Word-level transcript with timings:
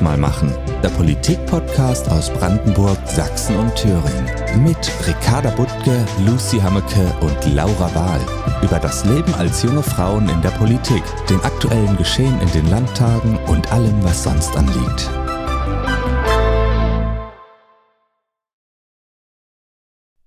Mal 0.00 0.16
machen. 0.16 0.54
Der 0.82 0.88
Politik-Podcast 0.90 2.10
aus 2.10 2.30
Brandenburg, 2.30 2.98
Sachsen 3.06 3.56
und 3.56 3.74
Thüringen. 3.74 4.62
Mit 4.62 4.78
Ricarda 5.06 5.50
Buttke, 5.50 6.06
Lucy 6.26 6.58
Hammeke 6.58 7.14
und 7.20 7.54
Laura 7.54 7.94
Wahl. 7.94 8.20
Über 8.62 8.78
das 8.78 9.04
Leben 9.04 9.34
als 9.34 9.62
junge 9.62 9.82
Frauen 9.82 10.28
in 10.28 10.40
der 10.42 10.50
Politik, 10.50 11.02
den 11.28 11.40
aktuellen 11.40 11.96
Geschehen 11.96 12.40
in 12.40 12.50
den 12.52 12.68
Landtagen 12.70 13.38
und 13.46 13.72
allem, 13.72 14.02
was 14.04 14.24
sonst 14.24 14.56
anliegt. 14.56 15.10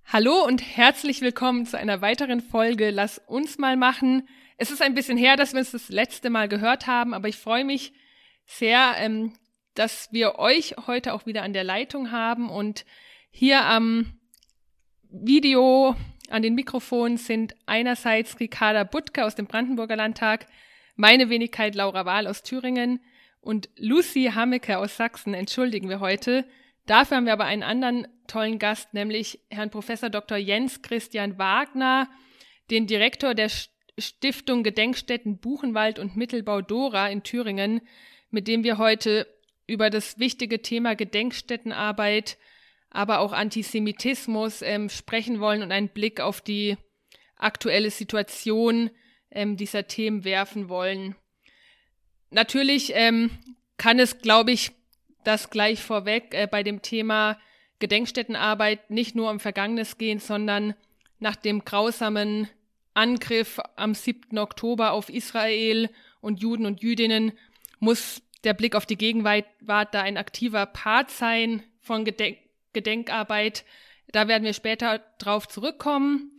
Hallo 0.06 0.44
und 0.46 0.62
herzlich 0.62 1.22
willkommen 1.22 1.66
zu 1.66 1.78
einer 1.78 2.02
weiteren 2.02 2.42
Folge 2.42 2.90
Lass 2.90 3.18
uns 3.18 3.58
mal 3.58 3.78
machen. 3.78 4.28
Es 4.58 4.70
ist 4.70 4.82
ein 4.82 4.94
bisschen 4.94 5.18
her, 5.18 5.38
dass 5.38 5.54
wir 5.54 5.60
uns 5.60 5.72
das 5.72 5.88
letzte 5.90 6.30
Mal 6.30 6.50
gehört 6.50 6.86
haben, 6.86 7.14
aber 7.14 7.30
ich 7.30 7.38
freue 7.38 7.64
mich 7.64 7.94
sehr, 8.46 8.96
ähm, 8.98 9.34
dass 9.74 10.10
wir 10.12 10.40
euch 10.40 10.76
heute 10.88 11.14
auch 11.14 11.26
wieder 11.26 11.44
an 11.44 11.54
der 11.54 11.64
Leitung 11.64 12.12
haben 12.12 12.50
und 12.50 12.86
hier 13.32 13.64
am 13.66 14.14
Video 15.10 15.96
an 16.30 16.42
den 16.42 16.56
Mikrofonen 16.56 17.18
sind 17.18 17.56
einerseits 17.66 18.40
Ricarda 18.40 18.84
Buttke 18.84 19.26
aus 19.26 19.36
dem 19.36 19.48
Brandenburger 19.48 19.96
Landtag, 19.96 20.48
meine 20.96 21.30
Wenigkeit 21.30 21.76
Laura 21.76 22.06
Wahl 22.06 22.28
aus 22.28 22.44
Thüringen 22.44 23.00
und 23.42 23.70
Lucy 23.76 24.32
Hammeke 24.34 24.78
aus 24.78 24.98
Sachsen, 24.98 25.34
entschuldigen 25.34 25.90
wir 25.90 26.00
heute. 26.00 26.46
Dafür 26.86 27.18
haben 27.18 27.26
wir 27.26 27.34
aber 27.34 27.46
einen 27.46 27.64
anderen 27.64 28.08
tollen 28.28 28.60
Gast, 28.60 28.94
nämlich 28.94 29.40
Herrn 29.50 29.70
Professor 29.70 30.10
Dr. 30.10 30.38
Jens 30.38 30.82
Christian 30.82 31.38
Wagner, 31.38 32.10
den 32.70 32.88
Direktor 32.88 33.34
der 33.34 33.50
Stiftung 33.98 34.64
Gedenkstätten 34.64 35.40
Buchenwald 35.40 36.00
und 36.00 36.16
Mittelbau 36.16 36.62
Dora 36.62 37.10
in 37.10 37.24
Thüringen, 37.24 37.82
mit 38.30 38.48
dem 38.48 38.64
wir 38.64 38.78
heute 38.78 39.28
über 39.72 39.90
das 39.90 40.20
wichtige 40.20 40.62
Thema 40.62 40.96
Gedenkstättenarbeit, 40.96 42.38
aber 42.90 43.20
auch 43.20 43.32
Antisemitismus 43.32 44.62
ähm, 44.62 44.90
sprechen 44.90 45.40
wollen 45.40 45.64
und 45.64 45.72
einen 45.72 45.88
Blick 45.88 46.20
auf 46.20 46.42
die 46.42 46.76
aktuelle 47.38 47.90
Situation 47.90 48.90
ähm, 49.32 49.56
dieser 49.56 49.88
Themen 49.88 50.26
werfen 50.26 50.68
wollen. 50.68 51.16
Natürlich 52.32 52.92
ähm, 52.96 53.32
kann 53.78 53.98
es, 53.98 54.20
glaube 54.20 54.52
ich, 54.52 54.72
das 55.24 55.50
gleich 55.50 55.82
vorweg 55.82 56.34
äh, 56.34 56.48
bei 56.52 56.64
dem 56.64 56.82
Thema 56.82 57.40
Gedenkstättenarbeit 57.80 58.92
nicht 58.92 59.16
nur 59.16 59.32
um 59.32 59.40
Vergangenes 59.40 59.98
gehen, 59.98 60.20
sondern 60.20 60.76
nach 61.20 61.38
dem 61.38 61.64
grausamen 61.64 62.50
Angriff 62.94 63.62
am 63.78 63.96
7. 63.96 64.38
Oktober 64.38 64.92
auf 64.92 65.08
Israel 65.08 65.90
und 66.20 66.42
Juden 66.42 66.66
und 66.66 66.82
Jüdinnen 66.82 67.32
muss 67.80 68.22
der 68.44 68.54
Blick 68.54 68.76
auf 68.76 68.86
die 68.86 68.98
Gegenwart 68.98 69.46
da 69.62 70.02
ein 70.02 70.18
aktiver 70.18 70.66
Part 70.66 71.12
sein 71.12 71.64
von 71.80 72.06
Gedenk 72.06 72.38
Gedenkarbeit. 72.74 73.66
Da 74.14 74.28
werden 74.28 74.44
wir 74.44 74.54
später 74.54 75.00
drauf 75.18 75.48
zurückkommen. 75.48 76.38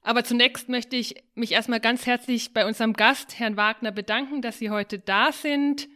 Aber 0.00 0.24
zunächst 0.24 0.68
möchte 0.68 0.96
ich 0.96 1.14
mich 1.34 1.52
erstmal 1.52 1.80
ganz 1.80 2.06
herzlich 2.06 2.52
bei 2.52 2.66
unserem 2.66 2.92
Gast, 2.92 3.38
Herrn 3.38 3.56
Wagner, 3.56 3.90
bedanken, 3.90 4.42
dass 4.42 4.58
Sie 4.58 4.70
heute 4.70 4.98
da 4.98 5.32
sind 5.32 5.88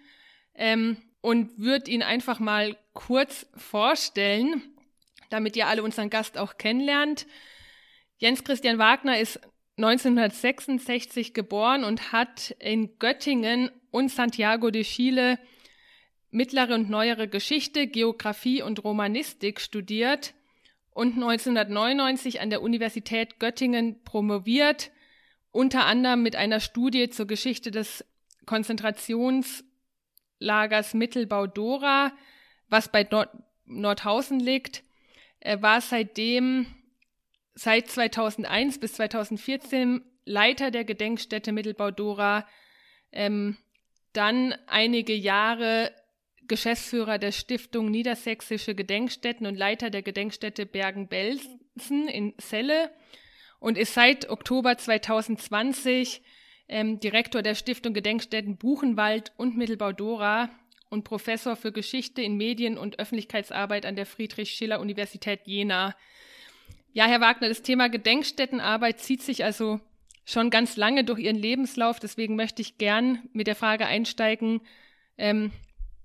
ähm, 0.55 0.97
und 1.21 1.59
würde 1.59 1.91
ihn 1.91 2.03
einfach 2.03 2.39
mal 2.39 2.77
kurz 2.95 3.47
vorstellen, 3.55 4.63
damit 5.29 5.57
ihr 5.57 5.67
alle 5.67 5.83
unseren 5.83 6.09
Gast 6.09 6.39
auch 6.39 6.57
kennenlernt. 6.57 7.27
Jens 8.17 8.45
Christian 8.45 8.79
Wagner 8.79 9.21
ist 9.21 9.41
1966 9.77 11.35
geboren 11.35 11.85
und 11.85 12.11
hat 12.11 12.57
in 12.59 12.99
Göttingen 12.99 13.71
und 13.91 14.11
Santiago 14.11 14.71
de 14.71 14.83
Chile 14.83 15.39
mittlere 16.31 16.75
und 16.75 16.91
neuere 16.91 17.29
Geschichte, 17.29 17.87
Geographie 17.87 18.63
und 18.63 18.85
Romanistik 18.85 19.61
studiert 19.61 20.35
und 20.91 21.15
1999 21.15 22.41
an 22.41 22.51
der 22.51 22.63
Universität 22.63 23.39
Göttingen 23.39 24.03
promoviert, 24.05 24.91
unter 25.51 25.87
anderem 25.87 26.23
mit 26.23 26.37
einer 26.37 26.61
Studie 26.61 27.09
zur 27.09 27.27
Geschichte 27.27 27.71
des 27.71 28.05
Konzentrationslagers 28.47 30.95
Mittelbau-Dora, 30.95 32.13
was 32.69 32.91
bei 32.91 33.07
Nord 33.11 33.31
Nordhausen 33.71 34.41
liegt. 34.41 34.83
Er 35.41 35.61
war 35.63 35.83
seitdem 35.83 36.67
seit 37.55 37.89
2001 37.89 38.79
bis 38.79 38.95
2014 38.95 40.03
Leiter 40.25 40.71
der 40.71 40.85
Gedenkstätte 40.85 41.53
Mittelbau-Dora, 41.53 42.47
ähm, 43.13 43.57
dann 44.13 44.55
einige 44.67 45.15
Jahre 45.15 45.93
Geschäftsführer 46.49 47.19
der 47.19 47.33
Stiftung 47.33 47.91
Niedersächsische 47.91 48.75
Gedenkstätten 48.75 49.47
und 49.47 49.57
Leiter 49.57 49.91
der 49.91 50.03
Gedenkstätte 50.03 50.67
Bergen-Belsen 50.67 52.09
in 52.09 52.35
Celle 52.39 52.91
und 53.61 53.79
ist 53.79 53.95
seit 53.95 54.29
Oktober 54.31 54.77
2020 54.77 56.23
ähm, 56.69 57.01
Direktor 57.01 57.43
der 57.43 57.55
Stiftung 57.55 57.95
Gedenkstätten 57.95 58.57
Buchenwald 58.57 59.33
und 59.37 59.57
Mittelbau-Dora 59.57 60.51
und 60.91 61.05
Professor 61.05 61.57
für 61.57 61.73
Geschichte 61.73 62.23
in 62.23 62.37
Medien- 62.37 62.79
und 62.79 62.99
Öffentlichkeitsarbeit 62.99 63.87
an 63.87 63.97
der 63.97 64.07
Friedrich-Schiller-Universität 64.07 65.41
Jena. 65.45 65.95
Ja, 66.93 67.07
Herr 67.07 67.21
Wagner, 67.21 67.49
das 67.49 67.63
Thema 67.63 67.89
Gedenkstättenarbeit 67.89 69.01
zieht 69.01 69.23
sich 69.23 69.45
also 69.45 69.81
schon 70.25 70.51
ganz 70.51 70.77
lange 70.77 71.05
durch 71.05 71.21
Ihren 71.21 71.37
Lebenslauf. 71.37 72.01
Deswegen 72.01 72.37
möchte 72.37 72.63
ich 72.63 72.79
gern 72.79 73.29
mit 73.33 73.47
der 73.47 73.55
Frage 73.55 73.87
einsteigen, 73.87 74.61
ähm, 75.17 75.53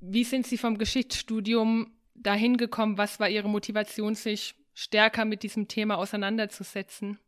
wie 0.05 0.25
sind 0.25 0.45
Sie 0.45 0.57
vom 0.57 0.77
Geschichtsstudium 0.77 1.93
dahin 2.13 2.57
gekommen? 2.57 2.97
Was 2.97 3.19
war 3.19 3.29
Ihre 3.29 3.47
Motivation, 3.47 4.15
sich 4.15 4.55
stärker 4.73 5.23
mit 5.23 5.43
diesem 5.43 5.67
Thema 5.67 5.97
auseinanderzusetzen? 5.97 7.19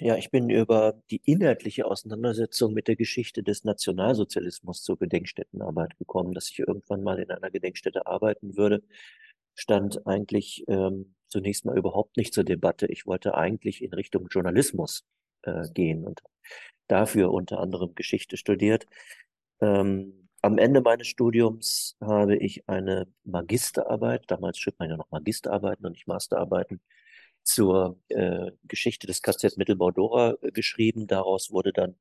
Ja, 0.00 0.16
ich 0.16 0.32
bin 0.32 0.50
über 0.50 1.00
die 1.10 1.20
inhaltliche 1.24 1.86
Auseinandersetzung 1.86 2.72
mit 2.72 2.88
der 2.88 2.96
Geschichte 2.96 3.44
des 3.44 3.62
Nationalsozialismus 3.62 4.82
zur 4.82 4.98
Gedenkstättenarbeit 4.98 5.96
gekommen, 5.96 6.32
dass 6.34 6.50
ich 6.50 6.58
irgendwann 6.58 7.04
mal 7.04 7.20
in 7.20 7.30
einer 7.30 7.52
Gedenkstätte 7.52 8.04
arbeiten 8.04 8.56
würde, 8.56 8.82
stand 9.54 10.04
eigentlich 10.04 10.64
ähm, 10.66 11.14
zunächst 11.28 11.64
mal 11.64 11.78
überhaupt 11.78 12.16
nicht 12.16 12.34
zur 12.34 12.42
Debatte. 12.42 12.86
Ich 12.86 13.06
wollte 13.06 13.36
eigentlich 13.36 13.80
in 13.80 13.94
Richtung 13.94 14.26
Journalismus 14.28 15.04
äh, 15.42 15.68
gehen 15.72 16.04
und 16.04 16.20
dafür 16.88 17.32
unter 17.32 17.60
anderem 17.60 17.94
Geschichte 17.94 18.36
studiert. 18.36 18.86
Ähm, 19.60 20.28
am 20.42 20.58
Ende 20.58 20.80
meines 20.80 21.08
Studiums 21.08 21.96
habe 22.00 22.36
ich 22.36 22.68
eine 22.68 23.08
Magisterarbeit, 23.24 24.24
damals 24.28 24.58
schrieb 24.58 24.78
man 24.78 24.90
ja 24.90 24.96
noch 24.96 25.10
Magisterarbeiten 25.10 25.84
und 25.86 25.92
nicht 25.92 26.06
Masterarbeiten, 26.06 26.80
zur 27.42 28.00
äh, 28.08 28.52
Geschichte 28.64 29.06
des 29.06 29.22
KZ 29.22 29.56
Mittelbau-Dora 29.56 30.36
äh, 30.42 30.50
geschrieben. 30.52 31.06
Daraus 31.06 31.50
wurde 31.52 31.72
dann 31.72 31.96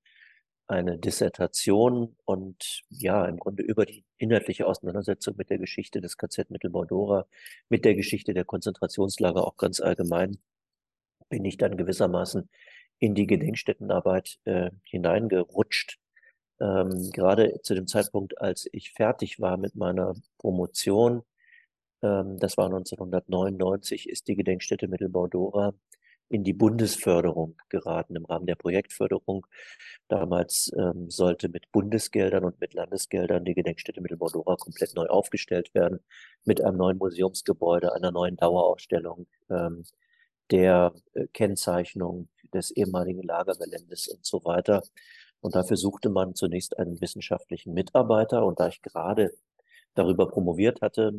eine 0.68 0.98
Dissertation 0.98 2.16
und 2.26 2.84
ja, 2.90 3.26
im 3.26 3.38
Grunde 3.38 3.64
über 3.64 3.86
die 3.86 4.06
inhaltliche 4.18 4.66
Auseinandersetzung 4.68 5.36
mit 5.38 5.50
der 5.50 5.60
Geschichte 5.60 6.02
des 6.02 6.18
KZ 6.18 6.50
Mittelbau-Dora, 6.50 7.28
mit 7.70 7.86
der 7.86 7.96
Geschichte 7.96 8.34
der 8.34 8.46
Konzentrationslager 8.46 9.46
auch 9.46 9.58
ganz 9.58 9.80
allgemein, 9.80 10.40
bin 11.30 11.46
ich 11.46 11.58
dann 11.58 11.78
gewissermaßen 11.78 12.50
in 13.00 13.16
die 13.16 13.28
Gedenkstättenarbeit 13.28 14.40
äh, 14.46 14.72
hineingerutscht 14.84 16.00
ähm, 16.60 17.12
gerade 17.12 17.62
zu 17.64 17.76
dem 17.76 17.88
Zeitpunkt, 17.88 18.40
als 18.42 18.68
ich 18.72 18.92
fertig 18.92 19.40
war 19.40 19.58
mit 19.58 19.76
meiner 19.76 20.14
Promotion, 20.38 21.24
ähm, 22.02 22.38
das 22.40 22.58
war 22.58 22.66
1999, 22.66 24.10
ist 24.10 24.28
die 24.28 24.36
Gedenkstätte 24.36 24.88
Mittelbau-Dora 24.88 25.74
in 26.30 26.44
die 26.44 26.54
Bundesförderung 26.54 27.56
geraten 27.70 28.16
im 28.16 28.26
Rahmen 28.26 28.48
der 28.48 28.56
Projektförderung. 28.56 29.46
Damals 30.08 30.72
ähm, 30.78 31.10
sollte 31.10 31.50
mit 31.50 31.72
Bundesgeldern 31.72 32.44
und 32.46 32.60
mit 32.60 32.74
Landesgeldern 32.74 33.46
die 33.46 33.54
Gedenkstätte 33.54 34.02
Mittelbau-Dora 34.02 34.56
komplett 34.56 34.96
neu 34.96 35.06
aufgestellt 35.08 35.74
werden, 35.74 36.00
mit 36.44 36.62
einem 36.64 36.78
neuen 36.78 36.98
Museumsgebäude, 36.98 37.94
einer 37.94 38.12
neuen 38.12 38.38
Dauerausstellung, 38.38 39.28
ähm, 39.50 39.84
der 40.52 40.94
äh, 41.14 41.28
Kennzeichnung 41.34 42.30
des 42.54 42.72
ehemaligen 42.72 43.24
Lagergeländes 43.24 44.08
und 44.08 44.26
so 44.26 44.44
weiter. 44.46 44.84
Und 45.46 45.54
dafür 45.54 45.78
suchte 45.78 46.10
man 46.10 46.34
zunächst 46.34 46.80
einen 46.80 47.00
wissenschaftlichen 47.02 47.76
Mitarbeiter. 47.76 48.44
Und 48.44 48.60
da 48.60 48.68
ich 48.68 48.82
gerade 48.82 49.32
darüber 49.94 50.28
promoviert 50.28 50.82
hatte, 50.82 51.14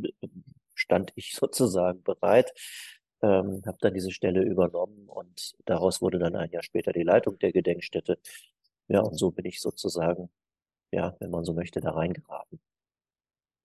stand 0.75 1.12
ich 1.14 1.34
sozusagen 1.37 2.02
bereit, 2.02 2.52
ähm, 3.23 3.62
habe 3.64 3.78
dann 3.81 3.94
diese 3.94 4.11
Stelle 4.11 4.43
übernommen 4.43 5.08
und 5.08 5.55
daraus 5.64 6.02
wurde 6.02 6.19
dann 6.19 6.34
ein 6.34 6.50
Jahr 6.50 6.64
später 6.64 6.93
die 6.93 7.05
Leitung 7.05 7.38
der 7.38 7.52
Gedenkstätte. 7.52 8.19
Ja, 8.88 8.99
und 8.99 9.17
so 9.17 9.31
bin 9.31 9.44
ich 9.44 9.61
sozusagen, 9.61 10.28
ja, 10.90 11.14
wenn 11.20 11.31
man 11.31 11.44
so 11.44 11.52
möchte, 11.52 11.81
da 11.81 11.93
reingeraten. 11.93 12.58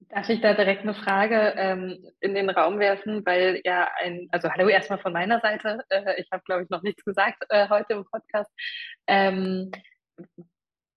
Darf 0.09 0.29
ich 0.29 0.41
da 0.41 0.53
direkt 0.53 0.83
eine 0.83 0.93
Frage 0.93 1.55
ähm, 1.57 2.05
in 2.19 2.35
den 2.35 2.51
Raum 2.51 2.77
werfen, 2.77 3.25
weil 3.25 3.61
ja 3.65 3.89
ein, 3.99 4.27
also 4.31 4.51
hallo 4.51 4.67
erstmal 4.67 4.99
von 4.99 5.11
meiner 5.11 5.39
Seite, 5.39 5.79
äh, 5.89 6.21
ich 6.21 6.31
habe 6.31 6.43
glaube 6.43 6.63
ich 6.63 6.69
noch 6.69 6.83
nichts 6.83 7.03
gesagt 7.03 7.45
äh, 7.49 7.67
heute 7.67 7.93
im 7.93 8.05
Podcast. 8.05 8.51
Ähm, 9.07 9.71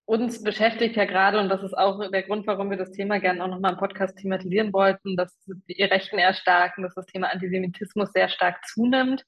uns 0.06 0.43
beschäftigt 0.43 0.97
ja 0.97 1.06
gerade, 1.06 1.39
und 1.39 1.49
das 1.49 1.62
ist 1.62 1.77
auch 1.77 1.99
der 2.11 2.23
Grund, 2.23 2.47
warum 2.47 2.71
wir 2.71 2.77
das 2.77 2.93
Thema 2.93 3.19
gerne 3.21 3.43
auch 3.43 3.49
nochmal 3.49 3.73
im 3.73 3.79
Podcast 3.79 4.17
thematisieren 4.19 4.73
wollten, 4.73 5.17
dass 5.17 5.35
die 5.47 5.83
Rechten 5.83 6.19
erstarken, 6.19 6.83
dass 6.83 6.95
das 6.95 7.06
Thema 7.06 7.33
Antisemitismus 7.33 8.12
sehr 8.12 8.29
stark 8.29 8.65
zunimmt. 8.67 9.25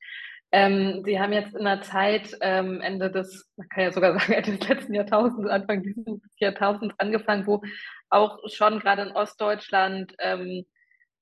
Ähm, 0.53 1.03
Sie 1.05 1.19
haben 1.19 1.33
jetzt 1.33 1.55
in 1.57 1.65
der 1.65 1.83
Zeit 1.83 2.37
ähm, 2.41 2.81
Ende 2.81 3.11
des, 3.11 3.51
man 3.57 3.69
kann 3.69 3.85
ja 3.85 3.93
sogar 3.93 4.13
sagen, 4.19 4.33
Ende 4.35 4.59
des 4.59 4.69
letzten 4.69 4.95
Jahrtausends, 4.95 5.49
Anfang 5.49 5.83
dieses 5.83 6.21
Jahrtausends 6.39 6.95
angefangen, 6.99 7.47
wo 7.47 7.63
auch 8.11 8.39
schon 8.49 8.79
gerade 8.79 9.03
in 9.03 9.13
Ostdeutschland 9.13 10.15
ähm, 10.19 10.65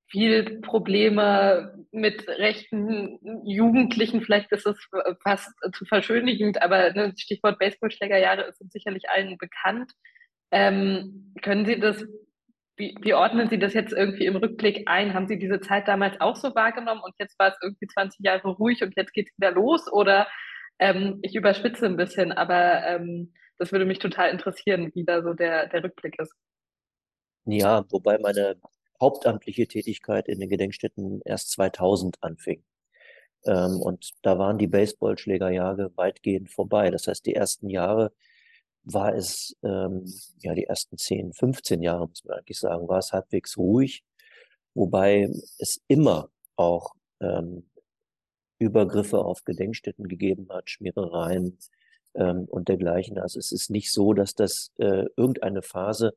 viel 0.07 0.61
Probleme 0.61 1.85
mit 1.91 2.27
rechten 2.27 3.19
Jugendlichen, 3.45 4.21
vielleicht 4.21 4.51
ist 4.51 4.67
es 4.67 4.77
fast 5.23 5.51
zu 5.73 5.85
verschönigend, 5.85 6.61
aber 6.61 6.93
ne, 6.93 7.13
Stichwort 7.17 7.59
Baseballschlägerjahre 7.59 8.47
uns 8.47 8.71
sicherlich 8.71 9.09
allen 9.09 9.37
bekannt. 9.37 9.91
Ähm, 10.51 11.33
können 11.41 11.65
Sie 11.65 11.79
das, 11.79 12.03
wie, 12.77 12.95
wie 13.01 13.13
ordnen 13.13 13.49
Sie 13.49 13.57
das 13.57 13.73
jetzt 13.73 13.93
irgendwie 13.93 14.25
im 14.25 14.35
Rückblick 14.35 14.83
ein? 14.87 15.13
Haben 15.13 15.27
Sie 15.27 15.39
diese 15.39 15.59
Zeit 15.59 15.87
damals 15.87 16.19
auch 16.21 16.35
so 16.35 16.53
wahrgenommen 16.53 17.01
und 17.03 17.15
jetzt 17.17 17.37
war 17.39 17.49
es 17.49 17.57
irgendwie 17.61 17.87
20 17.87 18.19
Jahre 18.23 18.47
ruhig 18.49 18.83
und 18.83 18.95
jetzt 18.95 19.13
geht 19.13 19.29
es 19.29 19.37
wieder 19.37 19.51
los? 19.51 19.91
Oder 19.91 20.27
ähm, 20.79 21.19
ich 21.23 21.35
überspitze 21.35 21.85
ein 21.85 21.97
bisschen, 21.97 22.31
aber 22.31 22.85
ähm, 22.85 23.33
das 23.57 23.71
würde 23.71 23.85
mich 23.85 23.99
total 23.99 24.29
interessieren, 24.29 24.91
wie 24.93 25.05
da 25.05 25.23
so 25.23 25.33
der, 25.33 25.67
der 25.67 25.83
Rückblick 25.83 26.19
ist. 26.19 26.33
Ja, 27.45 27.85
wobei 27.89 28.17
meine 28.17 28.57
hauptamtliche 28.99 29.67
Tätigkeit 29.67 30.27
in 30.27 30.39
den 30.39 30.49
Gedenkstätten 30.49 31.21
erst 31.25 31.51
2000 31.51 32.21
anfing. 32.21 32.63
Ähm, 33.45 33.81
und 33.81 34.11
da 34.21 34.37
waren 34.37 34.57
die 34.57 34.67
Baseballschlägerjahre 34.67 35.91
weitgehend 35.95 36.49
vorbei. 36.49 36.89
Das 36.91 37.07
heißt, 37.07 37.25
die 37.25 37.35
ersten 37.35 37.69
Jahre 37.69 38.11
war 38.83 39.13
es, 39.15 39.55
ähm, 39.63 40.05
ja, 40.39 40.53
die 40.53 40.65
ersten 40.65 40.97
10, 40.97 41.33
15 41.33 41.81
Jahre, 41.81 42.07
muss 42.07 42.23
man 42.23 42.37
eigentlich 42.37 42.59
sagen, 42.59 42.87
war 42.87 42.99
es 42.99 43.11
halbwegs 43.13 43.57
ruhig, 43.57 44.03
wobei 44.73 45.29
es 45.59 45.81
immer 45.87 46.29
auch 46.55 46.93
ähm, 47.19 47.69
Übergriffe 48.59 49.19
auf 49.19 49.43
Gedenkstätten 49.43 50.07
gegeben 50.07 50.47
hat, 50.49 50.69
Schmierereien 50.69 51.57
ähm, 52.15 52.45
und 52.45 52.69
dergleichen. 52.69 53.17
Also 53.17 53.39
es 53.39 53.51
ist 53.51 53.69
nicht 53.69 53.91
so, 53.91 54.13
dass 54.13 54.35
das 54.35 54.71
äh, 54.77 55.05
irgendeine 55.17 55.61
Phase 55.61 56.15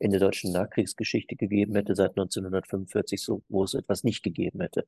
in 0.00 0.10
der 0.10 0.20
deutschen 0.20 0.52
Nachkriegsgeschichte 0.52 1.36
gegeben 1.36 1.74
hätte, 1.74 1.94
seit 1.94 2.10
1945, 2.10 3.22
so, 3.22 3.42
wo 3.48 3.64
es 3.64 3.74
etwas 3.74 4.04
nicht 4.04 4.22
gegeben 4.22 4.60
hätte. 4.60 4.86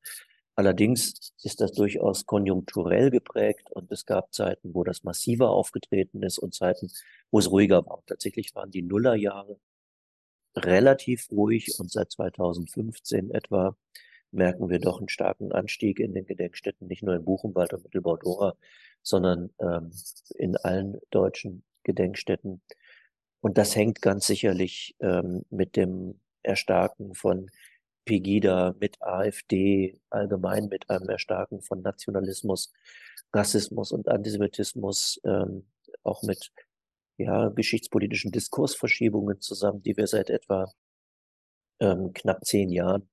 Allerdings 0.55 1.35
ist 1.43 1.61
das 1.61 1.73
durchaus 1.73 2.25
konjunkturell 2.25 3.11
geprägt 3.11 3.71
und 3.73 3.93
es 3.93 4.07
gab 4.07 4.33
Zeiten, 4.33 4.73
wo 4.75 4.85
das 4.85 5.05
massiver 5.05 5.51
aufgetreten 5.51 6.23
ist 6.23 6.39
und 6.39 6.55
Zeiten, 6.55 6.91
wo 7.31 7.39
es 7.39 7.51
ruhiger 7.51 7.85
war. 7.87 8.03
Tatsächlich 8.07 8.55
waren 8.55 8.71
die 8.71 8.83
Nullerjahre 8.83 9.59
relativ 10.57 11.31
ruhig 11.31 11.79
und 11.79 11.91
seit 11.91 12.11
2015 12.11 13.31
etwa 13.31 13.77
merken 14.31 14.71
wir 14.71 14.79
doch 14.79 14.99
einen 14.99 15.09
starken 15.09 15.53
Anstieg 15.53 16.01
in 16.01 16.15
den 16.15 16.27
Gedenkstätten, 16.27 16.89
nicht 16.89 17.03
nur 17.03 17.15
in 17.15 17.25
Buchenwald 17.25 17.73
und 17.75 17.85
Mittelbau-Dora, 17.85 18.57
sondern 19.03 19.51
ähm, 19.61 19.93
in 20.37 20.57
allen 20.57 20.99
deutschen 21.11 21.65
Gedenkstätten. 21.85 22.63
Und 23.47 23.59
das 23.59 23.77
hängt 23.77 24.03
ganz 24.03 24.27
sicherlich 24.27 24.97
ähm, 24.99 25.45
mit 25.51 25.77
dem 25.77 26.19
Erstarken 26.43 27.15
von 27.15 27.49
Pegida, 28.05 28.75
mit 28.81 29.01
AfD, 29.01 30.01
allgemein 30.11 30.67
mit 30.67 30.91
einem 30.91 31.09
Erstarken 31.09 31.61
von 31.61 31.81
Nationalismus, 31.81 32.73
Rassismus 33.33 33.93
und 33.93 34.09
Antisemitismus, 34.09 35.21
ähm, 35.25 35.65
auch 36.03 36.25
mit 36.25 36.51
ja, 37.19 37.51
geschichtspolitischen 37.51 38.33
Diskursverschiebungen 38.33 39.41
zusammen, 39.41 39.81
die 39.81 39.97
wir 39.97 40.09
seit 40.09 40.29
etwa 40.29 40.73
ähm, 41.79 42.13
knapp 42.15 42.45
zehn 42.45 42.71
Jahren 42.71 43.09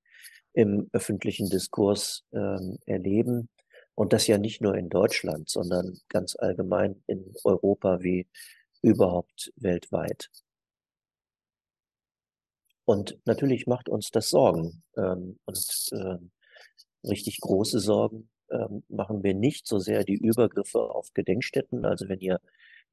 im 0.53 0.89
öffentlichen 0.93 1.47
Diskurs 1.51 2.25
ähm, 2.31 2.79
erleben. 2.87 3.49
Und 3.93 4.13
das 4.13 4.25
ja 4.25 4.39
nicht 4.39 4.61
nur 4.61 4.73
in 4.73 4.89
Deutschland, 4.89 5.47
sondern 5.47 5.99
ganz 6.09 6.35
allgemein 6.35 7.03
in 7.05 7.35
Europa 7.43 8.01
wie 8.01 8.27
überhaupt 8.83 9.51
weltweit. 9.55 10.29
Und 12.85 13.17
natürlich 13.25 13.65
macht 13.65 13.89
uns 13.89 14.11
das 14.11 14.29
Sorgen. 14.29 14.83
Ähm, 14.97 15.39
und 15.45 15.89
äh, 15.93 17.07
richtig 17.07 17.39
große 17.39 17.79
Sorgen 17.79 18.29
ähm, 18.51 18.83
machen 18.89 19.23
wir 19.23 19.33
nicht 19.33 19.65
so 19.65 19.79
sehr 19.79 20.03
die 20.03 20.17
Übergriffe 20.17 20.79
auf 20.79 21.13
Gedenkstätten, 21.13 21.85
also 21.85 22.07
wenn 22.09 22.19
hier 22.19 22.39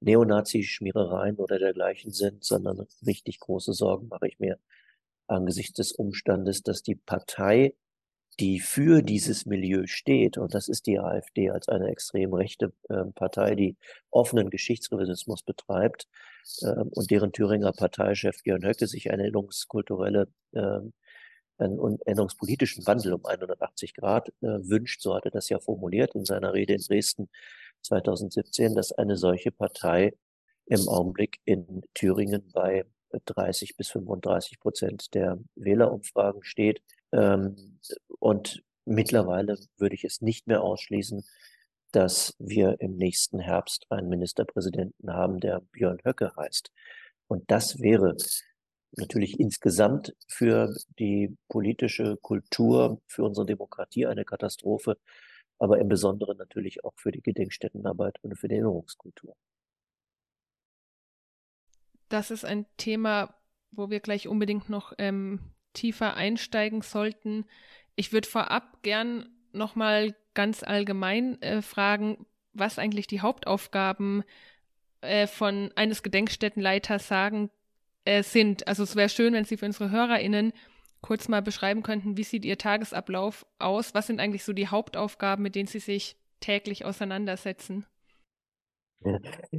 Neonazi-Schmierereien 0.00 1.36
oder 1.36 1.58
dergleichen 1.58 2.12
sind, 2.12 2.44
sondern 2.44 2.86
richtig 3.04 3.40
große 3.40 3.72
Sorgen 3.74 4.08
mache 4.08 4.28
ich 4.28 4.38
mir 4.38 4.58
angesichts 5.26 5.74
des 5.74 5.92
Umstandes, 5.92 6.62
dass 6.62 6.82
die 6.82 6.94
Partei 6.94 7.74
die 8.38 8.60
für 8.60 9.02
dieses 9.02 9.44
Milieu 9.46 9.86
steht, 9.86 10.38
und 10.38 10.54
das 10.54 10.68
ist 10.68 10.86
die 10.86 10.98
AfD 10.98 11.50
als 11.50 11.68
eine 11.68 11.88
extrem 11.88 12.32
rechte 12.32 12.72
äh, 12.88 13.04
Partei, 13.14 13.54
die 13.54 13.76
offenen 14.10 14.50
Geschichtsrevisionismus 14.50 15.42
betreibt 15.42 16.06
äh, 16.62 16.84
und 16.90 17.10
deren 17.10 17.32
Thüringer 17.32 17.72
Parteichef 17.72 18.42
Björn 18.42 18.64
Höcke 18.64 18.86
sich 18.86 19.10
eine 19.10 19.24
erinnerungskulturelle, 19.24 20.28
äh, 20.52 20.80
einen 21.58 21.98
erinnerungspolitischen 22.06 22.86
Wandel 22.86 23.14
um 23.14 23.26
180 23.26 23.94
Grad 23.94 24.28
äh, 24.40 24.46
wünscht, 24.62 25.02
so 25.02 25.14
hat 25.14 25.26
er 25.26 25.30
das 25.30 25.48
ja 25.48 25.58
formuliert 25.58 26.14
in 26.14 26.24
seiner 26.24 26.54
Rede 26.54 26.74
in 26.74 26.80
Dresden 26.80 27.28
2017, 27.82 28.74
dass 28.74 28.92
eine 28.92 29.16
solche 29.16 29.50
Partei 29.50 30.14
im 30.66 30.88
Augenblick 30.88 31.40
in 31.44 31.82
Thüringen 31.94 32.50
bei 32.52 32.84
30 33.24 33.76
bis 33.76 33.90
35 33.90 34.60
Prozent 34.60 35.14
der 35.14 35.38
Wählerumfragen 35.56 36.42
steht. 36.44 36.82
Ähm, 37.12 37.78
und 38.18 38.62
mittlerweile 38.84 39.58
würde 39.76 39.94
ich 39.94 40.04
es 40.04 40.20
nicht 40.20 40.46
mehr 40.46 40.62
ausschließen, 40.62 41.24
dass 41.92 42.34
wir 42.38 42.80
im 42.80 42.96
nächsten 42.96 43.40
Herbst 43.40 43.86
einen 43.90 44.08
Ministerpräsidenten 44.08 45.12
haben, 45.12 45.40
der 45.40 45.60
Björn 45.72 45.98
Höcke 46.04 46.32
heißt. 46.36 46.70
Und 47.26 47.50
das 47.50 47.80
wäre 47.80 48.16
natürlich 48.96 49.38
insgesamt 49.38 50.14
für 50.28 50.74
die 50.98 51.36
politische 51.48 52.16
Kultur, 52.16 53.00
für 53.06 53.24
unsere 53.24 53.46
Demokratie 53.46 54.06
eine 54.06 54.24
Katastrophe, 54.24 54.98
aber 55.58 55.78
im 55.78 55.88
Besonderen 55.88 56.38
natürlich 56.38 56.84
auch 56.84 56.94
für 56.96 57.12
die 57.12 57.22
Gedenkstättenarbeit 57.22 58.16
und 58.22 58.36
für 58.36 58.48
die 58.48 58.54
Erinnerungskultur. 58.54 59.36
Das 62.08 62.30
ist 62.30 62.44
ein 62.44 62.66
Thema, 62.76 63.34
wo 63.70 63.90
wir 63.90 64.00
gleich 64.00 64.26
unbedingt 64.26 64.68
noch 64.68 64.92
ähm, 64.98 65.52
tiefer 65.72 66.16
einsteigen 66.16 66.82
sollten. 66.82 67.46
Ich 67.96 68.12
würde 68.12 68.28
vorab 68.28 68.82
gern 68.82 69.28
nochmal 69.52 70.14
ganz 70.34 70.62
allgemein 70.62 71.40
äh, 71.42 71.62
fragen, 71.62 72.26
was 72.52 72.78
eigentlich 72.78 73.06
die 73.06 73.20
Hauptaufgaben 73.20 74.24
äh, 75.00 75.26
von 75.26 75.70
eines 75.76 76.02
Gedenkstättenleiters 76.02 77.08
sagen 77.08 77.50
äh, 78.04 78.22
sind. 78.22 78.66
Also 78.68 78.82
es 78.82 78.96
wäre 78.96 79.08
schön, 79.08 79.32
wenn 79.34 79.44
Sie 79.44 79.56
für 79.56 79.66
unsere 79.66 79.90
HörerInnen 79.90 80.52
kurz 81.00 81.28
mal 81.28 81.42
beschreiben 81.42 81.82
könnten, 81.82 82.16
wie 82.16 82.24
sieht 82.24 82.44
Ihr 82.44 82.58
Tagesablauf 82.58 83.46
aus? 83.58 83.94
Was 83.94 84.06
sind 84.06 84.20
eigentlich 84.20 84.44
so 84.44 84.52
die 84.52 84.68
Hauptaufgaben, 84.68 85.42
mit 85.42 85.54
denen 85.54 85.66
Sie 85.66 85.78
sich 85.78 86.16
täglich 86.40 86.84
auseinandersetzen? 86.84 87.86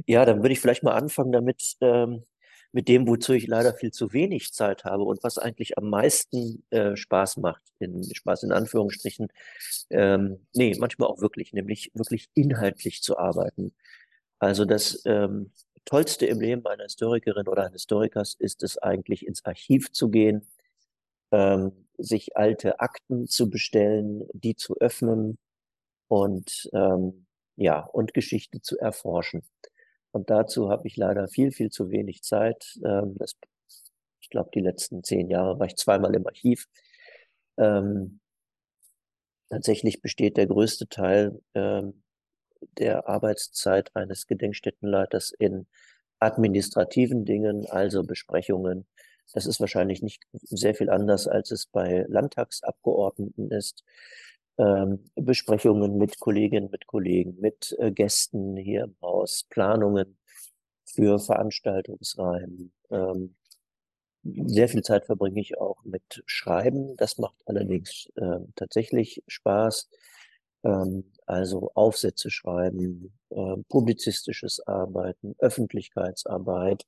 Ja, 0.06 0.24
dann 0.24 0.42
würde 0.42 0.52
ich 0.52 0.60
vielleicht 0.60 0.84
mal 0.84 0.94
anfangen 0.94 1.32
damit, 1.32 1.76
ähm, 1.80 2.24
mit 2.72 2.88
dem, 2.88 3.06
wozu 3.06 3.34
ich 3.34 3.46
leider 3.46 3.74
viel 3.74 3.92
zu 3.92 4.12
wenig 4.12 4.52
Zeit 4.52 4.84
habe 4.84 5.04
und 5.04 5.22
was 5.22 5.38
eigentlich 5.38 5.76
am 5.78 5.90
meisten 5.90 6.64
äh, 6.70 6.96
Spaß 6.96 7.36
macht, 7.36 7.62
in 7.78 8.02
Spaß 8.02 8.44
in 8.44 8.52
Anführungsstrichen, 8.52 9.28
ähm, 9.90 10.46
nee, 10.54 10.74
manchmal 10.78 11.08
auch 11.08 11.20
wirklich, 11.20 11.52
nämlich 11.52 11.90
wirklich 11.94 12.28
inhaltlich 12.34 13.02
zu 13.02 13.18
arbeiten. 13.18 13.74
Also 14.38 14.64
das 14.64 15.02
ähm, 15.04 15.52
Tollste 15.84 16.26
im 16.26 16.40
Leben 16.40 16.66
einer 16.66 16.84
Historikerin 16.84 17.48
oder 17.48 17.62
eines 17.64 17.82
Historikers 17.82 18.34
ist 18.38 18.62
es 18.62 18.78
eigentlich, 18.78 19.26
ins 19.26 19.44
Archiv 19.44 19.92
zu 19.92 20.08
gehen, 20.08 20.46
ähm, 21.32 21.72
sich 21.98 22.36
alte 22.36 22.80
Akten 22.80 23.28
zu 23.28 23.50
bestellen, 23.50 24.26
die 24.32 24.56
zu 24.56 24.76
öffnen 24.78 25.38
und 26.08 26.70
ähm, 26.72 27.26
ja, 27.56 27.80
und 27.80 28.14
Geschichte 28.14 28.60
zu 28.60 28.78
erforschen. 28.78 29.42
Und 30.12 30.30
dazu 30.30 30.70
habe 30.70 30.86
ich 30.86 30.96
leider 30.96 31.26
viel, 31.28 31.52
viel 31.52 31.70
zu 31.70 31.90
wenig 31.90 32.22
Zeit. 32.22 32.78
Ähm, 32.84 33.16
das, 33.18 33.34
ich 34.20 34.30
glaube, 34.30 34.50
die 34.54 34.60
letzten 34.60 35.02
zehn 35.02 35.28
Jahre 35.28 35.58
war 35.58 35.66
ich 35.66 35.76
zweimal 35.76 36.14
im 36.14 36.26
Archiv. 36.26 36.68
Ähm, 37.56 38.20
tatsächlich 39.50 40.00
besteht 40.00 40.36
der 40.36 40.46
größte 40.46 40.88
Teil 40.88 41.40
ähm, 41.54 42.02
der 42.78 43.08
Arbeitszeit 43.08 43.94
eines 43.96 44.26
Gedenkstättenleiters 44.26 45.32
in 45.38 45.66
administrativen 46.20 47.24
Dingen, 47.24 47.66
also 47.66 48.04
Besprechungen. 48.04 48.86
Das 49.32 49.46
ist 49.46 49.60
wahrscheinlich 49.60 50.02
nicht 50.02 50.22
sehr 50.32 50.74
viel 50.74 50.90
anders, 50.90 51.26
als 51.26 51.50
es 51.50 51.66
bei 51.66 52.04
Landtagsabgeordneten 52.08 53.50
ist 53.50 53.82
ähm, 54.58 55.04
Besprechungen 55.14 55.96
mit 55.98 56.18
Kolleginnen, 56.20 56.70
mit 56.70 56.86
Kollegen, 56.86 57.36
mit 57.40 57.74
äh, 57.78 57.90
Gästen 57.90 58.56
hier 58.56 58.84
im 58.84 58.96
Haus, 59.02 59.44
Planungen 59.48 60.18
für 60.84 61.18
Veranstaltungsreihen. 61.18 62.72
Ähm, 62.90 63.34
sehr 64.24 64.68
viel 64.68 64.82
Zeit 64.82 65.06
verbringe 65.06 65.40
ich 65.40 65.58
auch 65.58 65.82
mit 65.84 66.22
Schreiben. 66.26 66.96
Das 66.96 67.18
macht 67.18 67.36
allerdings 67.46 68.08
äh, 68.16 68.38
tatsächlich 68.54 69.22
Spaß. 69.26 69.88
Ähm, 70.64 71.12
also 71.26 71.70
Aufsätze 71.74 72.30
schreiben, 72.30 73.12
publizistisches 73.68 74.60
Arbeiten, 74.66 75.34
Öffentlichkeitsarbeit, 75.38 76.84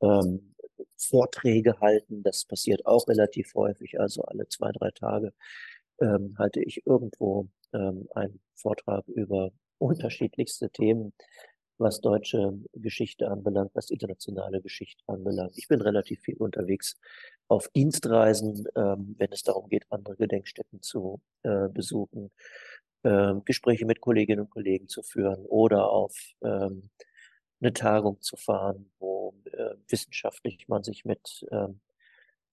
ähm, 0.00 0.54
Vorträge 0.96 1.80
halten. 1.80 2.22
Das 2.22 2.44
passiert 2.44 2.86
auch 2.86 3.06
relativ 3.08 3.54
häufig. 3.54 4.00
Also 4.00 4.22
alle 4.22 4.48
zwei, 4.48 4.72
drei 4.72 4.90
Tage 4.90 5.32
ähm, 6.00 6.34
halte 6.38 6.62
ich 6.62 6.86
irgendwo 6.86 7.48
ähm, 7.72 8.08
einen 8.14 8.40
Vortrag 8.54 9.06
über 9.08 9.50
unterschiedlichste 9.78 10.70
Themen 10.70 11.12
was 11.78 12.00
deutsche 12.00 12.58
Geschichte 12.74 13.30
anbelangt, 13.30 13.70
was 13.74 13.90
internationale 13.90 14.60
Geschichte 14.60 15.02
anbelangt. 15.06 15.56
Ich 15.56 15.68
bin 15.68 15.80
relativ 15.80 16.20
viel 16.20 16.36
unterwegs 16.36 16.96
auf 17.46 17.68
Dienstreisen, 17.68 18.66
ähm, 18.76 19.14
wenn 19.18 19.32
es 19.32 19.42
darum 19.42 19.68
geht, 19.68 19.84
andere 19.90 20.16
Gedenkstätten 20.16 20.82
zu 20.82 21.20
äh, 21.44 21.68
besuchen, 21.68 22.30
äh, 23.04 23.34
Gespräche 23.44 23.86
mit 23.86 24.00
Kolleginnen 24.00 24.42
und 24.42 24.50
Kollegen 24.50 24.88
zu 24.88 25.02
führen 25.02 25.46
oder 25.46 25.90
auf 25.90 26.14
ähm, 26.42 26.90
eine 27.60 27.72
Tagung 27.72 28.20
zu 28.20 28.36
fahren, 28.36 28.90
wo 28.98 29.34
äh, 29.52 29.74
wissenschaftlich 29.88 30.68
man 30.68 30.82
sich 30.82 31.04
mit 31.04 31.46
ähm, 31.50 31.80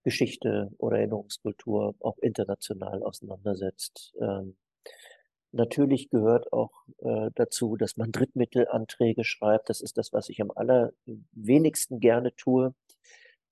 Geschichte 0.06 0.72
oder 0.78 1.00
Erinnerungskultur 1.00 1.96
auch 2.00 2.18
international 2.20 3.04
auseinandersetzt. 3.04 4.14
Ähm, 4.22 4.56
Natürlich 5.56 6.10
gehört 6.10 6.52
auch 6.52 6.74
äh, 6.98 7.30
dazu, 7.34 7.78
dass 7.78 7.96
man 7.96 8.12
Drittmittelanträge 8.12 9.24
schreibt. 9.24 9.70
Das 9.70 9.80
ist 9.80 9.98
das, 9.98 10.12
was 10.12 10.28
ich 10.28 10.42
am 10.42 10.52
allerwenigsten 10.52 12.02
gerne 12.02 12.36
tue. 12.36 12.76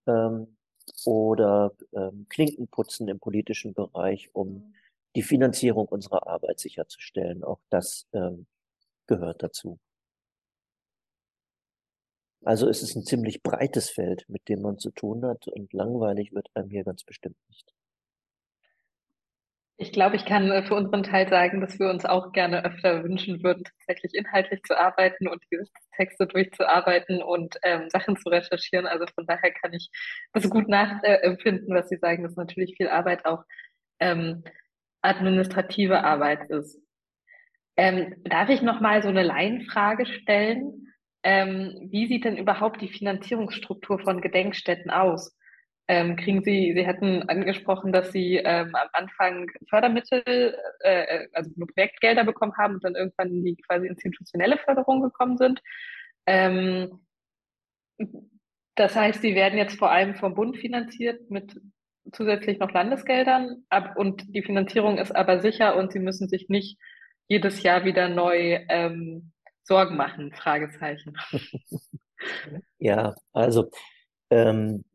Ähm, 0.06 0.58
oder 1.06 1.72
ähm, 1.94 2.26
Klinkenputzen 2.28 3.08
im 3.08 3.20
politischen 3.20 3.74
Bereich, 3.74 4.30
um 4.34 4.50
mhm. 4.50 4.74
die 5.16 5.22
Finanzierung 5.22 5.88
unserer 5.88 6.28
Arbeit 6.28 6.60
sicherzustellen. 6.60 7.42
Auch 7.42 7.62
das 7.70 8.06
ähm, 8.12 8.48
gehört 9.08 9.42
dazu. 9.42 9.80
Also 12.46 12.68
es 12.68 12.84
ist 12.84 12.96
ein 12.96 13.04
ziemlich 13.04 13.42
breites 13.42 13.90
Feld, 13.90 14.26
mit 14.28 14.50
dem 14.50 14.62
man 14.62 14.78
zu 14.78 14.92
tun 14.92 15.26
hat 15.26 15.48
und 15.48 15.72
langweilig 15.74 16.34
wird 16.34 16.50
einem 16.56 16.70
hier 16.70 16.84
ganz 16.84 17.04
bestimmt 17.04 17.38
nicht. 17.48 17.74
Ich 19.78 19.92
glaube, 19.92 20.16
ich 20.16 20.26
kann 20.26 20.52
äh, 20.52 20.64
für 20.64 20.76
unseren 20.76 21.04
Teil 21.04 21.28
sagen, 21.30 21.60
dass 21.60 21.80
wir 21.80 21.90
uns 21.90 22.06
auch 22.06 22.32
gerne 22.32 22.64
öfter 22.64 23.04
wünschen 23.04 23.44
würden, 23.44 23.64
tatsächlich 23.64 24.14
inhaltlich 24.14 24.62
zu 24.64 24.78
arbeiten 24.80 25.28
und 25.28 25.44
Texte 25.96 26.28
durchzuarbeiten 26.28 27.24
und 27.24 27.58
ähm, 27.64 27.90
Sachen 27.90 28.16
zu 28.18 28.30
recherchieren. 28.30 28.86
Also 28.86 29.06
von 29.16 29.26
daher 29.26 29.52
kann 29.52 29.74
ich 29.74 29.90
das 30.32 30.50
gut 30.50 30.68
nachempfinden, 30.70 31.76
was 31.76 31.90
Sie 31.90 31.98
sagen, 31.98 32.24
dass 32.24 32.36
natürlich 32.36 32.76
viel 32.78 32.88
Arbeit 32.88 33.26
auch 33.26 33.44
ähm, 34.00 34.44
administrative 35.02 36.04
Arbeit 36.04 36.50
ist. 36.50 36.80
Ähm, 37.76 38.16
darf 38.26 38.50
ich 38.50 38.62
noch 38.62 38.80
mal 38.80 39.02
so 39.02 39.10
eine 39.10 39.24
Laienfrage 39.24 40.06
stellen? 40.06 40.93
Ähm, 41.24 41.88
wie 41.90 42.08
sieht 42.08 42.26
denn 42.26 42.38
überhaupt 42.38 42.82
die 42.82 42.90
Finanzierungsstruktur 42.90 44.00
von 44.00 44.22
Gedenkstätten 44.22 44.92
aus? 44.92 45.36
Ähm, 45.90 46.16
kriegen 46.16 46.44
Sie, 46.44 46.74
Sie 46.76 46.88
hatten 46.88 47.28
angesprochen, 47.30 47.92
dass 47.92 48.12
Sie 48.12 48.38
ähm, 48.38 48.74
am 48.74 48.88
Anfang 48.94 49.48
Fördermittel, 49.70 50.56
äh, 50.82 51.04
äh, 51.04 51.28
also 51.34 51.52
nur 51.56 51.68
Projektgelder 51.68 52.24
bekommen 52.24 52.54
haben 52.58 52.76
und 52.76 52.84
dann 52.86 52.96
irgendwann 52.96 53.30
in 53.30 53.44
die 53.44 53.58
quasi 53.58 53.88
institutionelle 53.88 54.58
Förderung 54.58 55.02
gekommen 55.02 55.38
sind. 55.38 55.62
Ähm, 56.26 57.00
das 58.76 58.96
heißt, 58.96 59.22
Sie 59.22 59.36
werden 59.36 59.58
jetzt 59.58 59.78
vor 59.78 59.92
allem 59.92 60.16
vom 60.16 60.36
Bund 60.36 60.58
finanziert 60.58 61.30
mit 61.30 61.60
zusätzlich 62.12 62.60
noch 62.60 62.72
Landesgeldern 62.72 63.66
ab, 63.70 63.96
und 63.98 64.24
die 64.34 64.44
Finanzierung 64.44 64.98
ist 64.98 65.14
aber 65.14 65.42
sicher 65.42 65.76
und 65.76 65.92
Sie 65.92 66.00
müssen 66.00 66.30
sich 66.30 66.48
nicht 66.48 66.80
jedes 67.28 67.62
Jahr 67.62 67.84
wieder 67.84 68.08
neu 68.08 68.60
ähm, 68.70 69.33
Sorgen 69.64 69.96
machen, 69.96 70.34
Fragezeichen. 70.34 71.16
Ja, 72.80 73.16
also 73.34 73.70
ähm, 74.30 74.86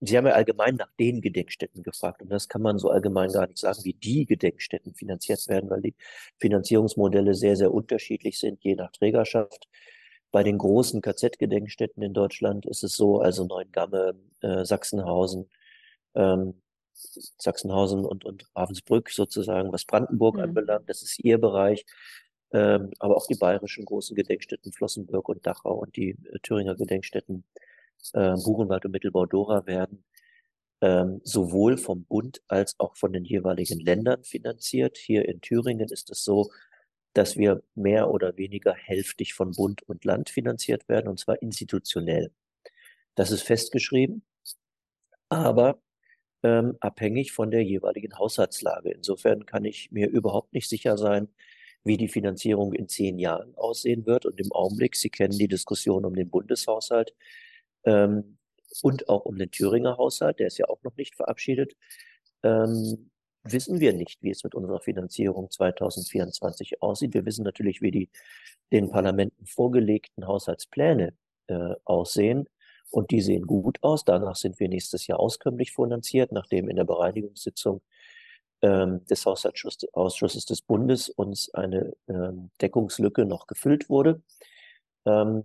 Sie 0.00 0.16
haben 0.16 0.26
ja 0.26 0.34
allgemein 0.34 0.76
nach 0.76 0.90
den 1.00 1.22
Gedenkstätten 1.22 1.82
gefragt 1.82 2.20
und 2.20 2.28
das 2.28 2.48
kann 2.48 2.60
man 2.60 2.78
so 2.78 2.90
allgemein 2.90 3.32
gar 3.32 3.46
nicht 3.46 3.58
sagen, 3.58 3.82
wie 3.84 3.94
die 3.94 4.26
Gedenkstätten 4.26 4.94
finanziert 4.94 5.48
werden, 5.48 5.70
weil 5.70 5.80
die 5.80 5.94
Finanzierungsmodelle 6.38 7.34
sehr, 7.34 7.56
sehr 7.56 7.72
unterschiedlich 7.72 8.38
sind, 8.38 8.62
je 8.62 8.74
nach 8.74 8.92
Trägerschaft. 8.92 9.68
Bei 10.32 10.42
den 10.42 10.58
großen 10.58 11.00
KZ-Gedenkstätten 11.00 12.02
in 12.02 12.12
Deutschland 12.12 12.66
ist 12.66 12.84
es 12.84 12.94
so, 12.94 13.20
also 13.20 13.46
Neuengamme, 13.46 14.14
äh, 14.40 14.64
Sachsenhausen, 14.66 15.48
ähm, 16.14 16.60
Sachsenhausen 16.92 18.04
und, 18.04 18.24
und 18.26 18.44
Ravensbrück 18.54 19.10
sozusagen, 19.10 19.72
was 19.72 19.86
Brandenburg 19.86 20.36
mhm. 20.36 20.42
anbelangt, 20.42 20.90
das 20.90 21.02
ist 21.02 21.18
ihr 21.24 21.38
Bereich. 21.38 21.86
Ähm, 22.56 22.90
aber 23.00 23.18
auch 23.18 23.26
die 23.26 23.34
bayerischen 23.34 23.84
großen 23.84 24.16
Gedenkstätten 24.16 24.72
Flossenbürg 24.72 25.28
und 25.28 25.46
Dachau 25.46 25.74
und 25.74 25.94
die 25.96 26.10
äh, 26.10 26.38
Thüringer 26.42 26.74
Gedenkstätten 26.74 27.44
äh, 28.14 28.34
Buchenwald 28.36 28.86
und 28.86 28.92
Mittelbau-Dora 28.92 29.66
werden 29.66 30.04
ähm, 30.80 31.20
sowohl 31.22 31.76
vom 31.76 32.04
Bund 32.04 32.40
als 32.48 32.74
auch 32.78 32.96
von 32.96 33.12
den 33.12 33.26
jeweiligen 33.26 33.78
Ländern 33.78 34.24
finanziert. 34.24 34.96
Hier 34.96 35.28
in 35.28 35.42
Thüringen 35.42 35.90
ist 35.90 36.10
es 36.10 36.24
so, 36.24 36.50
dass 37.12 37.36
wir 37.36 37.62
mehr 37.74 38.10
oder 38.10 38.38
weniger 38.38 38.72
hälftig 38.72 39.34
von 39.34 39.52
Bund 39.52 39.82
und 39.82 40.06
Land 40.06 40.30
finanziert 40.30 40.88
werden, 40.88 41.08
und 41.08 41.18
zwar 41.18 41.42
institutionell. 41.42 42.30
Das 43.16 43.30
ist 43.30 43.42
festgeschrieben, 43.42 44.22
aber 45.28 45.82
ähm, 46.42 46.78
abhängig 46.80 47.32
von 47.32 47.50
der 47.50 47.64
jeweiligen 47.64 48.18
Haushaltslage. 48.18 48.92
Insofern 48.92 49.44
kann 49.44 49.66
ich 49.66 49.90
mir 49.92 50.08
überhaupt 50.08 50.54
nicht 50.54 50.70
sicher 50.70 50.96
sein, 50.96 51.28
wie 51.86 51.96
die 51.96 52.08
Finanzierung 52.08 52.72
in 52.72 52.88
zehn 52.88 53.18
Jahren 53.18 53.54
aussehen 53.56 54.06
wird. 54.06 54.26
Und 54.26 54.40
im 54.40 54.52
Augenblick, 54.52 54.96
Sie 54.96 55.10
kennen 55.10 55.38
die 55.38 55.48
Diskussion 55.48 56.04
um 56.04 56.14
den 56.14 56.28
Bundeshaushalt, 56.28 57.14
ähm, 57.84 58.36
und 58.82 59.08
auch 59.08 59.24
um 59.24 59.38
den 59.38 59.50
Thüringer 59.50 59.96
Haushalt, 59.96 60.38
der 60.38 60.48
ist 60.48 60.58
ja 60.58 60.68
auch 60.68 60.82
noch 60.82 60.96
nicht 60.96 61.14
verabschiedet, 61.14 61.76
ähm, 62.42 63.10
wissen 63.42 63.80
wir 63.80 63.92
nicht, 63.92 64.22
wie 64.22 64.30
es 64.30 64.44
mit 64.44 64.54
unserer 64.54 64.80
Finanzierung 64.80 65.50
2024 65.50 66.82
aussieht. 66.82 67.14
Wir 67.14 67.24
wissen 67.24 67.44
natürlich, 67.44 67.80
wie 67.80 67.90
die 67.90 68.10
den 68.72 68.90
Parlamenten 68.90 69.46
vorgelegten 69.46 70.26
Haushaltspläne 70.26 71.14
äh, 71.46 71.74
aussehen. 71.84 72.48
Und 72.90 73.10
die 73.10 73.20
sehen 73.20 73.46
gut 73.46 73.78
aus. 73.82 74.04
Danach 74.04 74.36
sind 74.36 74.58
wir 74.58 74.68
nächstes 74.68 75.06
Jahr 75.06 75.20
auskömmlich 75.20 75.72
finanziert, 75.72 76.32
nachdem 76.32 76.68
in 76.68 76.76
der 76.76 76.84
Bereinigungssitzung 76.84 77.82
des 78.62 79.26
Haushaltsausschusses 79.26 80.46
des 80.46 80.62
Bundes 80.62 81.08
uns 81.10 81.52
eine 81.54 81.92
ähm, 82.08 82.50
Deckungslücke 82.60 83.24
noch 83.24 83.46
gefüllt 83.46 83.88
wurde. 83.90 84.22
Ähm, 85.04 85.44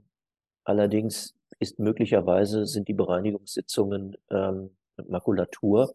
allerdings 0.63 1.35
ist 1.59 1.77
möglicherweise 1.79 2.65
sind 2.65 2.87
die 2.87 2.93
Bereinigungssitzungen 2.93 4.17
ähm, 4.29 4.71
Makulatur 5.07 5.93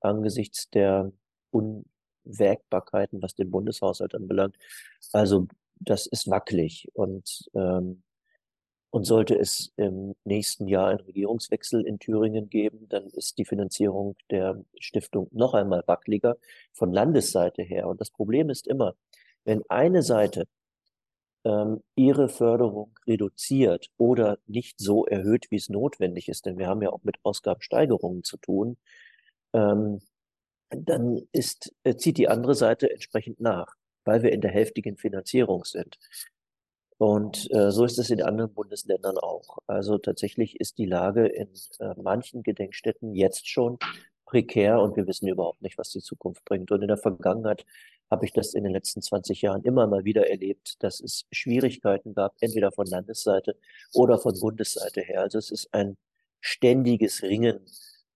angesichts 0.00 0.70
der 0.70 1.10
Unwägbarkeiten, 1.50 3.22
was 3.22 3.34
den 3.34 3.50
Bundeshaushalt 3.50 4.14
anbelangt. 4.14 4.56
Also 5.12 5.48
das 5.80 6.06
ist 6.06 6.28
wackelig 6.28 6.88
und 6.92 7.48
ähm, 7.54 8.02
und 8.90 9.04
sollte 9.04 9.38
es 9.38 9.72
im 9.76 10.14
nächsten 10.24 10.66
Jahr 10.66 10.88
einen 10.88 11.00
Regierungswechsel 11.00 11.86
in 11.86 11.98
Thüringen 11.98 12.48
geben, 12.48 12.88
dann 12.88 13.08
ist 13.08 13.38
die 13.38 13.44
Finanzierung 13.44 14.16
der 14.30 14.64
Stiftung 14.78 15.28
noch 15.32 15.54
einmal 15.54 15.82
wackeliger 15.86 16.36
von 16.72 16.92
Landesseite 16.92 17.62
her. 17.62 17.88
Und 17.88 18.00
das 18.00 18.10
Problem 18.10 18.48
ist 18.50 18.66
immer, 18.66 18.94
wenn 19.44 19.62
eine 19.68 20.02
Seite 20.02 20.46
ähm, 21.44 21.82
ihre 21.96 22.28
Förderung 22.28 22.98
reduziert 23.06 23.90
oder 23.98 24.38
nicht 24.46 24.78
so 24.80 25.06
erhöht, 25.06 25.46
wie 25.50 25.56
es 25.56 25.68
notwendig 25.68 26.28
ist, 26.28 26.46
denn 26.46 26.58
wir 26.58 26.66
haben 26.66 26.82
ja 26.82 26.90
auch 26.90 27.04
mit 27.04 27.16
Ausgabensteigerungen 27.22 28.24
zu 28.24 28.38
tun, 28.38 28.78
ähm, 29.52 30.00
dann 30.70 31.22
ist, 31.32 31.74
äh, 31.84 31.96
zieht 31.96 32.18
die 32.18 32.28
andere 32.28 32.54
Seite 32.54 32.90
entsprechend 32.90 33.40
nach, 33.40 33.74
weil 34.04 34.22
wir 34.22 34.32
in 34.32 34.40
der 34.40 34.50
hälftigen 34.50 34.96
Finanzierung 34.96 35.64
sind. 35.64 35.98
Und 36.98 37.48
äh, 37.52 37.70
so 37.70 37.84
ist 37.84 37.98
es 37.98 38.10
in 38.10 38.22
anderen 38.22 38.52
Bundesländern 38.52 39.16
auch. 39.18 39.58
Also 39.66 39.98
tatsächlich 39.98 40.60
ist 40.60 40.78
die 40.78 40.86
Lage 40.86 41.26
in 41.26 41.48
äh, 41.78 41.94
manchen 41.96 42.42
Gedenkstätten 42.42 43.14
jetzt 43.14 43.48
schon 43.48 43.78
prekär 44.26 44.80
und 44.80 44.96
wir 44.96 45.06
wissen 45.06 45.28
überhaupt 45.28 45.62
nicht, 45.62 45.78
was 45.78 45.90
die 45.90 46.00
Zukunft 46.00 46.44
bringt. 46.44 46.70
Und 46.72 46.82
in 46.82 46.88
der 46.88 46.96
Vergangenheit 46.98 47.64
habe 48.10 48.24
ich 48.26 48.32
das 48.32 48.54
in 48.54 48.64
den 48.64 48.72
letzten 48.72 49.00
20 49.00 49.42
Jahren 49.42 49.62
immer 49.62 49.86
mal 49.86 50.04
wieder 50.04 50.28
erlebt, 50.28 50.82
dass 50.82 51.00
es 51.00 51.26
Schwierigkeiten 51.30 52.14
gab, 52.14 52.34
entweder 52.40 52.72
von 52.72 52.86
Landesseite 52.86 53.56
oder 53.92 54.18
von 54.18 54.38
Bundesseite 54.38 55.00
her. 55.00 55.22
Also 55.22 55.38
es 55.38 55.50
ist 55.50 55.72
ein 55.72 55.96
ständiges 56.40 57.22
Ringen 57.22 57.60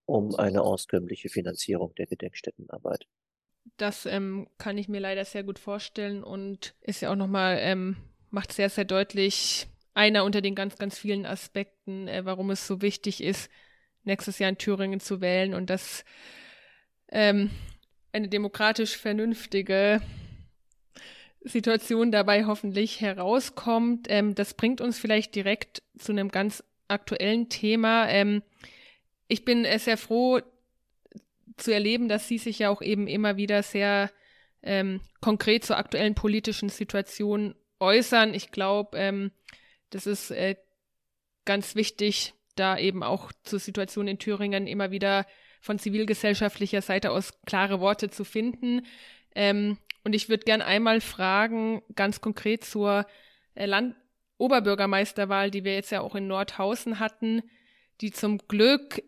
um 0.07 0.35
eine 0.35 0.62
auskömmliche 0.62 1.29
Finanzierung 1.29 1.95
der 1.95 2.07
Gedenkstättenarbeit. 2.07 3.07
Das 3.77 4.07
ähm, 4.07 4.49
kann 4.59 4.77
ich 4.77 4.89
mir 4.89 5.01
leider 5.01 5.25
sehr 5.25 5.45
gut 5.45 5.59
vorstellen 5.59 6.25
und 6.25 6.75
ist 6.81 7.01
ja 7.01 7.12
auch 7.12 7.17
nochmal, 7.17 7.59
ähm, 7.61 7.97
macht 8.33 8.53
sehr, 8.53 8.71
sehr 8.71 8.85
deutlich, 8.85 9.67
einer 9.95 10.25
unter 10.25 10.41
den 10.41 10.55
ganz, 10.55 10.79
ganz 10.79 10.99
vielen 10.99 11.27
Aspekten, 11.27 12.09
äh, 12.09 12.25
warum 12.25 12.51
es 12.51 12.67
so 12.67 12.81
wichtig 12.83 13.23
ist, 13.23 13.51
nächstes 14.05 14.39
Jahr 14.39 14.49
in 14.49 14.59
Thüringen 14.59 15.01
zu 15.01 15.21
wählen 15.21 15.55
und 15.55 15.71
dass 15.71 16.05
ähm, 17.09 17.51
eine 18.12 18.29
demokratisch 18.29 18.97
vernünftige 18.97 20.01
Situation 21.45 22.11
dabei 22.11 22.47
hoffentlich 22.47 23.01
herauskommt. 23.01 24.07
Ähm, 24.09 24.35
das 24.35 24.55
bringt 24.55 24.81
uns 24.81 24.99
vielleicht 24.99 25.35
direkt 25.35 25.83
zu 25.99 26.12
einem 26.12 26.31
ganz 26.31 26.65
aktuellen 26.89 27.49
Thema. 27.49 28.09
Ähm, 28.09 28.43
ich 29.29 29.45
bin 29.45 29.65
äh, 29.65 29.79
sehr 29.79 29.99
froh 29.99 30.41
zu 31.57 31.73
erleben, 31.73 32.09
dass 32.09 32.29
Sie 32.29 32.39
sich 32.39 32.61
ja 32.61 32.71
auch 32.71 32.83
eben 32.83 33.07
immer 33.07 33.37
wieder 33.37 33.62
sehr 33.62 34.11
ähm, 34.62 35.01
konkret 35.21 35.65
zur 35.65 35.77
aktuellen 35.77 36.15
politischen 36.15 36.69
Situation 36.69 37.55
äußern. 37.83 38.33
Ich 38.33 38.51
glaube, 38.51 38.97
ähm, 38.97 39.33
das 39.91 40.07
ist 40.07 40.31
äh, 40.31 40.57
ganz 41.45 41.75
wichtig, 41.75 42.35
da 42.55 42.79
eben 42.79 43.03
auch 43.03 43.33
zur 43.43 43.59
Situation 43.59 44.09
in 44.09 44.19
Thüringen 44.19 44.67
immer 44.67 44.91
wieder 44.91 45.27
von 45.61 45.79
zivilgesellschaftlicher 45.79 46.83
Seite 46.83 47.11
aus 47.11 47.33
klare 47.47 47.81
Worte 47.81 48.11
zu 48.11 48.25
finden. 48.25 48.87
Ähm, 49.35 49.79
und 50.05 50.15
ich 50.15 50.29
würde 50.29 50.45
gern 50.45 50.62
einmal 50.62 51.01
fragen, 51.01 51.83
ganz 51.95 52.21
konkret 52.21 52.65
zur 52.65 53.07
äh, 53.55 53.67
Land 53.67 53.95
Oberbürgermeisterwahl, 54.39 55.51
die 55.51 55.65
wir 55.65 55.75
jetzt 55.75 55.93
ja 55.93 56.01
auch 56.01 56.17
in 56.17 56.27
Nordhausen 56.27 56.99
hatten, 56.99 57.43
die 58.01 58.11
zum 58.11 58.39
Glück, 58.49 59.03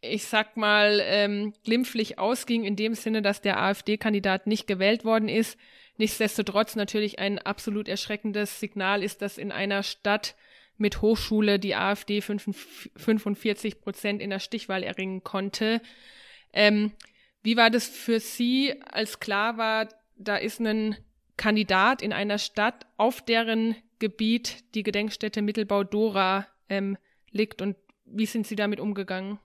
ich 0.00 0.24
sag 0.24 0.56
mal, 0.56 1.00
ähm, 1.04 1.52
glimpflich 1.62 2.18
ausging, 2.18 2.64
in 2.64 2.74
dem 2.74 2.94
Sinne, 2.94 3.22
dass 3.22 3.40
der 3.40 3.60
AfD-Kandidat 3.60 4.48
nicht 4.48 4.66
gewählt 4.66 5.04
worden 5.04 5.28
ist. 5.28 5.56
Nichtsdestotrotz 5.96 6.76
natürlich 6.76 7.18
ein 7.18 7.38
absolut 7.38 7.88
erschreckendes 7.88 8.58
Signal 8.58 9.02
ist, 9.02 9.22
dass 9.22 9.38
in 9.38 9.52
einer 9.52 9.82
Stadt 9.82 10.34
mit 10.76 11.02
Hochschule 11.02 11.58
die 11.60 11.76
AfD 11.76 12.20
45 12.20 13.80
Prozent 13.80 14.20
in 14.20 14.30
der 14.30 14.40
Stichwahl 14.40 14.82
erringen 14.82 15.22
konnte. 15.22 15.80
Ähm, 16.52 16.92
wie 17.42 17.56
war 17.56 17.70
das 17.70 17.86
für 17.86 18.18
Sie, 18.18 18.74
als 18.90 19.20
klar 19.20 19.56
war, 19.56 19.88
da 20.16 20.36
ist 20.36 20.60
ein 20.60 20.96
Kandidat 21.36 22.02
in 22.02 22.12
einer 22.12 22.38
Stadt, 22.38 22.86
auf 22.96 23.22
deren 23.22 23.76
Gebiet 23.98 24.64
die 24.74 24.82
Gedenkstätte 24.82 25.42
Mittelbau 25.42 25.84
Dora 25.84 26.46
ähm, 26.68 26.96
liegt 27.30 27.62
und 27.62 27.76
wie 28.04 28.26
sind 28.26 28.46
Sie 28.46 28.56
damit 28.56 28.80
umgegangen? 28.80 29.38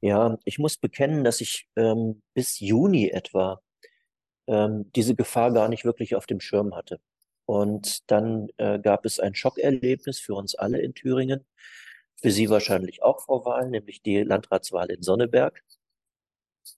Ja, 0.00 0.38
ich 0.44 0.58
muss 0.58 0.76
bekennen, 0.76 1.22
dass 1.22 1.40
ich 1.40 1.68
ähm, 1.76 2.22
bis 2.34 2.58
Juni 2.58 3.08
etwa 3.08 3.60
ähm, 4.46 4.90
diese 4.94 5.14
Gefahr 5.14 5.52
gar 5.52 5.68
nicht 5.68 5.84
wirklich 5.84 6.14
auf 6.16 6.26
dem 6.26 6.40
Schirm 6.40 6.74
hatte. 6.74 7.00
Und 7.46 8.10
dann 8.10 8.48
äh, 8.56 8.78
gab 8.78 9.04
es 9.04 9.20
ein 9.20 9.34
Schockerlebnis 9.34 10.20
für 10.20 10.34
uns 10.34 10.54
alle 10.54 10.80
in 10.80 10.94
Thüringen, 10.94 11.44
für 12.16 12.30
Sie 12.30 12.48
wahrscheinlich 12.50 13.02
auch 13.02 13.20
vor 13.20 13.44
Wahlen, 13.44 13.70
nämlich 13.70 14.02
die 14.02 14.22
Landratswahl 14.22 14.90
in 14.90 15.02
Sonneberg. 15.02 15.62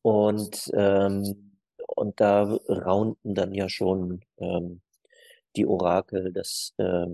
Und, 0.03 0.71
ähm, 0.75 1.59
und 1.97 2.21
da 2.21 2.45
raunten 2.69 3.35
dann 3.35 3.55
ja 3.55 3.69
schon 3.69 4.25
ähm, 4.39 4.81
die 5.57 5.67
Orakel, 5.67 6.33
dass 6.33 6.73
äh, 6.79 7.07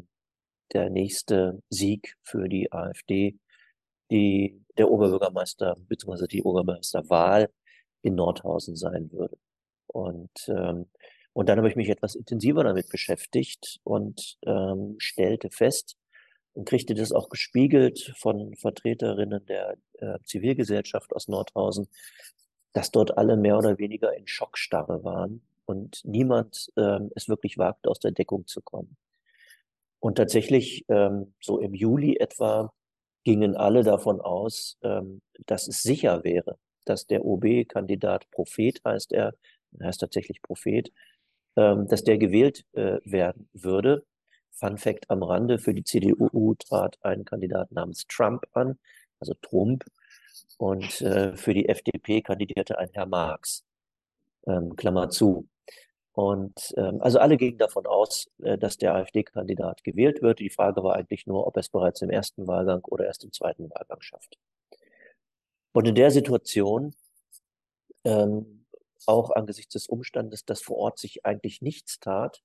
der 0.73 0.91
nächste 0.91 1.63
Sieg 1.71 2.17
für 2.23 2.49
die 2.49 2.73
AfD 2.73 3.39
die 4.11 4.61
der 4.77 4.91
Oberbürgermeister 4.91 5.77
bzw. 5.89 6.27
die 6.27 6.43
Oberbürgermeisterwahl 6.43 7.51
in 8.03 8.15
Nordhausen 8.15 8.77
sein 8.77 9.11
würde. 9.13 9.37
Und 9.93 10.49
ähm, 10.49 10.87
und 11.33 11.49
dann 11.49 11.59
habe 11.59 11.69
ich 11.69 11.77
mich 11.77 11.89
etwas 11.89 12.15
intensiver 12.15 12.65
damit 12.65 12.89
beschäftigt 12.89 13.81
und 13.85 14.39
ähm, 14.47 14.97
stellte 14.99 15.51
fest 15.51 15.97
und 16.55 16.69
kriegte 16.69 16.95
das 16.95 17.13
auch 17.13 17.29
gespiegelt 17.29 18.13
von 18.17 18.55
Vertreterinnen 18.57 19.47
der 19.47 19.77
äh, 19.99 20.19
Zivilgesellschaft 20.25 21.15
aus 21.15 21.29
Nordhausen, 21.29 21.89
dass 22.73 22.91
dort 22.91 23.17
alle 23.17 23.37
mehr 23.37 23.57
oder 23.57 23.79
weniger 23.79 24.17
in 24.17 24.27
Schockstarre 24.27 25.05
waren 25.05 25.43
und 25.67 26.03
niemand 26.05 26.71
ähm, 26.77 27.11
es 27.15 27.29
wirklich 27.29 27.59
wagte, 27.59 27.89
aus 27.89 28.01
der 28.01 28.11
Deckung 28.11 28.47
zu 28.47 28.61
kommen. 28.61 28.97
Und 30.01 30.17
tatsächlich, 30.17 30.85
ähm, 30.89 31.35
so 31.41 31.59
im 31.61 31.75
Juli 31.75 32.17
etwa, 32.19 32.73
gingen 33.23 33.55
alle 33.55 33.85
davon 33.85 34.21
aus, 34.21 34.79
ähm, 34.83 35.21
dass 35.47 35.69
es 35.69 35.83
sicher 35.83 36.25
wäre, 36.25 36.59
dass 36.87 37.07
der 37.07 37.25
OB-Kandidat 37.25 38.31
Prophet 38.31 38.81
heißt 38.85 39.13
er, 39.13 39.35
er 39.79 39.87
heißt 39.87 40.01
tatsächlich 40.01 40.43
Prophet, 40.43 40.93
ähm, 41.57 41.89
dass 41.89 42.05
der 42.05 42.19
gewählt 42.19 42.65
äh, 42.73 42.99
werden 43.05 43.49
würde. 43.53 44.05
Fun 44.51 44.79
Fact 44.79 45.09
am 45.11 45.23
Rande, 45.23 45.59
für 45.59 45.75
die 45.75 45.85
CDU 45.85 46.55
trat 46.55 46.99
ein 47.03 47.25
Kandidat 47.25 47.73
namens 47.73 48.07
Trump 48.07 48.47
an, 48.53 48.79
also 49.19 49.35
Trump, 49.41 49.85
und 50.59 51.01
äh, 51.01 51.37
für 51.37 51.55
die 51.55 51.69
FDP 51.69 52.21
kandidierte 52.21 52.79
ein 52.79 52.91
Herr 52.93 53.07
Marx, 53.07 53.65
ähm, 54.47 54.77
Klammer 54.77 55.09
zu. 55.09 55.49
Und 56.13 56.75
ähm, 56.77 57.01
also 57.01 57.19
alle 57.19 57.37
gingen 57.37 57.57
davon 57.57 57.87
aus, 57.87 58.29
äh, 58.43 58.59
dass 58.59 58.77
der 58.77 58.95
AfD-Kandidat 58.95 59.85
gewählt 59.85 60.21
wird. 60.21 60.41
Die 60.41 60.51
Frage 60.51 60.83
war 60.83 60.97
eigentlich 60.97 61.27
nur, 61.27 61.47
ob 61.47 61.57
er 61.57 61.61
es 61.61 61.71
bereits 61.71 62.03
im 62.03 62.11
ersten 62.11 62.47
Wahlgang 62.47 62.85
oder 62.85 63.07
erst 63.07 63.25
im 63.25 63.33
zweiten 63.33 63.71
Wahlgang 63.71 64.03
schafft. 64.03 64.39
Und 65.73 65.87
in 65.87 65.95
der 65.95 66.11
Situation 66.11 66.95
ähm, 68.05 68.60
auch 69.07 69.31
angesichts 69.31 69.73
des 69.73 69.87
Umstandes, 69.87 70.45
dass 70.45 70.63
vor 70.63 70.77
Ort 70.77 70.99
sich 70.99 71.25
eigentlich 71.25 71.63
nichts 71.63 72.01
tat, 72.01 72.43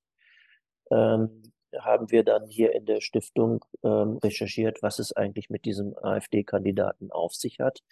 ähm, 0.90 1.42
haben 1.78 2.10
wir 2.10 2.24
dann 2.24 2.48
hier 2.48 2.72
in 2.74 2.86
der 2.86 3.00
Stiftung 3.00 3.64
ähm, 3.82 4.18
recherchiert, 4.18 4.82
was 4.82 4.98
es 4.98 5.12
eigentlich 5.12 5.50
mit 5.50 5.64
diesem 5.64 5.96
AfD-Kandidaten 5.96 7.10
auf 7.10 7.34
sich 7.34 7.60
hat, 7.60 7.82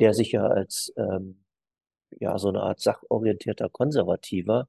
der 0.00 0.14
sich 0.14 0.32
ja 0.32 0.46
als 0.46 0.92
ähm, 0.96 1.44
ja 2.18 2.38
so 2.38 2.48
eine 2.48 2.62
Art 2.62 2.80
sachorientierter 2.80 3.68
Konservativer, 3.68 4.68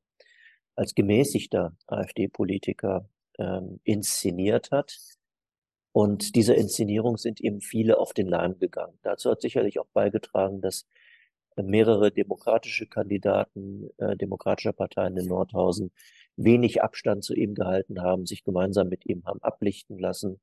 als 0.76 0.96
gemäßigter 0.96 1.76
AfD-Politiker 1.88 3.08
ähm, 3.40 3.80
inszeniert 3.84 4.72
hat. 4.72 4.98
Und 5.92 6.36
dieser 6.36 6.56
Inszenierung 6.56 7.18
sind 7.18 7.40
ihm 7.40 7.62
viele 7.62 8.00
auf 8.00 8.14
den 8.14 8.28
Leim 8.28 8.58
gegangen. 8.58 8.98
Dazu 9.04 9.30
hat 9.30 9.42
sicherlich 9.42 9.80
auch 9.80 9.88
beigetragen, 9.94 10.62
dass 10.62 10.88
mehrere 11.62 12.12
demokratische 12.12 12.88
Kandidaten 12.88 13.90
äh, 13.98 14.16
demokratischer 14.16 14.74
Parteien 14.74 15.18
in 15.18 15.28
Nordhausen 15.28 15.92
wenig 16.36 16.82
Abstand 16.84 17.24
zu 17.24 17.34
ihm 17.36 17.54
gehalten 17.56 18.02
haben, 18.02 18.26
sich 18.26 18.44
gemeinsam 18.44 18.90
mit 18.90 19.06
ihm 19.06 19.24
haben 19.26 19.42
ablichten 19.42 20.00
lassen, 20.00 20.42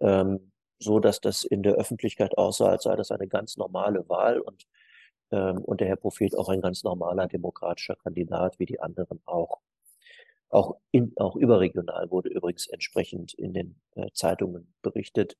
ähm, 0.00 0.52
so 0.78 0.98
dass 1.00 1.20
das 1.20 1.44
in 1.44 1.62
der 1.62 1.74
Öffentlichkeit 1.74 2.38
aussah, 2.38 2.68
als 2.70 2.84
sei 2.84 2.96
das 2.96 3.10
eine 3.10 3.28
ganz 3.28 3.56
normale 3.56 4.08
Wahl 4.08 4.40
und 4.40 4.66
ähm, 5.32 5.58
und 5.64 5.80
der 5.80 5.88
Herr 5.88 5.96
Prophet 5.96 6.36
auch 6.36 6.48
ein 6.48 6.60
ganz 6.60 6.82
normaler 6.82 7.26
demokratischer 7.28 7.96
Kandidat, 7.96 8.58
wie 8.58 8.66
die 8.66 8.80
anderen 8.80 9.20
auch. 9.24 9.60
Auch, 10.48 10.76
in, 10.90 11.12
auch 11.16 11.36
überregional 11.36 12.10
wurde 12.10 12.28
übrigens 12.28 12.66
entsprechend 12.66 13.34
in 13.34 13.54
den 13.54 13.80
äh, 13.94 14.08
Zeitungen 14.12 14.74
berichtet. 14.82 15.36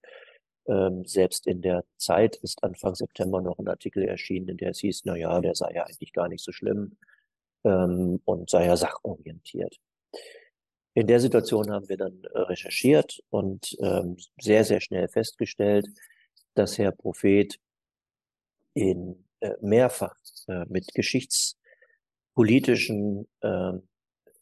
Ähm, 0.67 1.05
selbst 1.07 1.47
in 1.47 1.63
der 1.63 1.85
Zeit 1.97 2.37
ist 2.37 2.63
Anfang 2.63 2.95
September 2.95 3.41
noch 3.41 3.59
ein 3.59 3.69
Artikel 3.69 4.05
erschienen, 4.05 4.49
in 4.49 4.57
der 4.57 4.71
es 4.71 4.81
hieß, 4.81 5.03
na 5.05 5.17
ja, 5.17 5.41
der 5.41 5.55
sei 5.55 5.73
ja 5.75 5.85
eigentlich 5.85 6.13
gar 6.13 6.29
nicht 6.29 6.45
so 6.45 6.53
schlimm 6.53 6.97
ähm, 7.65 8.21
und 8.25 8.51
sei 8.51 8.67
ja 8.67 8.77
sachorientiert. 8.77 9.77
In 10.95 11.07
der 11.07 11.21
Situation 11.21 11.71
haben 11.71 11.89
wir 11.89 11.97
dann 11.97 12.25
äh, 12.25 12.39
recherchiert 12.41 13.23
und 13.31 13.77
ähm, 13.81 14.17
sehr, 14.41 14.65
sehr 14.65 14.81
schnell 14.81 15.07
festgestellt, 15.09 15.87
dass 16.55 16.79
Herr 16.79 16.91
Prophet 16.93 17.59
in 18.75 19.25
äh, 19.41 19.55
mehrfach 19.61 20.17
äh, 20.49 20.65
mit 20.69 20.95
geschichtspolitischen 20.95 23.29
äh, 23.41 23.73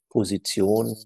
Positionen 0.09 0.96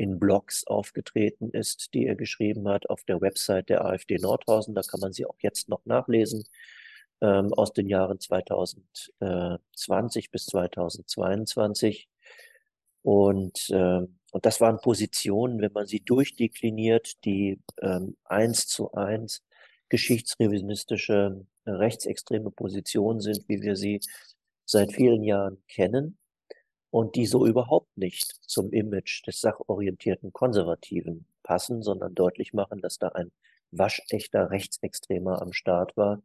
in 0.00 0.18
Blogs 0.18 0.66
aufgetreten 0.66 1.50
ist, 1.50 1.92
die 1.92 2.06
er 2.06 2.16
geschrieben 2.16 2.66
hat 2.68 2.88
auf 2.88 3.04
der 3.04 3.20
Website 3.20 3.68
der 3.68 3.84
AfD 3.84 4.16
Nordhausen. 4.16 4.74
Da 4.74 4.80
kann 4.80 5.00
man 5.00 5.12
sie 5.12 5.26
auch 5.26 5.36
jetzt 5.40 5.68
noch 5.68 5.84
nachlesen 5.84 6.44
ähm, 7.20 7.52
aus 7.52 7.74
den 7.74 7.86
Jahren 7.86 8.18
2020 8.18 10.30
bis 10.30 10.46
2022. 10.46 12.08
Und, 13.02 13.68
äh, 13.68 14.06
und 14.32 14.46
das 14.46 14.62
waren 14.62 14.80
Positionen, 14.80 15.60
wenn 15.60 15.74
man 15.74 15.86
sie 15.86 16.00
durchdekliniert, 16.00 17.22
die 17.26 17.60
ähm, 17.82 18.16
eins 18.24 18.68
zu 18.68 18.92
eins 18.92 19.44
geschichtsrevisionistische 19.90 21.44
äh, 21.66 21.70
rechtsextreme 21.72 22.50
Positionen 22.50 23.20
sind, 23.20 23.46
wie 23.48 23.60
wir 23.60 23.76
sie 23.76 24.00
seit 24.64 24.94
vielen 24.94 25.24
Jahren 25.24 25.62
kennen 25.68 26.16
und 26.90 27.14
die 27.14 27.26
so 27.26 27.46
überhaupt 27.46 27.96
nicht 27.96 28.40
zum 28.46 28.72
Image 28.72 29.26
des 29.26 29.40
sachorientierten 29.40 30.32
Konservativen 30.32 31.26
passen, 31.42 31.82
sondern 31.82 32.14
deutlich 32.14 32.52
machen, 32.52 32.80
dass 32.80 32.98
da 32.98 33.08
ein 33.08 33.30
waschechter 33.70 34.50
Rechtsextremer 34.50 35.40
am 35.40 35.52
Start 35.52 35.96
war, 35.96 36.22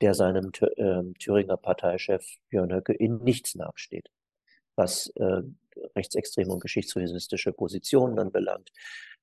der 0.00 0.14
seinem 0.14 0.52
äh, 0.60 1.02
Thüringer 1.18 1.56
Parteichef 1.56 2.24
Björn 2.50 2.72
Höcke 2.72 2.92
in 2.92 3.18
nichts 3.18 3.54
nachsteht, 3.54 4.10
was 4.76 5.08
äh, 5.16 5.42
rechtsextreme 5.96 6.52
und 6.52 6.60
geschichtsrevisionistische 6.60 7.52
Positionen 7.52 8.18
anbelangt. 8.18 8.70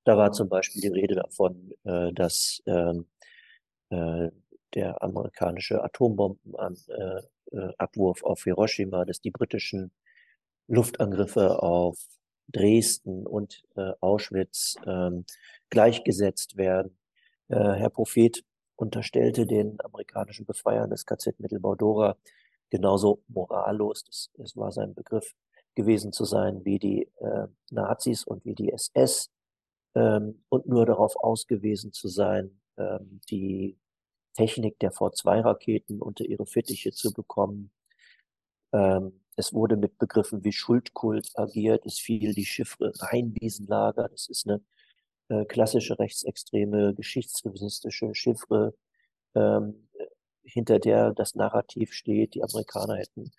Da 0.06 0.17
war 0.17 0.32
zum 0.32 0.49
Beispiel 0.49 0.82
die 0.82 0.88
Rede 0.88 1.15
davon, 1.15 1.73
äh, 1.84 2.12
dass 2.13 2.63
ähm, 2.65 3.06
äh, 3.89 4.30
der 4.73 5.04
amerikanische 5.04 5.84
Atombombenabwurf 5.84 8.23
auf 8.23 8.43
Hiroshima, 8.43 9.06
dass 9.06 9.19
die 9.19 9.32
britischen 9.32 9.91
Luftangriffe 10.69 11.62
auf 11.62 11.97
Dresden 12.47 13.27
und 13.27 13.63
Auschwitz 13.99 14.75
ähm, 14.86 15.25
gleichgesetzt 15.69 16.58
werden. 16.58 16.97
Herr 17.47 17.89
Prophet 17.89 18.43
unterstellte 18.75 19.45
den 19.45 19.77
amerikanischen 19.84 20.45
Befreiern 20.45 20.89
des 20.89 21.05
KZ 21.05 21.39
Mittelbau-Dora 21.39 22.15
genauso 22.69 23.23
morallos, 23.27 24.03
das, 24.03 24.29
das 24.38 24.55
war 24.55 24.71
sein 24.71 24.93
Begriff, 24.93 25.34
gewesen 25.75 26.12
zu 26.12 26.25
sein 26.25 26.65
wie 26.65 26.79
die 26.79 27.10
äh, 27.19 27.47
Nazis 27.71 28.23
und 28.23 28.43
wie 28.45 28.55
die 28.55 28.71
SS 28.71 29.32
ähm, 29.95 30.43
und 30.49 30.67
nur 30.67 30.86
darauf 30.86 31.15
ausgewiesen 31.15 31.93
zu 31.93 32.08
sein, 32.08 32.60
ähm, 32.77 33.21
die 33.29 33.77
Technik 34.34 34.79
der 34.79 34.91
V2-Raketen 34.91 36.01
unter 36.01 36.25
ihre 36.25 36.45
Fittiche 36.45 36.91
zu 36.91 37.13
bekommen. 37.13 37.71
Ähm, 38.73 39.21
es 39.39 39.54
wurde 39.54 39.78
mit 39.78 39.97
Begriffen 39.97 40.43
wie 40.43 40.52
Schuldkult 40.52 41.32
agiert. 41.36 41.86
Es 41.86 41.97
fiel 41.97 42.34
die 42.34 42.45
Chiffre 42.45 42.91
Rheinwiesenlager. 42.93 44.10
Das 44.10 44.28
ist 44.28 44.45
eine 44.45 44.62
äh, 45.30 45.45
klassische 45.45 45.97
rechtsextreme, 45.97 46.93
geschichtsrevisionistische 46.93 48.13
Chiffre, 48.13 48.73
ähm, 49.36 49.88
hinter 50.43 50.80
der 50.80 51.13
das 51.13 51.36
Narrativ 51.36 51.93
steht, 51.93 52.36
die 52.36 52.43
Amerikaner 52.43 52.97
hätten 52.97 53.32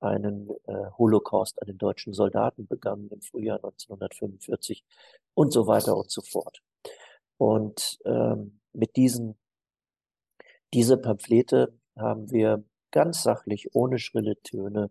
einen 0.00 0.50
äh, 0.66 0.90
Holocaust 0.98 1.60
an 1.62 1.66
den 1.66 1.78
deutschen 1.78 2.12
Soldaten 2.12 2.66
begangen 2.66 3.08
im 3.10 3.22
Frühjahr 3.22 3.56
1945 3.56 4.84
und 5.34 5.52
so 5.52 5.66
weiter 5.66 5.96
und 5.96 6.10
so 6.10 6.20
fort. 6.20 6.62
Und 7.38 7.98
ähm, 8.04 8.60
mit 8.74 8.96
diesen, 8.96 9.38
diese 10.74 10.98
Pamphlete 10.98 11.72
haben 11.96 12.30
wir 12.30 12.64
ganz 12.90 13.22
sachlich, 13.22 13.74
ohne 13.74 13.98
schrille 13.98 14.36
Töne 14.42 14.90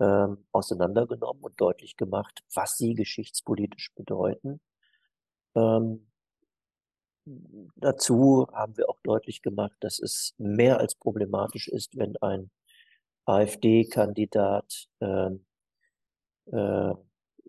ähm, 0.00 0.44
auseinandergenommen 0.52 1.42
und 1.42 1.60
deutlich 1.60 1.96
gemacht, 1.96 2.42
was 2.54 2.76
sie 2.76 2.94
geschichtspolitisch 2.94 3.92
bedeuten. 3.94 4.60
Ähm, 5.54 6.10
dazu 7.76 8.48
haben 8.52 8.76
wir 8.76 8.88
auch 8.88 9.00
deutlich 9.02 9.42
gemacht, 9.42 9.76
dass 9.80 9.98
es 9.98 10.34
mehr 10.38 10.78
als 10.78 10.94
problematisch 10.94 11.68
ist, 11.68 11.96
wenn 11.96 12.16
ein 12.18 12.50
AfD-Kandidat 13.24 14.88
äh, 15.00 15.30
äh, 16.46 16.94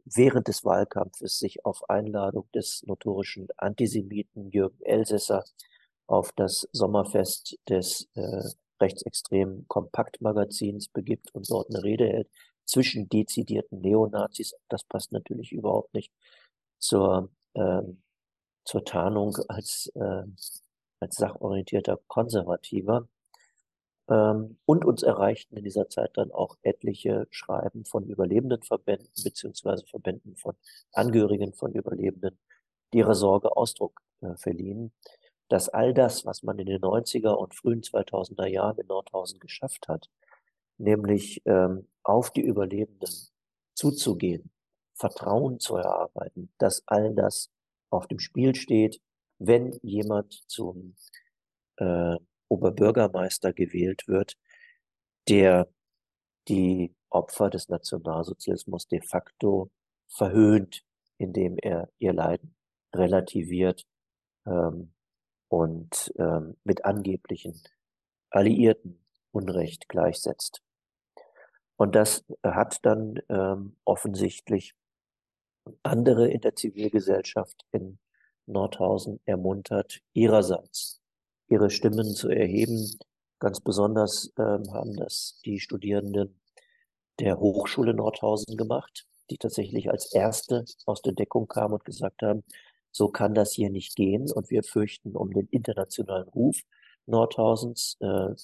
während 0.06 0.48
des 0.48 0.64
Wahlkampfes 0.66 1.40
sich 1.40 1.66
auf 1.66 1.90
Einladung 1.90 2.50
des 2.54 2.84
notorischen 2.86 3.48
Antisemiten 3.58 4.52
Jürgen 4.52 4.82
Elsässer 4.84 5.44
auf 6.08 6.32
das 6.34 6.68
Sommerfest 6.72 7.58
des 7.70 8.10
äh, 8.16 8.44
rechtsextremen 8.80 9.68
Kompaktmagazins 9.68 10.90
begibt 10.90 11.34
und 11.34 11.50
dort 11.50 11.70
eine 11.70 11.84
Rede 11.84 12.08
hält 12.08 12.30
zwischen 12.66 13.10
dezidierten 13.10 13.82
Neonazis. 13.82 14.56
Das 14.70 14.84
passt 14.84 15.12
natürlich 15.12 15.52
überhaupt 15.52 15.94
nicht 15.94 16.12
zur, 16.80 17.30
ähm, 17.56 18.02
zur 18.66 18.86
Tarnung 18.86 19.36
als, 19.48 19.92
äh, 19.96 20.24
als 21.00 21.16
sachorientierter 21.16 22.00
Konservativer. 22.08 23.08
Ähm, 24.10 24.58
und 24.66 24.84
uns 24.86 25.02
erreichten 25.04 25.56
in 25.58 25.64
dieser 25.64 25.88
Zeit 25.90 26.12
dann 26.16 26.32
auch 26.32 26.58
etliche 26.62 27.28
Schreiben 27.32 27.86
von 27.86 28.06
überlebenden 28.06 28.62
Verbänden 28.62 29.10
beziehungsweise 29.24 29.86
Verbänden 29.86 30.36
von 30.36 30.56
Angehörigen 30.92 31.54
von 31.54 31.74
Überlebenden, 31.74 32.38
die 32.92 32.98
ihrer 33.00 33.16
Sorge 33.16 33.56
Ausdruck 33.56 34.02
äh, 34.22 34.36
verliehen, 34.36 34.92
dass 35.54 35.70
all 35.70 35.94
das, 35.94 36.26
was 36.26 36.42
man 36.42 36.58
in 36.58 36.66
den 36.66 36.82
90er 36.82 37.30
und 37.30 37.54
frühen 37.54 37.82
2000er 37.82 38.48
Jahren 38.48 38.80
in 38.80 38.88
Nordhausen 38.88 39.40
geschafft 39.40 39.88
hat, 39.88 40.10
nämlich 40.80 41.44
ähm, 41.46 41.88
auf 42.02 42.32
die 42.32 42.42
Überlebenden 42.42 43.14
zuzugehen, 43.76 44.50
Vertrauen 44.96 45.60
zu 45.60 45.76
erarbeiten, 45.76 46.52
dass 46.58 46.82
all 46.88 47.14
das 47.14 47.52
auf 47.92 48.08
dem 48.08 48.18
Spiel 48.18 48.56
steht, 48.56 49.00
wenn 49.38 49.78
jemand 49.84 50.42
zum 50.48 50.96
äh, 51.78 52.16
Oberbürgermeister 52.48 53.54
gewählt 53.54 54.08
wird, 54.08 54.34
der 55.30 55.72
die 56.48 56.96
Opfer 57.12 57.52
des 57.52 57.70
Nationalsozialismus 57.70 58.88
de 58.88 59.04
facto 59.04 59.70
verhöhnt, 60.08 60.82
indem 61.20 61.58
er 61.60 61.90
ihr 62.00 62.14
Leiden 62.14 62.56
relativiert 62.92 63.86
ähm, 64.48 64.96
und 65.54 66.12
ähm, 66.18 66.58
mit 66.64 66.84
angeblichen 66.84 67.62
Alliierten 68.32 69.06
Unrecht 69.32 69.88
gleichsetzt. 69.88 70.64
Und 71.76 71.94
das 71.94 72.26
hat 72.44 72.84
dann 72.84 73.20
ähm, 73.30 73.76
offensichtlich 73.86 74.74
andere 75.84 76.28
in 76.28 76.42
der 76.42 76.56
Zivilgesellschaft 76.56 77.68
in 77.72 78.00
Nordhausen 78.48 79.20
ermuntert, 79.26 80.00
ihrerseits 80.14 81.02
ihre 81.50 81.70
Stimmen 81.70 82.16
zu 82.16 82.30
erheben. 82.30 82.98
Ganz 83.38 83.60
besonders 83.60 84.34
ähm, 84.40 84.74
haben 84.74 84.96
das 84.96 85.40
die 85.46 85.60
Studierenden 85.60 86.42
der 87.20 87.40
Hochschule 87.40 87.94
Nordhausen 87.94 88.58
gemacht, 88.58 89.06
die 89.30 89.38
tatsächlich 89.38 89.92
als 89.92 90.12
erste 90.14 90.66
aus 90.88 91.04
der 91.04 91.14
Deckung 91.14 91.48
kamen 91.48 91.76
und 91.76 91.86
gesagt 91.86 92.24
haben, 92.24 92.44
so 92.94 93.10
kann 93.10 93.34
das 93.34 93.52
hier 93.52 93.70
nicht 93.70 93.96
gehen 93.96 94.32
und 94.32 94.50
wir 94.52 94.64
fürchten 94.64 95.16
um 95.16 95.34
den 95.34 95.48
internationalen 95.48 96.30
Ruf 96.30 96.62
Nordhausens. 97.08 97.98
Äh, 98.00 98.36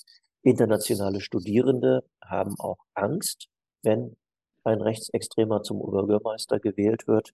internationale 0.41 1.21
Studierende 1.21 2.03
haben 2.21 2.55
auch 2.59 2.79
Angst, 2.95 3.47
wenn 3.83 4.17
ein 4.63 4.81
Rechtsextremer 4.81 5.63
zum 5.63 5.79
Oberbürgermeister 5.81 6.59
gewählt 6.59 7.07
wird. 7.07 7.33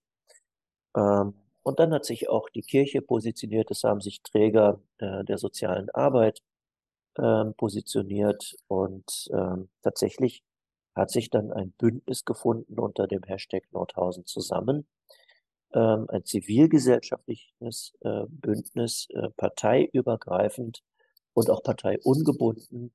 Ähm, 0.96 1.36
und 1.64 1.80
dann 1.80 1.94
hat 1.94 2.06
sich 2.06 2.30
auch 2.30 2.50
die 2.50 2.62
Kirche 2.62 3.02
positioniert, 3.02 3.72
es 3.72 3.84
haben 3.84 4.02
sich 4.02 4.22
Träger 4.22 4.82
äh, 5.00 5.24
der 5.24 5.38
sozialen 5.38 5.90
Arbeit 5.92 6.42
ähm, 7.18 7.54
positioniert 7.56 8.56
und 8.68 9.30
ähm, 9.32 9.70
tatsächlich 9.82 10.44
hat 10.96 11.12
sich 11.12 11.30
dann 11.30 11.52
ein 11.52 11.72
Bündnis 11.78 12.26
gefunden 12.26 12.78
unter 12.80 13.08
dem 13.08 13.24
Hashtag 13.24 13.64
Nordhausen 13.72 14.26
zusammen, 14.26 14.88
ähm, 15.76 16.08
ein 16.10 16.26
zivilgesellschaftliches 16.26 17.94
äh, 18.02 18.24
Bündnis, 18.30 19.08
äh, 19.12 19.30
parteiübergreifend 19.38 20.82
und 21.34 21.50
auch 21.50 21.62
parteiungebunden, 21.64 22.94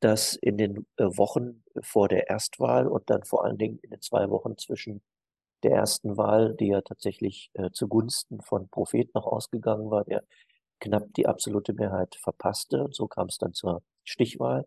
das 0.00 0.36
in 0.36 0.58
den 0.58 0.86
äh, 0.96 1.04
Wochen 1.04 1.62
vor 1.80 2.08
der 2.08 2.28
Erstwahl 2.28 2.86
und 2.86 3.10
dann 3.10 3.24
vor 3.24 3.44
allen 3.44 3.58
Dingen 3.58 3.78
in 3.82 3.90
den 3.90 4.02
zwei 4.02 4.30
Wochen 4.30 4.58
zwischen 4.58 5.02
der 5.62 5.72
ersten 5.72 6.16
Wahl, 6.16 6.54
die 6.54 6.68
ja 6.68 6.82
tatsächlich 6.82 7.50
äh, 7.54 7.70
zugunsten 7.72 8.40
von 8.42 8.68
Prophet 8.68 9.14
noch 9.14 9.26
ausgegangen 9.26 9.90
war, 9.90 10.04
der 10.04 10.22
knapp 10.80 11.12
die 11.14 11.26
absolute 11.26 11.72
Mehrheit 11.72 12.14
verpasste. 12.16 12.84
Und 12.84 12.94
so 12.94 13.08
kam 13.08 13.28
es 13.28 13.38
dann 13.38 13.54
zur 13.54 13.82
Stichwahl. 14.04 14.66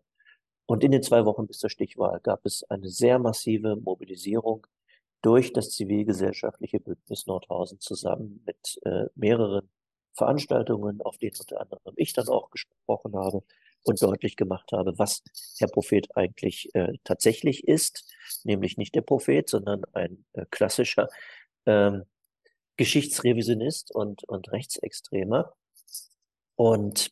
Und 0.66 0.84
in 0.84 0.90
den 0.90 1.02
zwei 1.02 1.24
Wochen 1.24 1.46
bis 1.46 1.58
zur 1.58 1.70
Stichwahl 1.70 2.20
gab 2.20 2.44
es 2.44 2.64
eine 2.70 2.88
sehr 2.88 3.18
massive 3.18 3.76
Mobilisierung 3.76 4.66
durch 5.22 5.52
das 5.52 5.70
zivilgesellschaftliche 5.70 6.80
Bündnis 6.80 7.26
Nordhausen 7.26 7.80
zusammen 7.80 8.42
mit 8.46 8.80
äh, 8.84 9.06
mehreren 9.14 9.68
Veranstaltungen, 10.14 11.02
auf 11.02 11.18
denen 11.18 11.36
unter 11.38 11.60
anderem 11.60 11.94
ich 11.96 12.12
dann 12.12 12.28
auch 12.28 12.50
gesprochen 12.50 13.16
habe, 13.16 13.42
und 13.82 14.02
deutlich 14.02 14.36
gemacht 14.36 14.72
habe, 14.72 14.98
was 14.98 15.22
Herr 15.58 15.68
Prophet 15.68 16.08
eigentlich 16.16 16.74
äh, 16.74 16.98
tatsächlich 17.04 17.66
ist, 17.66 18.04
nämlich 18.44 18.76
nicht 18.76 18.94
der 18.94 19.02
Prophet, 19.02 19.48
sondern 19.48 19.84
ein 19.92 20.24
äh, 20.32 20.44
klassischer 20.50 21.08
ähm, 21.66 22.04
Geschichtsrevisionist 22.76 23.94
und, 23.94 24.24
und 24.24 24.52
Rechtsextremer. 24.52 25.54
Und 26.56 27.10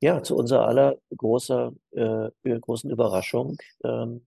ja, 0.00 0.22
zu 0.22 0.36
unserer 0.36 0.66
aller 0.66 0.98
großer, 1.16 1.72
äh, 1.92 2.30
großen 2.60 2.90
Überraschung 2.90 3.58
ähm, 3.84 4.26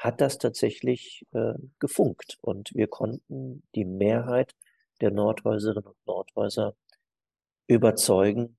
hat 0.00 0.22
das 0.22 0.38
tatsächlich 0.38 1.26
äh, 1.32 1.52
gefunkt. 1.78 2.38
Und 2.40 2.74
wir 2.74 2.86
konnten 2.88 3.62
die 3.74 3.84
Mehrheit 3.84 4.56
der 5.02 5.10
Nordhäuserinnen 5.10 5.84
und 5.84 6.06
Nordhäuser 6.06 6.74
überzeugen, 7.66 8.56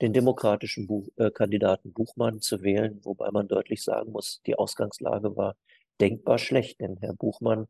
den 0.00 0.12
demokratischen 0.12 0.88
Buch, 0.88 1.08
äh, 1.16 1.30
Kandidaten 1.30 1.92
Buchmann 1.92 2.40
zu 2.40 2.62
wählen, 2.62 3.00
wobei 3.04 3.30
man 3.30 3.46
deutlich 3.46 3.84
sagen 3.84 4.10
muss, 4.10 4.42
die 4.46 4.56
Ausgangslage 4.56 5.36
war 5.36 5.56
denkbar 6.00 6.38
schlecht, 6.38 6.80
denn 6.80 6.96
Herr 6.96 7.14
Buchmann 7.14 7.68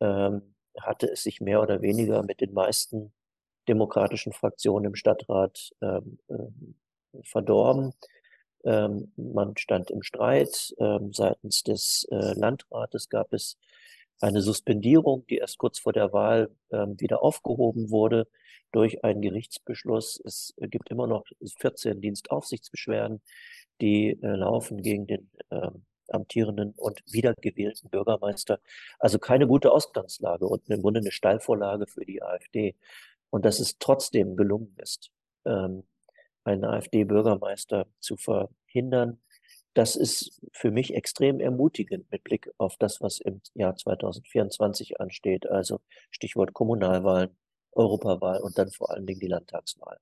ähm, 0.00 0.54
hatte 0.80 1.10
es 1.10 1.22
sich 1.22 1.42
mehr 1.42 1.60
oder 1.60 1.82
weniger 1.82 2.22
mit 2.22 2.40
den 2.40 2.54
meisten 2.54 3.12
demokratischen 3.68 4.32
Fraktionen 4.32 4.86
im 4.86 4.94
Stadtrat 4.94 5.70
ähm, 5.82 6.18
äh, 6.28 7.22
verdorben. 7.24 7.92
Ähm, 8.64 9.12
man 9.16 9.56
stand 9.56 9.90
im 9.90 10.02
Streit. 10.02 10.74
Ähm, 10.78 11.12
seitens 11.12 11.62
des 11.62 12.06
äh, 12.10 12.38
Landrates 12.38 13.08
gab 13.08 13.32
es 13.32 13.58
eine 14.20 14.40
Suspendierung, 14.40 15.26
die 15.26 15.38
erst 15.38 15.58
kurz 15.58 15.78
vor 15.78 15.92
der 15.92 16.12
Wahl 16.12 16.50
ähm, 16.72 16.98
wieder 17.00 17.22
aufgehoben 17.22 17.90
wurde 17.90 18.26
durch 18.72 19.04
einen 19.04 19.22
Gerichtsbeschluss. 19.22 20.20
Es 20.24 20.54
gibt 20.58 20.90
immer 20.90 21.06
noch 21.06 21.24
14 21.58 22.00
Dienstaufsichtsbeschwerden, 22.00 23.20
die 23.80 24.18
äh, 24.22 24.26
laufen 24.36 24.82
gegen 24.82 25.06
den 25.06 25.30
äh, 25.50 25.70
amtierenden 26.08 26.72
und 26.76 27.02
wiedergewählten 27.10 27.90
Bürgermeister. 27.90 28.60
Also 28.98 29.18
keine 29.18 29.46
gute 29.46 29.72
Ausgangslage 29.72 30.46
und 30.46 30.68
im 30.68 30.82
Grunde 30.82 31.00
eine 31.00 31.12
Steilvorlage 31.12 31.86
für 31.86 32.04
die 32.04 32.22
AfD. 32.22 32.74
Und 33.30 33.44
dass 33.44 33.58
es 33.60 33.78
trotzdem 33.78 34.36
gelungen 34.36 34.76
ist, 34.78 35.10
ähm, 35.44 35.84
einen 36.44 36.64
AfD-Bürgermeister 36.64 37.86
zu 38.00 38.16
verhindern, 38.16 39.20
das 39.74 39.96
ist 39.96 40.40
für 40.52 40.70
mich 40.70 40.94
extrem 40.94 41.40
ermutigend 41.40 42.10
mit 42.10 42.22
Blick 42.22 42.48
auf 42.58 42.76
das, 42.78 43.00
was 43.00 43.18
im 43.18 43.40
Jahr 43.54 43.74
2024 43.74 45.00
ansteht. 45.00 45.50
Also 45.50 45.80
Stichwort 46.10 46.52
Kommunalwahlen, 46.54 47.36
Europawahl 47.72 48.40
und 48.40 48.56
dann 48.56 48.70
vor 48.70 48.90
allen 48.90 49.04
Dingen 49.04 49.18
die 49.18 49.26
Landtagswahl. 49.26 49.98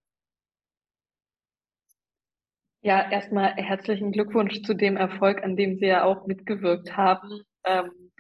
Ja, 2.83 3.11
erstmal 3.11 3.55
herzlichen 3.55 4.13
Glückwunsch 4.13 4.63
zu 4.63 4.75
dem 4.75 4.97
Erfolg, 4.97 5.43
an 5.43 5.57
dem 5.57 5.79
Sie 5.79 5.87
ja 5.87 6.05
auch 6.05 6.27
mitgewirkt 6.27 6.97
haben, 6.97 7.43
ähm, 7.65 8.13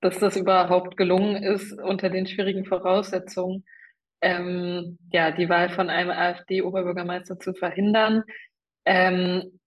dass 0.00 0.18
das 0.18 0.36
überhaupt 0.36 0.96
gelungen 0.96 1.36
ist 1.36 1.72
unter 1.80 2.10
den 2.10 2.26
schwierigen 2.26 2.64
Voraussetzungen, 2.64 3.64
ähm, 4.20 4.98
ja, 5.12 5.30
die 5.30 5.48
Wahl 5.48 5.70
von 5.70 5.90
einem 5.90 6.10
AfD-Oberbürgermeister 6.10 7.38
zu 7.38 7.54
verhindern. 7.54 8.22
Ähm, 8.84 9.58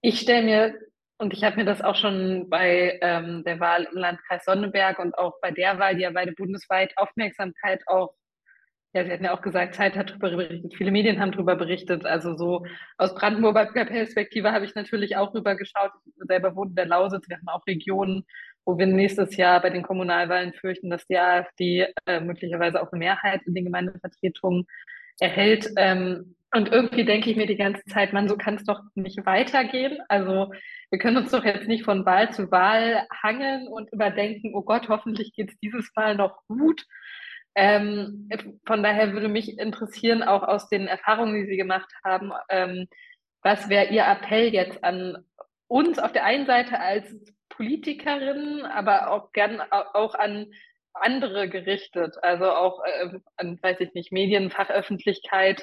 ich 0.00 0.20
stelle 0.20 0.44
mir, 0.44 0.74
und 1.18 1.32
ich 1.32 1.44
habe 1.44 1.56
mir 1.56 1.64
das 1.64 1.82
auch 1.82 1.96
schon 1.96 2.48
bei 2.50 2.98
ähm, 3.00 3.42
der 3.44 3.58
Wahl 3.60 3.88
im 3.90 3.98
Landkreis 3.98 4.44
Sonneberg 4.44 4.98
und 4.98 5.16
auch 5.16 5.40
bei 5.40 5.50
der 5.50 5.78
Wahl, 5.78 5.96
die 5.96 6.02
ja 6.02 6.10
beide 6.10 6.32
bundesweit 6.32 6.92
Aufmerksamkeit 6.96 7.82
auch, 7.86 8.14
ja, 8.94 9.04
Sie 9.04 9.12
hatten 9.12 9.24
ja 9.24 9.36
auch 9.36 9.42
gesagt, 9.42 9.74
Zeit 9.74 9.96
hat 9.96 10.10
darüber 10.10 10.30
berichtet, 10.30 10.74
viele 10.74 10.90
Medien 10.90 11.20
haben 11.20 11.32
darüber 11.32 11.56
berichtet. 11.56 12.06
Also 12.06 12.36
so 12.36 12.64
aus 12.98 13.14
Brandenburger 13.14 13.66
Perspektive 13.66 14.52
habe 14.52 14.64
ich 14.64 14.74
natürlich 14.74 15.16
auch 15.16 15.34
rüber 15.34 15.54
geschaut. 15.54 15.90
Ich 16.04 16.14
selber 16.26 16.54
wohne 16.56 16.70
in 16.70 16.76
der 16.76 16.86
Lausitz, 16.86 17.28
wir 17.28 17.36
haben 17.36 17.48
auch 17.48 17.66
Regionen, 17.66 18.24
wo 18.66 18.76
wir 18.76 18.86
nächstes 18.86 19.36
Jahr 19.36 19.62
bei 19.62 19.70
den 19.70 19.84
Kommunalwahlen 19.84 20.52
fürchten, 20.52 20.90
dass 20.90 21.06
die 21.06 21.16
AfD 21.16 21.86
äh, 22.06 22.20
möglicherweise 22.20 22.82
auch 22.82 22.92
eine 22.92 22.98
Mehrheit 22.98 23.42
in 23.46 23.54
den 23.54 23.64
Gemeindevertretungen 23.64 24.66
erhält. 25.20 25.70
Ähm, 25.76 26.36
und 26.52 26.72
irgendwie 26.72 27.04
denke 27.04 27.30
ich 27.30 27.36
mir 27.36 27.46
die 27.46 27.56
ganze 27.56 27.84
Zeit, 27.84 28.12
man, 28.12 28.28
so 28.28 28.36
kann 28.36 28.56
es 28.56 28.64
doch 28.64 28.80
nicht 28.94 29.24
weitergehen. 29.24 29.98
Also 30.08 30.52
wir 30.90 30.98
können 30.98 31.18
uns 31.18 31.30
doch 31.30 31.44
jetzt 31.44 31.68
nicht 31.68 31.84
von 31.84 32.04
Wahl 32.04 32.32
zu 32.32 32.50
Wahl 32.50 33.06
hangeln 33.22 33.68
und 33.68 33.92
überdenken, 33.92 34.52
oh 34.54 34.62
Gott, 34.62 34.88
hoffentlich 34.88 35.32
geht 35.32 35.50
es 35.50 35.58
dieses 35.60 35.90
Mal 35.94 36.16
noch 36.16 36.40
gut. 36.48 36.84
Ähm, 37.54 38.28
von 38.66 38.82
daher 38.82 39.12
würde 39.12 39.28
mich 39.28 39.58
interessieren, 39.58 40.22
auch 40.22 40.42
aus 40.42 40.68
den 40.68 40.88
Erfahrungen, 40.88 41.34
die 41.34 41.46
Sie 41.46 41.56
gemacht 41.56 41.90
haben, 42.04 42.32
ähm, 42.48 42.86
was 43.42 43.68
wäre 43.68 43.88
Ihr 43.92 44.04
Appell 44.04 44.52
jetzt 44.52 44.82
an 44.82 45.24
uns 45.68 45.98
auf 45.98 46.12
der 46.12 46.24
einen 46.24 46.46
Seite 46.46 46.80
als 46.80 47.14
Politikerinnen, 47.56 48.64
aber 48.64 49.10
auch 49.10 49.32
gern 49.32 49.60
auch 49.60 50.14
an 50.14 50.46
andere 50.92 51.48
gerichtet, 51.48 52.16
also 52.22 52.50
auch 52.50 52.82
äh, 52.84 53.18
an, 53.36 53.58
weiß 53.62 53.80
ich 53.80 53.92
nicht, 53.94 54.12
Medienfachöffentlichkeit, 54.12 55.62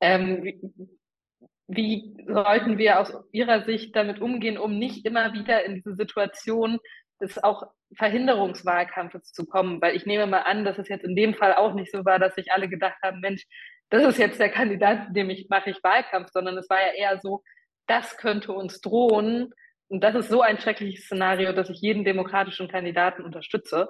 ähm, 0.00 0.42
wie, 0.42 2.14
wie 2.16 2.24
sollten 2.26 2.78
wir 2.78 3.00
aus 3.00 3.12
Ihrer 3.32 3.64
Sicht 3.64 3.96
damit 3.96 4.20
umgehen, 4.20 4.58
um 4.58 4.78
nicht 4.78 5.06
immer 5.06 5.32
wieder 5.32 5.64
in 5.64 5.76
diese 5.76 5.94
Situation 5.94 6.78
des 7.20 7.42
auch 7.42 7.64
Verhinderungswahlkampfes 7.96 9.32
zu 9.32 9.46
kommen? 9.46 9.80
Weil 9.80 9.96
ich 9.96 10.06
nehme 10.06 10.26
mal 10.26 10.42
an, 10.42 10.64
dass 10.64 10.78
es 10.78 10.88
jetzt 10.88 11.04
in 11.04 11.16
dem 11.16 11.34
Fall 11.34 11.54
auch 11.54 11.74
nicht 11.74 11.90
so 11.90 12.04
war, 12.04 12.18
dass 12.18 12.34
sich 12.34 12.52
alle 12.52 12.68
gedacht 12.68 12.98
haben, 13.02 13.20
Mensch, 13.20 13.44
das 13.90 14.04
ist 14.04 14.18
jetzt 14.18 14.40
der 14.40 14.50
Kandidat, 14.50 15.14
dem 15.14 15.30
ich 15.30 15.48
mache 15.48 15.70
ich 15.70 15.82
Wahlkampf, 15.82 16.30
sondern 16.32 16.58
es 16.58 16.68
war 16.68 16.80
ja 16.80 16.92
eher 16.94 17.20
so, 17.20 17.42
das 17.86 18.16
könnte 18.16 18.52
uns 18.52 18.80
drohen. 18.80 19.52
Und 19.88 20.02
das 20.02 20.14
ist 20.14 20.28
so 20.28 20.40
ein 20.40 20.58
schreckliches 20.58 21.04
Szenario, 21.04 21.52
dass 21.52 21.70
ich 21.70 21.80
jeden 21.80 22.04
demokratischen 22.04 22.68
Kandidaten 22.68 23.22
unterstütze. 23.22 23.88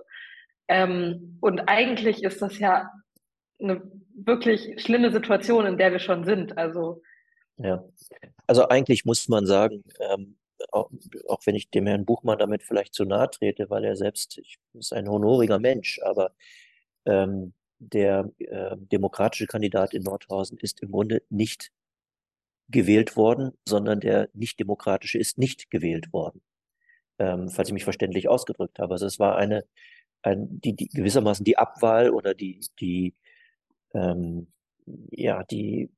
Ähm, 0.69 1.39
und 1.41 1.61
eigentlich 1.69 2.23
ist 2.23 2.43
das 2.43 2.59
ja 2.59 2.91
eine 3.61 3.83
wirklich 4.15 4.81
schlimme 4.83 5.13
Situation, 5.13 5.67
in 5.67 5.79
der 5.79 5.93
wir 5.93 5.99
schon 5.99 6.25
sind. 6.25 6.59
Also 6.59 7.03
ja, 7.57 7.85
also 8.47 8.69
eigentlich 8.69 9.05
muss 9.05 9.29
man 9.29 9.47
sagen, 9.47 9.85
ähm, 10.01 10.37
auch, 10.73 10.91
auch, 11.29 11.41
wenn 11.45 11.55
ich 11.55 11.71
dem 11.71 11.87
Herrn 11.87 12.05
Buchmann 12.05 12.39
damit 12.39 12.63
vielleicht 12.63 12.95
zu 12.95 13.05
nahe 13.05 13.31
trete, 13.31 13.71
weil 13.71 13.85
er 13.85 13.97
selbst 13.97 14.39
ich, 14.39 14.59
ist 14.75 14.93
ein 14.93 15.09
honoriger 15.09 15.59
Mensch, 15.59 16.01
aber 16.03 16.33
ähm, 17.07 17.53
der 17.79 18.31
äh, 18.39 18.77
demokratische 18.77 19.47
Kandidat 19.47 19.95
in 19.95 20.03
Nordhausen 20.03 20.59
ist 20.59 20.81
im 20.83 20.91
Grunde 20.91 21.23
nicht 21.29 21.71
gewählt 22.69 23.17
worden, 23.17 23.53
sondern 23.67 24.01
der 24.01 24.29
nicht-demokratische 24.33 25.19
ist 25.19 25.39
nicht 25.39 25.71
gewählt 25.71 26.13
worden. 26.13 26.43
Ähm, 27.19 27.49
falls 27.49 27.69
ich 27.69 27.75
mich 27.75 27.85
verständlich 27.85 28.29
ausgedrückt 28.29 28.79
habe. 28.79 28.95
Also 28.95 29.07
es 29.07 29.19
war 29.19 29.37
eine, 29.37 29.65
ein, 30.23 30.61
die, 30.61 30.75
die 30.75 30.89
gewissermaßen 30.89 31.45
die 31.45 31.59
Abwahl 31.59 32.11
oder 32.11 32.35
die, 32.35 32.61
die 32.81 33.15
ähm, 33.95 34.49
ja, 35.11 35.43
die, 35.45 35.91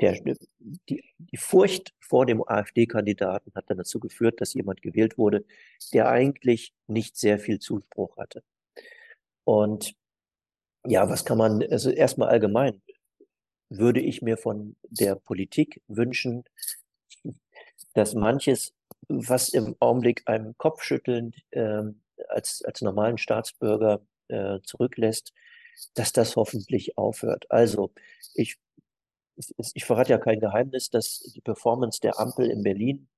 der, 0.00 0.18
die, 0.88 1.04
die 1.18 1.36
Furcht 1.36 1.94
vor 2.00 2.26
dem 2.26 2.46
AfD-Kandidaten 2.46 3.52
hat 3.54 3.70
dann 3.70 3.78
dazu 3.78 4.00
geführt, 4.00 4.40
dass 4.40 4.54
jemand 4.54 4.82
gewählt 4.82 5.16
wurde, 5.18 5.44
der 5.92 6.08
eigentlich 6.08 6.74
nicht 6.86 7.16
sehr 7.16 7.38
viel 7.38 7.58
Zuspruch 7.58 8.16
hatte. 8.16 8.42
Und 9.44 9.94
ja, 10.86 11.08
was 11.08 11.24
kann 11.24 11.38
man, 11.38 11.62
also 11.62 11.90
erstmal 11.90 12.28
allgemein, 12.28 12.82
würde 13.68 14.00
ich 14.00 14.22
mir 14.22 14.36
von 14.36 14.76
der 14.88 15.16
Politik 15.16 15.82
wünschen, 15.88 16.44
dass 17.94 18.14
manches, 18.14 18.74
was 19.08 19.48
im 19.48 19.76
Augenblick 19.80 20.22
einem 20.26 20.56
Kopfschütteln 20.58 21.34
äh, 21.50 21.82
als, 22.28 22.62
als 22.64 22.82
normalen 22.82 23.18
Staatsbürger 23.18 24.00
äh, 24.28 24.60
zurücklässt, 24.62 25.32
dass 25.94 26.12
das 26.12 26.36
hoffentlich 26.36 26.96
aufhört. 26.96 27.46
Also 27.50 27.92
ich, 28.34 28.56
ich, 29.36 29.54
ich 29.74 29.84
verrate 29.84 30.10
ja 30.10 30.18
kein 30.18 30.40
Geheimnis, 30.40 30.90
dass 30.90 31.20
die 31.34 31.40
Performance 31.40 32.00
der 32.00 32.18
Ampel 32.18 32.50
in 32.50 32.62
Berlin 32.62 33.08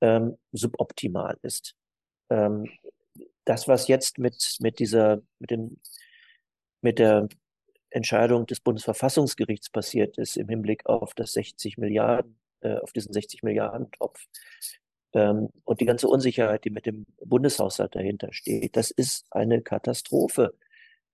ähm, 0.00 0.36
suboptimal 0.52 1.38
ist. 1.42 1.76
Ähm, 2.30 2.68
das, 3.44 3.68
was 3.68 3.88
jetzt 3.88 4.18
mit, 4.18 4.56
mit 4.60 4.78
dieser, 4.78 5.20
mit 5.38 5.50
dem, 5.50 5.80
mit 6.80 6.98
der 6.98 7.28
Entscheidung 7.94 8.46
des 8.46 8.60
Bundesverfassungsgerichts 8.60 9.70
passiert 9.70 10.18
ist 10.18 10.36
im 10.36 10.48
Hinblick 10.48 10.86
auf 10.86 11.14
das 11.14 11.32
60 11.32 11.78
Milliarden, 11.78 12.36
äh, 12.60 12.76
auf 12.78 12.92
diesen 12.92 13.12
60 13.12 13.42
Milliarden 13.42 13.90
Topf, 13.92 14.26
ähm, 15.14 15.48
und 15.64 15.80
die 15.80 15.84
ganze 15.84 16.08
Unsicherheit, 16.08 16.64
die 16.64 16.70
mit 16.70 16.86
dem 16.86 17.06
Bundeshaushalt 17.24 17.94
dahinter 17.94 18.32
steht, 18.32 18.76
das 18.76 18.90
ist 18.90 19.26
eine 19.30 19.62
Katastrophe. 19.62 20.54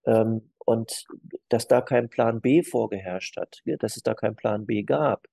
Ähm, 0.06 0.50
und 0.58 1.04
dass 1.48 1.68
da 1.68 1.80
kein 1.82 2.08
Plan 2.08 2.40
B 2.40 2.62
vorgeherrscht 2.62 3.36
hat, 3.36 3.62
dass 3.80 3.96
es 3.96 4.02
da 4.02 4.14
kein 4.14 4.36
Plan 4.36 4.66
B 4.66 4.82
gab. 4.82 5.26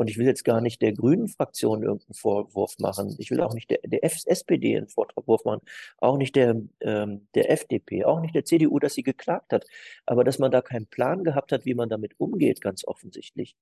Und 0.00 0.08
ich 0.08 0.16
will 0.16 0.24
jetzt 0.24 0.46
gar 0.46 0.62
nicht 0.62 0.80
der 0.80 0.94
grünen 0.94 1.28
Fraktion 1.28 1.82
irgendeinen 1.82 2.14
Vorwurf 2.14 2.78
machen. 2.78 3.14
Ich 3.18 3.30
will 3.30 3.42
auch 3.42 3.52
nicht 3.52 3.68
der, 3.68 3.80
der 3.84 4.02
SPD 4.02 4.78
einen 4.78 4.88
Vorwurf 4.88 5.44
machen. 5.44 5.60
Auch 5.98 6.16
nicht 6.16 6.36
der, 6.36 6.56
ähm, 6.80 7.28
der 7.34 7.50
FDP, 7.50 8.06
auch 8.06 8.20
nicht 8.20 8.34
der 8.34 8.46
CDU, 8.46 8.78
dass 8.78 8.94
sie 8.94 9.02
geklagt 9.02 9.52
hat. 9.52 9.66
Aber 10.06 10.24
dass 10.24 10.38
man 10.38 10.50
da 10.50 10.62
keinen 10.62 10.86
Plan 10.86 11.22
gehabt 11.22 11.52
hat, 11.52 11.66
wie 11.66 11.74
man 11.74 11.90
damit 11.90 12.14
umgeht, 12.16 12.62
ganz 12.62 12.82
offensichtlich. 12.86 13.56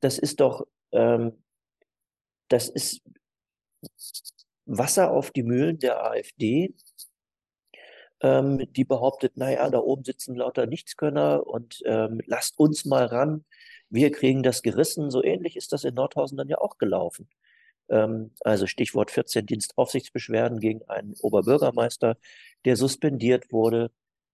Das 0.00 0.18
ist 0.18 0.40
doch, 0.40 0.66
ähm, 0.90 1.34
das 2.48 2.68
ist 2.68 3.02
Wasser 4.64 5.12
auf 5.12 5.30
die 5.30 5.44
Mühlen 5.44 5.78
der 5.78 6.04
AfD, 6.04 6.74
ähm, 8.22 8.66
die 8.72 8.84
behauptet, 8.84 9.36
naja, 9.36 9.70
da 9.70 9.78
oben 9.78 10.02
sitzen 10.02 10.34
lauter 10.34 10.66
Nichtskönner 10.66 11.46
und 11.46 11.80
ähm, 11.84 12.20
lasst 12.26 12.58
uns 12.58 12.84
mal 12.86 13.04
ran, 13.04 13.44
wir 13.90 14.10
kriegen 14.12 14.42
das 14.42 14.62
gerissen. 14.62 15.10
So 15.10 15.22
ähnlich 15.22 15.56
ist 15.56 15.72
das 15.72 15.84
in 15.84 15.94
Nordhausen 15.94 16.36
dann 16.38 16.48
ja 16.48 16.58
auch 16.58 16.78
gelaufen. 16.78 17.28
Ähm, 17.88 18.32
also 18.40 18.66
Stichwort 18.66 19.10
14 19.10 19.46
Dienstaufsichtsbeschwerden 19.46 20.60
gegen 20.60 20.82
einen 20.88 21.14
Oberbürgermeister, 21.20 22.16
der 22.64 22.76
suspendiert 22.76 23.52
wurde, 23.52 23.90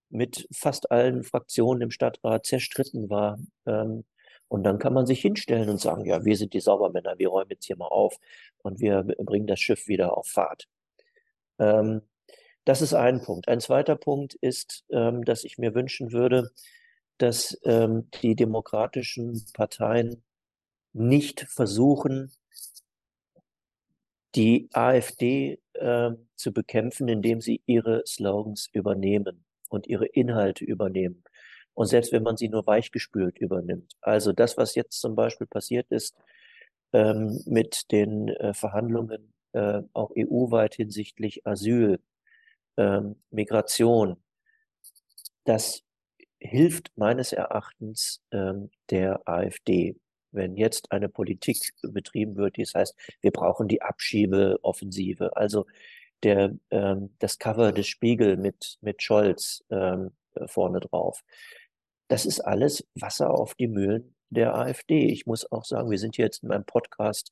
mit 0.09 0.47
fast 0.53 0.91
allen 0.91 1.23
Fraktionen 1.23 1.81
im 1.81 1.91
Stadtrat 1.91 2.45
zerstritten 2.45 3.09
war. 3.09 3.39
Ähm, 3.65 4.05
und 4.47 4.63
dann 4.63 4.77
kann 4.79 4.93
man 4.93 5.07
sich 5.07 5.21
hinstellen 5.21 5.69
und 5.69 5.81
sagen, 5.81 6.05
ja, 6.05 6.25
wir 6.25 6.37
sind 6.37 6.53
die 6.53 6.59
Saubermänner, 6.59 7.17
wir 7.17 7.29
räumen 7.29 7.49
jetzt 7.51 7.65
hier 7.65 7.77
mal 7.77 7.87
auf 7.87 8.17
und 8.59 8.79
wir 8.79 9.03
bringen 9.03 9.47
das 9.47 9.59
Schiff 9.59 9.87
wieder 9.87 10.15
auf 10.15 10.27
Fahrt. 10.27 10.67
Ähm, 11.59 12.01
das 12.65 12.81
ist 12.81 12.93
ein 12.93 13.21
Punkt. 13.21 13.47
Ein 13.47 13.59
zweiter 13.59 13.95
Punkt 13.95 14.35
ist, 14.35 14.85
ähm, 14.91 15.25
dass 15.25 15.43
ich 15.43 15.57
mir 15.57 15.73
wünschen 15.73 16.11
würde, 16.11 16.51
dass 17.17 17.57
ähm, 17.63 18.09
die 18.21 18.35
demokratischen 18.35 19.45
Parteien 19.53 20.23
nicht 20.93 21.41
versuchen, 21.41 22.31
die 24.35 24.69
AfD 24.73 25.59
äh, 25.73 26.11
zu 26.35 26.53
bekämpfen, 26.53 27.07
indem 27.07 27.41
sie 27.41 27.61
ihre 27.65 28.03
Slogans 28.05 28.69
übernehmen 28.71 29.45
und 29.69 29.87
ihre 29.87 30.05
Inhalte 30.05 30.65
übernehmen. 30.65 31.23
Und 31.73 31.87
selbst 31.87 32.11
wenn 32.11 32.23
man 32.23 32.37
sie 32.37 32.49
nur 32.49 32.65
weichgespült 32.67 33.39
übernimmt. 33.39 33.93
Also 34.01 34.31
das, 34.31 34.57
was 34.57 34.75
jetzt 34.75 34.99
zum 34.99 35.15
Beispiel 35.15 35.47
passiert 35.47 35.87
ist 35.89 36.15
ähm, 36.93 37.41
mit 37.45 37.91
den 37.91 38.29
äh, 38.29 38.53
Verhandlungen 38.53 39.33
äh, 39.53 39.81
auch 39.93 40.11
EU-weit 40.17 40.75
hinsichtlich 40.75 41.45
Asyl, 41.45 41.99
ähm, 42.77 43.15
Migration, 43.31 44.17
das 45.45 45.83
hilft 46.43 46.91
meines 46.95 47.33
Erachtens 47.33 48.21
ähm, 48.31 48.69
der 48.89 49.21
AfD. 49.27 49.95
Wenn 50.31 50.55
jetzt 50.57 50.91
eine 50.91 51.09
Politik 51.09 51.57
betrieben 51.81 52.35
wird, 52.35 52.57
die 52.57 52.63
das 52.63 52.73
heißt, 52.73 52.95
wir 53.21 53.31
brauchen 53.31 53.67
die 53.67 53.81
Abschiebeoffensive, 53.81 55.35
also 55.37 55.65
der, 56.23 56.55
ähm, 56.71 57.15
das 57.19 57.39
Cover 57.39 57.71
des 57.71 57.87
Spiegel 57.87 58.37
mit, 58.37 58.77
mit 58.81 59.01
Scholz 59.03 59.63
ähm, 59.69 60.11
vorne 60.47 60.79
drauf. 60.79 61.23
Das 62.07 62.25
ist 62.25 62.39
alles 62.41 62.85
Wasser 62.95 63.31
auf 63.31 63.55
die 63.55 63.67
Mühlen 63.67 64.15
der 64.29 64.55
AfD. 64.55 65.07
Ich 65.07 65.25
muss 65.25 65.49
auch 65.51 65.65
sagen, 65.65 65.91
wir 65.91 65.99
sind 65.99 66.17
jetzt 66.17 66.43
in 66.43 66.49
meinem 66.49 66.65
Podcast 66.65 67.31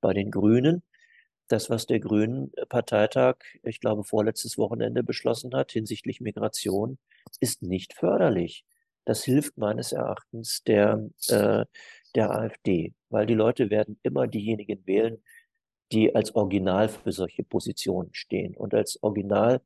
bei 0.00 0.12
den 0.12 0.30
Grünen. 0.30 0.82
Das, 1.50 1.68
was 1.68 1.86
der 1.86 1.98
Grünen 1.98 2.52
Parteitag, 2.68 3.38
ich 3.64 3.80
glaube, 3.80 4.04
vorletztes 4.04 4.56
Wochenende 4.56 5.02
beschlossen 5.02 5.52
hat 5.52 5.72
hinsichtlich 5.72 6.20
Migration, 6.20 6.96
ist 7.40 7.62
nicht 7.62 7.92
förderlich. 7.92 8.64
Das 9.04 9.24
hilft 9.24 9.58
meines 9.58 9.90
Erachtens 9.90 10.62
der, 10.62 11.10
äh, 11.26 11.64
der 12.14 12.30
AfD, 12.30 12.94
weil 13.08 13.26
die 13.26 13.34
Leute 13.34 13.68
werden 13.68 13.98
immer 14.04 14.28
diejenigen 14.28 14.86
wählen, 14.86 15.20
die 15.90 16.14
als 16.14 16.36
Original 16.36 16.88
für 16.88 17.10
solche 17.10 17.42
Positionen 17.42 18.10
stehen 18.14 18.56
und 18.56 18.72
als 18.72 19.02
Original 19.02 19.60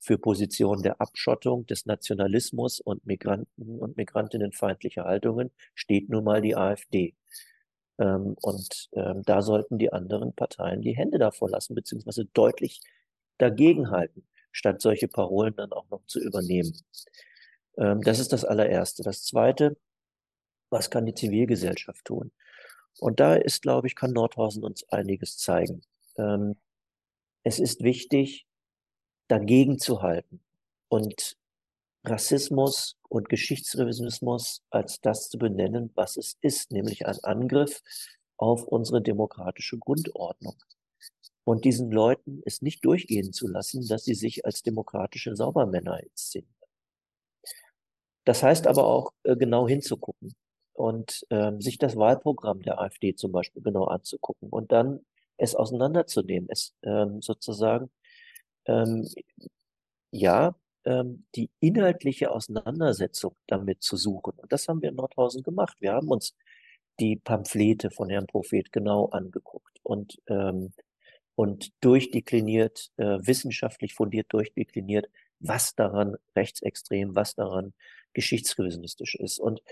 für 0.00 0.18
Positionen 0.18 0.82
der 0.82 1.00
Abschottung, 1.00 1.66
des 1.66 1.86
Nationalismus 1.86 2.80
und 2.80 3.06
Migranten 3.06 3.78
und 3.78 3.96
Migrantinnenfeindliche 3.96 5.04
Haltungen 5.04 5.52
steht 5.76 6.08
nun 6.08 6.24
mal 6.24 6.42
die 6.42 6.56
AfD. 6.56 7.14
Ähm, 7.98 8.36
und 8.42 8.88
ähm, 8.92 9.22
da 9.24 9.42
sollten 9.42 9.78
die 9.78 9.92
anderen 9.92 10.32
Parteien 10.32 10.82
die 10.82 10.96
Hände 10.96 11.18
davor 11.18 11.50
lassen, 11.50 11.74
beziehungsweise 11.74 12.24
deutlich 12.26 12.80
dagegenhalten, 13.38 14.26
statt 14.52 14.80
solche 14.80 15.08
Parolen 15.08 15.54
dann 15.56 15.72
auch 15.72 15.88
noch 15.90 16.04
zu 16.06 16.20
übernehmen. 16.20 16.76
Ähm, 17.76 18.02
das 18.02 18.18
ist 18.18 18.32
das 18.32 18.44
allererste. 18.44 19.02
Das 19.02 19.22
zweite, 19.24 19.76
was 20.70 20.90
kann 20.90 21.06
die 21.06 21.14
Zivilgesellschaft 21.14 22.04
tun? 22.04 22.32
Und 23.00 23.20
da 23.20 23.34
ist, 23.34 23.62
glaube 23.62 23.86
ich, 23.86 23.94
kann 23.94 24.12
Nordhausen 24.12 24.64
uns 24.64 24.88
einiges 24.90 25.38
zeigen. 25.38 25.82
Ähm, 26.16 26.56
es 27.44 27.58
ist 27.58 27.82
wichtig, 27.82 28.46
dagegen 29.28 29.78
zu 29.78 30.02
halten 30.02 30.40
und 30.88 31.37
Rassismus 32.10 32.96
und 33.08 33.28
Geschichtsrevisionismus 33.28 34.62
als 34.70 35.00
das 35.00 35.28
zu 35.28 35.38
benennen, 35.38 35.90
was 35.94 36.16
es 36.16 36.36
ist, 36.40 36.72
nämlich 36.72 37.06
ein 37.06 37.18
Angriff 37.22 37.82
auf 38.36 38.64
unsere 38.64 39.02
demokratische 39.02 39.78
Grundordnung. 39.78 40.56
Und 41.44 41.64
diesen 41.64 41.90
Leuten 41.90 42.42
es 42.44 42.62
nicht 42.62 42.84
durchgehen 42.84 43.32
zu 43.32 43.48
lassen, 43.48 43.86
dass 43.86 44.04
sie 44.04 44.14
sich 44.14 44.44
als 44.44 44.62
demokratische 44.62 45.34
Saubermänner 45.34 46.02
inszenieren. 46.02 46.54
Das 48.24 48.42
heißt 48.42 48.66
aber 48.66 48.86
auch, 48.86 49.12
äh, 49.22 49.36
genau 49.36 49.66
hinzugucken 49.66 50.34
und 50.74 51.26
ähm, 51.30 51.62
sich 51.62 51.78
das 51.78 51.96
Wahlprogramm 51.96 52.60
der 52.60 52.78
AfD 52.78 53.14
zum 53.14 53.32
Beispiel 53.32 53.62
genau 53.62 53.84
anzugucken 53.84 54.50
und 54.50 54.70
dann 54.70 55.00
es 55.38 55.54
auseinanderzunehmen, 55.54 56.48
es 56.50 56.74
ähm, 56.82 57.22
sozusagen, 57.22 57.90
ähm, 58.66 59.08
ja, 60.10 60.54
ähm, 60.88 61.24
die 61.34 61.50
inhaltliche 61.60 62.30
Auseinandersetzung 62.30 63.36
damit 63.46 63.82
zu 63.82 63.96
suchen. 63.96 64.32
Und 64.38 64.50
das 64.52 64.68
haben 64.68 64.80
wir 64.80 64.88
in 64.88 64.96
Nordhausen 64.96 65.42
gemacht. 65.42 65.76
Wir 65.80 65.92
haben 65.92 66.08
uns 66.08 66.34
die 66.98 67.16
Pamphlete 67.16 67.90
von 67.90 68.08
Herrn 68.08 68.26
Prophet 68.26 68.72
genau 68.72 69.06
angeguckt 69.10 69.78
und, 69.82 70.18
ähm, 70.28 70.72
und 71.34 71.70
durchdekliniert, 71.82 72.90
äh, 72.96 73.18
wissenschaftlich 73.20 73.94
fundiert 73.94 74.32
durchdekliniert, 74.32 75.08
was 75.40 75.74
daran 75.74 76.16
rechtsextrem, 76.34 77.14
was 77.14 77.34
daran 77.34 77.74
geschichtsrevisionistisch 78.14 79.14
ist. 79.16 79.38
Und 79.38 79.62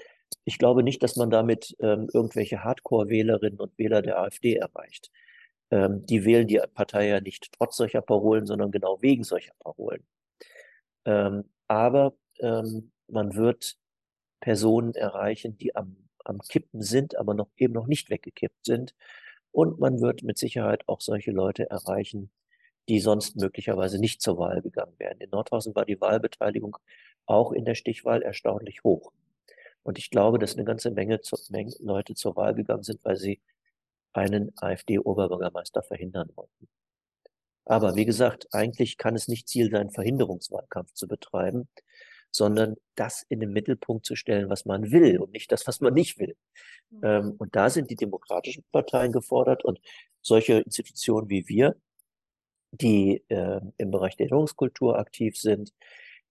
ich 0.44 0.58
glaube 0.58 0.82
nicht, 0.82 1.02
dass 1.02 1.16
man 1.16 1.30
damit 1.30 1.74
ähm, 1.80 2.08
irgendwelche 2.12 2.62
Hardcore-Wählerinnen 2.62 3.58
und 3.58 3.76
Wähler 3.78 4.02
der 4.02 4.18
AfD 4.20 4.54
erreicht. 4.54 5.10
Ähm, 5.70 6.04
die 6.06 6.24
wählen 6.24 6.46
die 6.46 6.60
Partei 6.74 7.08
ja 7.08 7.20
nicht 7.20 7.50
trotz 7.52 7.76
solcher 7.76 8.02
Parolen, 8.02 8.46
sondern 8.46 8.70
genau 8.70 9.00
wegen 9.00 9.24
solcher 9.24 9.54
Parolen. 9.58 10.04
Ähm, 11.06 11.44
aber 11.68 12.14
ähm, 12.40 12.92
man 13.08 13.34
wird 13.34 13.78
Personen 14.40 14.94
erreichen, 14.94 15.56
die 15.56 15.74
am, 15.74 15.96
am 16.24 16.40
Kippen 16.40 16.82
sind, 16.82 17.16
aber 17.16 17.34
noch 17.34 17.48
eben 17.56 17.72
noch 17.72 17.86
nicht 17.86 18.10
weggekippt 18.10 18.66
sind. 18.66 18.94
Und 19.52 19.78
man 19.80 20.00
wird 20.00 20.22
mit 20.22 20.36
Sicherheit 20.36 20.86
auch 20.88 21.00
solche 21.00 21.30
Leute 21.30 21.70
erreichen, 21.70 22.30
die 22.88 23.00
sonst 23.00 23.36
möglicherweise 23.36 23.98
nicht 23.98 24.20
zur 24.20 24.38
Wahl 24.38 24.60
gegangen 24.60 24.94
wären. 24.98 25.18
In 25.20 25.30
Nordhausen 25.30 25.74
war 25.74 25.86
die 25.86 26.00
Wahlbeteiligung 26.00 26.76
auch 27.24 27.52
in 27.52 27.64
der 27.64 27.74
Stichwahl 27.74 28.22
erstaunlich 28.22 28.84
hoch. 28.84 29.12
Und 29.82 29.98
ich 29.98 30.10
glaube, 30.10 30.38
dass 30.38 30.54
eine 30.54 30.64
ganze 30.64 30.90
Menge, 30.90 31.20
zu, 31.20 31.36
Menge 31.50 31.72
Leute 31.80 32.14
zur 32.14 32.36
Wahl 32.36 32.54
gegangen 32.54 32.82
sind, 32.82 33.04
weil 33.04 33.16
sie 33.16 33.40
einen 34.12 34.52
AfD-Oberbürgermeister 34.56 35.82
verhindern 35.82 36.30
wollten. 36.34 36.68
Aber 37.66 37.96
wie 37.96 38.04
gesagt, 38.04 38.46
eigentlich 38.52 38.96
kann 38.96 39.16
es 39.16 39.28
nicht 39.28 39.48
Ziel 39.48 39.70
sein, 39.70 39.90
Verhinderungswahlkampf 39.90 40.92
zu 40.94 41.08
betreiben, 41.08 41.68
sondern 42.30 42.76
das 42.94 43.24
in 43.28 43.40
den 43.40 43.52
Mittelpunkt 43.52 44.06
zu 44.06 44.14
stellen, 44.14 44.48
was 44.48 44.64
man 44.66 44.90
will 44.92 45.18
und 45.18 45.32
nicht 45.32 45.50
das, 45.50 45.66
was 45.66 45.80
man 45.80 45.92
nicht 45.92 46.18
will. 46.18 46.36
Mhm. 46.90 47.00
Ähm, 47.02 47.34
und 47.38 47.56
da 47.56 47.68
sind 47.68 47.90
die 47.90 47.96
demokratischen 47.96 48.64
Parteien 48.72 49.12
gefordert 49.12 49.64
und 49.64 49.80
solche 50.22 50.60
Institutionen 50.60 51.28
wie 51.28 51.48
wir, 51.48 51.76
die 52.70 53.24
äh, 53.28 53.60
im 53.78 53.90
Bereich 53.90 54.16
der 54.16 54.26
Erinnerungskultur 54.26 54.98
aktiv 54.98 55.36
sind, 55.36 55.72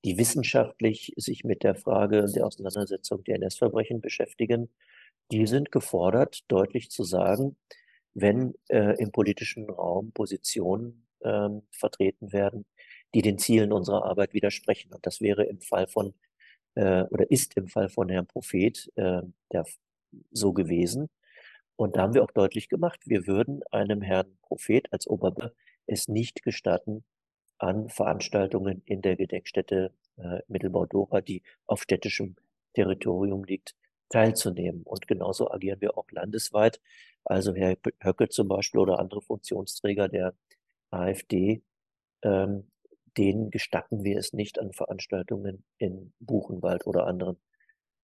die 0.06 0.18
wissenschaftlich 0.18 1.14
sich 1.18 1.44
mit 1.44 1.64
der 1.64 1.76
Frage 1.76 2.26
der 2.34 2.46
Auseinandersetzung 2.46 3.24
der 3.24 3.36
NS-Verbrechen 3.36 4.00
beschäftigen, 4.00 4.70
die 5.32 5.48
sind 5.48 5.72
gefordert, 5.72 6.44
deutlich 6.48 6.92
zu 6.92 7.04
sagen, 7.04 7.58
wenn 8.14 8.54
äh, 8.70 8.96
im 9.02 9.12
politischen 9.12 9.70
Raum 9.70 10.12
Positionen 10.12 11.05
äh, 11.26 11.50
vertreten 11.72 12.32
werden, 12.32 12.66
die 13.14 13.22
den 13.22 13.38
Zielen 13.38 13.72
unserer 13.72 14.06
Arbeit 14.06 14.34
widersprechen. 14.34 14.94
Und 14.94 15.06
das 15.06 15.22
wäre 15.22 15.44
im 15.46 15.62
Fall 15.62 15.88
von, 15.88 16.14
äh, 16.76 17.04
oder 17.04 17.30
ist 17.32 17.58
im 17.58 17.68
Fall 17.68 17.90
von 17.90 18.10
Herrn 18.10 18.28
Prophet 18.28 18.92
äh, 18.96 19.22
der, 19.52 19.66
so 20.32 20.54
gewesen. 20.54 21.10
Und 21.76 21.98
da 21.98 22.04
haben 22.04 22.14
wir 22.14 22.24
auch 22.24 22.32
deutlich 22.32 22.70
gemacht, 22.70 23.02
wir 23.06 23.28
würden 23.28 23.62
einem 23.72 24.02
Herrn 24.02 24.38
Prophet 24.42 24.92
als 24.94 25.08
Oberbürger 25.08 25.54
es 25.88 26.08
nicht 26.08 26.44
gestatten, 26.44 27.04
an 27.58 27.90
Veranstaltungen 27.90 28.82
in 28.86 29.02
der 29.02 29.16
Gedenkstätte 29.16 29.94
äh, 30.18 30.40
Mittelbau-Dora, 30.48 31.22
die 31.22 31.44
auf 31.68 31.82
städtischem 31.84 32.36
Territorium 32.74 33.44
liegt, 33.44 33.76
teilzunehmen. 34.10 34.84
Und 34.84 35.08
genauso 35.08 35.50
agieren 35.52 35.82
wir 35.82 35.98
auch 35.98 36.10
landesweit. 36.12 36.82
Also 37.24 37.56
Herr 37.56 37.78
Höcke 38.02 38.30
zum 38.30 38.48
Beispiel 38.48 38.82
oder 38.82 39.00
andere 39.00 39.22
Funktionsträger 39.22 40.10
der 40.10 40.36
AfD, 40.92 41.64
ähm, 42.24 42.72
denen 43.18 43.50
gestatten 43.52 44.04
wir 44.04 44.18
es 44.18 44.34
nicht, 44.34 44.60
an 44.60 44.74
Veranstaltungen 44.74 45.64
in 45.78 46.14
Buchenwald 46.20 46.86
oder 46.86 47.08
anderen 47.08 47.38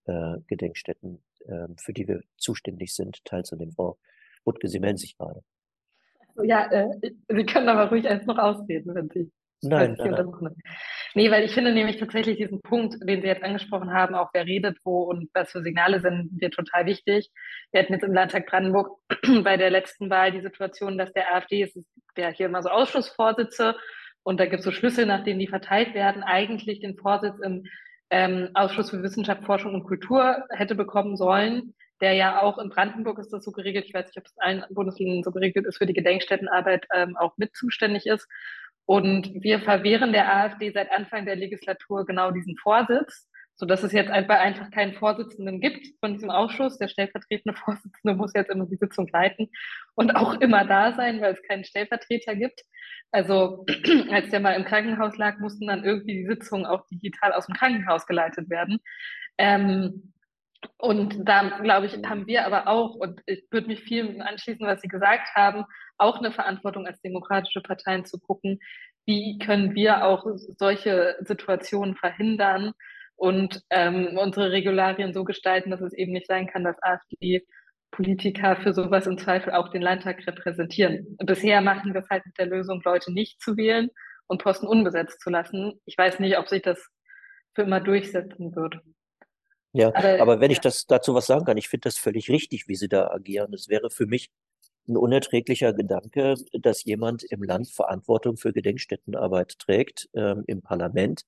äh, 0.05 0.37
Gedenkstätten, 0.47 1.23
äh, 1.45 1.67
für 1.77 1.93
die 1.93 2.07
wir 2.07 2.21
zuständig 2.37 2.93
sind, 2.93 3.23
teilzunehmen. 3.25 3.73
Frau 3.73 3.97
Butke, 4.43 4.67
Sie 4.67 4.79
melden 4.79 4.97
sich 4.97 5.17
gerade. 5.17 5.41
Ja, 6.43 6.71
äh, 6.71 7.11
Sie 7.27 7.45
können 7.45 7.69
aber 7.69 7.89
ruhig 7.89 8.07
eins 8.07 8.25
noch 8.25 8.37
ausreden, 8.37 8.95
wenn 8.95 9.09
Sie. 9.09 9.31
Nein, 9.63 9.95
nein, 9.99 10.33
nein. 10.41 10.55
Nee, 11.13 11.29
weil 11.29 11.43
ich 11.43 11.53
finde 11.53 11.71
nämlich 11.71 11.97
tatsächlich 11.97 12.37
diesen 12.37 12.61
Punkt, 12.61 12.95
den 13.07 13.21
Sie 13.21 13.27
jetzt 13.27 13.43
angesprochen 13.43 13.93
haben, 13.93 14.15
auch 14.15 14.29
wer 14.33 14.45
redet 14.45 14.79
wo 14.83 15.03
und 15.03 15.29
was 15.33 15.51
für 15.51 15.61
Signale 15.61 15.99
sind, 15.99 16.31
mir 16.41 16.49
total 16.49 16.87
wichtig. 16.87 17.29
Wir 17.71 17.81
hatten 17.81 17.93
jetzt 17.93 18.03
im 18.03 18.13
Landtag 18.13 18.47
Brandenburg 18.47 18.97
bei 19.43 19.57
der 19.57 19.69
letzten 19.69 20.09
Wahl 20.09 20.31
die 20.31 20.41
Situation, 20.41 20.97
dass 20.97 21.13
der 21.13 21.35
AfD, 21.35 21.61
es 21.61 21.77
ja 22.17 22.29
hier 22.29 22.47
immer 22.47 22.63
so 22.63 22.69
Ausschussvorsitze 22.69 23.75
und 24.23 24.39
da 24.39 24.45
gibt 24.45 24.59
es 24.59 24.65
so 24.65 24.71
Schlüssel, 24.71 25.05
nach 25.05 25.23
denen 25.23 25.39
die 25.39 25.47
verteilt 25.47 25.93
werden, 25.93 26.23
eigentlich 26.23 26.79
den 26.79 26.97
Vorsitz 26.97 27.39
im 27.39 27.65
ähm, 28.09 28.49
Ausschuss 28.53 28.89
für 28.89 29.01
Wissenschaft, 29.01 29.45
Forschung 29.45 29.73
und 29.73 29.83
Kultur 29.85 30.43
hätte 30.49 30.75
bekommen 30.75 31.15
sollen, 31.15 31.73
der 32.01 32.13
ja 32.13 32.41
auch 32.41 32.57
in 32.57 32.69
Brandenburg 32.69 33.19
ist 33.19 33.31
das 33.31 33.43
so 33.43 33.51
geregelt, 33.51 33.85
ich 33.85 33.93
weiß 33.93 34.07
nicht, 34.07 34.17
ob 34.17 34.25
es 34.25 34.33
in 34.33 34.41
allen 34.41 34.65
Bundesländern 34.69 35.23
so 35.23 35.31
geregelt 35.31 35.65
ist, 35.65 35.77
für 35.77 35.85
die 35.85 35.93
Gedenkstättenarbeit 35.93 36.85
ähm, 36.93 37.15
auch 37.17 37.37
mit 37.37 37.55
zuständig 37.55 38.05
ist. 38.05 38.27
Und 38.85 39.31
wir 39.33 39.61
verwehren 39.61 40.11
der 40.11 40.35
AfD 40.35 40.71
seit 40.71 40.91
Anfang 40.91 41.25
der 41.25 41.35
Legislatur 41.35 42.05
genau 42.05 42.31
diesen 42.31 42.57
Vorsitz, 42.57 43.29
sodass 43.61 43.83
es 43.83 43.91
jetzt 43.91 44.09
einfach, 44.09 44.39
einfach 44.39 44.71
keinen 44.71 44.95
Vorsitzenden 44.95 45.61
gibt 45.61 45.85
von 45.99 46.13
diesem 46.13 46.31
Ausschuss. 46.31 46.79
Der 46.79 46.87
stellvertretende 46.87 47.55
Vorsitzende 47.63 48.15
muss 48.15 48.33
jetzt 48.33 48.49
immer 48.49 48.65
die 48.65 48.75
Sitzung 48.75 49.07
leiten 49.13 49.51
und 49.93 50.15
auch 50.15 50.33
immer 50.41 50.65
da 50.65 50.93
sein, 50.93 51.21
weil 51.21 51.33
es 51.33 51.43
keinen 51.43 51.63
Stellvertreter 51.63 52.35
gibt. 52.35 52.59
Also 53.11 53.63
als 54.09 54.31
der 54.31 54.39
mal 54.39 54.53
im 54.53 54.65
Krankenhaus 54.65 55.15
lag, 55.17 55.37
mussten 55.37 55.67
dann 55.67 55.83
irgendwie 55.83 56.23
die 56.23 56.25
Sitzungen 56.25 56.65
auch 56.65 56.87
digital 56.87 57.33
aus 57.33 57.45
dem 57.45 57.53
Krankenhaus 57.53 58.07
geleitet 58.07 58.49
werden. 58.49 58.79
Ähm, 59.37 60.11
und 60.77 61.29
da, 61.29 61.59
glaube 61.59 61.85
ich, 61.85 61.93
haben 62.03 62.25
wir 62.25 62.47
aber 62.47 62.67
auch, 62.67 62.95
und 62.95 63.21
ich 63.27 63.45
würde 63.51 63.67
mich 63.67 63.81
viel 63.81 64.19
anschließen, 64.23 64.65
was 64.65 64.81
Sie 64.81 64.87
gesagt 64.87 65.35
haben, 65.35 65.65
auch 65.99 66.17
eine 66.17 66.31
Verantwortung 66.31 66.87
als 66.87 66.99
demokratische 67.01 67.61
Parteien 67.61 68.05
zu 68.05 68.19
gucken, 68.19 68.59
wie 69.05 69.37
können 69.37 69.75
wir 69.75 70.03
auch 70.03 70.25
solche 70.57 71.15
Situationen 71.21 71.95
verhindern 71.95 72.73
und 73.21 73.61
ähm, 73.69 74.17
unsere 74.17 74.51
Regularien 74.51 75.13
so 75.13 75.23
gestalten, 75.23 75.69
dass 75.69 75.81
es 75.81 75.93
eben 75.93 76.11
nicht 76.11 76.25
sein 76.25 76.47
kann, 76.47 76.63
dass 76.63 76.81
AfD-Politiker 76.81 78.55
für 78.55 78.73
sowas 78.73 79.05
im 79.05 79.19
Zweifel 79.19 79.53
auch 79.53 79.69
den 79.69 79.83
Landtag 79.83 80.25
repräsentieren. 80.25 81.17
Bisher 81.23 81.61
machen 81.61 81.93
wir 81.93 82.01
es 82.01 82.09
halt 82.09 82.25
mit 82.25 82.35
der 82.39 82.47
Lösung, 82.47 82.81
Leute 82.83 83.13
nicht 83.13 83.39
zu 83.39 83.57
wählen 83.57 83.89
und 84.25 84.41
Posten 84.41 84.65
unbesetzt 84.65 85.21
zu 85.21 85.29
lassen. 85.29 85.79
Ich 85.85 85.95
weiß 85.99 86.17
nicht, 86.17 86.35
ob 86.39 86.49
sich 86.49 86.63
das 86.63 86.83
für 87.53 87.61
immer 87.61 87.79
durchsetzen 87.79 88.55
wird. 88.55 88.79
Ja, 89.73 89.89
aber, 89.93 90.19
aber 90.19 90.39
wenn 90.39 90.49
ja. 90.49 90.53
ich 90.53 90.61
das 90.61 90.87
dazu 90.87 91.13
was 91.13 91.27
sagen 91.27 91.45
kann, 91.45 91.57
ich 91.57 91.69
finde 91.69 91.89
das 91.89 91.99
völlig 91.99 92.27
richtig, 92.31 92.67
wie 92.67 92.75
Sie 92.75 92.89
da 92.89 93.11
agieren. 93.11 93.53
Es 93.53 93.69
wäre 93.69 93.91
für 93.91 94.07
mich 94.07 94.31
ein 94.89 94.97
unerträglicher 94.97 95.73
Gedanke, 95.73 96.33
dass 96.53 96.85
jemand 96.85 97.21
im 97.29 97.43
Land 97.43 97.69
Verantwortung 97.69 98.37
für 98.37 98.51
Gedenkstättenarbeit 98.51 99.59
trägt, 99.59 100.09
ähm, 100.15 100.43
im 100.47 100.63
Parlament, 100.63 101.21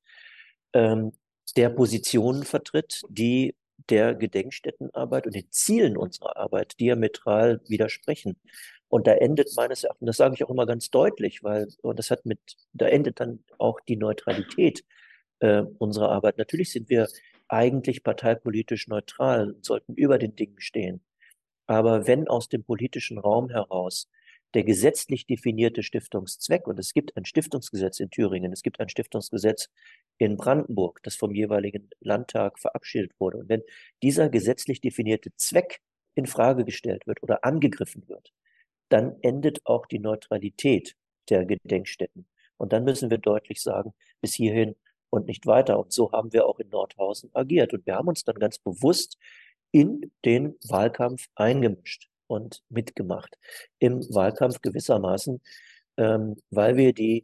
ähm, 0.74 1.12
der 1.58 1.70
Positionen 1.70 2.44
vertritt, 2.44 3.02
die 3.10 3.56
der 3.90 4.16
Gedenkstättenarbeit 4.16 5.26
und 5.26 5.36
den 5.36 5.52
Zielen 5.52 5.98
unserer 5.98 6.38
Arbeit 6.38 6.80
diametral 6.80 7.60
widersprechen. 7.68 8.38
Und 8.88 9.08
da 9.08 9.14
endet 9.14 9.50
meines 9.56 9.84
Erachtens, 9.84 10.06
das 10.06 10.18
sage 10.18 10.36
ich 10.36 10.44
auch 10.44 10.50
immer 10.50 10.66
ganz 10.66 10.90
deutlich, 10.90 11.44
weil, 11.44 11.68
und 11.82 12.00
das 12.00 12.12
hat 12.12 12.26
mit, 12.26 12.40
da 12.74 12.88
endet 12.88 13.20
dann 13.20 13.44
auch 13.58 13.80
die 13.82 13.98
Neutralität 13.98 14.86
äh, 15.40 15.64
unserer 15.80 16.10
Arbeit. 16.10 16.38
Natürlich 16.38 16.72
sind 16.72 16.90
wir 16.90 17.08
eigentlich 17.48 18.04
parteipolitisch 18.04 18.88
neutral 18.88 19.52
und 19.52 19.66
sollten 19.66 19.94
über 19.96 20.18
den 20.18 20.36
Dingen 20.36 20.60
stehen. 20.62 21.02
Aber 21.66 22.08
wenn 22.08 22.28
aus 22.28 22.50
dem 22.50 22.64
politischen 22.64 23.18
Raum 23.18 23.50
heraus 23.50 24.10
der 24.54 24.64
gesetzlich 24.64 25.26
definierte 25.26 25.84
Stiftungszweck, 25.84 26.68
und 26.68 26.80
es 26.80 26.94
gibt 26.94 27.16
ein 27.18 27.26
Stiftungsgesetz 27.26 28.00
in 28.00 28.10
Thüringen, 28.10 28.52
es 28.54 28.62
gibt 28.62 28.80
ein 28.80 28.90
Stiftungsgesetz 28.90 29.70
in 30.18 30.38
Brandenburg, 30.38 31.02
das 31.04 31.16
vom 31.16 31.34
jeweiligen 31.34 31.90
Landtag 32.00 32.60
verabschiedet 32.60 33.12
wurde, 33.20 33.38
und 33.40 33.50
wenn 33.50 33.64
dieser 34.02 34.30
gesetzlich 34.30 34.82
definierte 34.82 35.32
Zweck 35.36 35.82
in 36.16 36.26
Frage 36.26 36.66
gestellt 36.66 37.08
wird 37.08 37.24
oder 37.24 37.44
angegriffen 37.44 38.08
wird, 38.08 38.32
dann 38.90 39.18
endet 39.22 39.66
auch 39.66 39.88
die 39.88 40.00
Neutralität 40.00 40.96
der 41.30 41.46
Gedenkstätten. 41.46 42.28
Und 42.58 42.74
dann 42.74 42.84
müssen 42.84 43.10
wir 43.10 43.18
deutlich 43.18 43.62
sagen, 43.62 43.94
bis 44.22 44.36
hierhin 44.36 44.76
und 45.10 45.26
nicht 45.26 45.46
weiter. 45.48 45.80
Und 45.80 45.92
so 45.92 46.12
haben 46.12 46.32
wir 46.34 46.46
auch 46.46 46.60
in 46.60 46.70
Nordhausen 46.70 47.32
agiert. 47.34 47.74
Und 47.74 47.86
wir 47.86 47.96
haben 47.96 48.08
uns 48.08 48.24
dann 48.24 48.36
ganz 48.36 48.60
bewusst 48.60 49.18
in 49.72 50.12
den 50.24 50.56
Wahlkampf 50.68 51.28
eingemischt 51.36 52.10
und 52.34 52.64
mitgemacht. 52.70 53.38
Im 53.80 54.02
Wahlkampf 54.14 54.62
gewissermaßen, 54.62 55.42
ähm, 55.98 56.36
weil 56.50 56.78
wir 56.78 56.94
die 56.94 57.24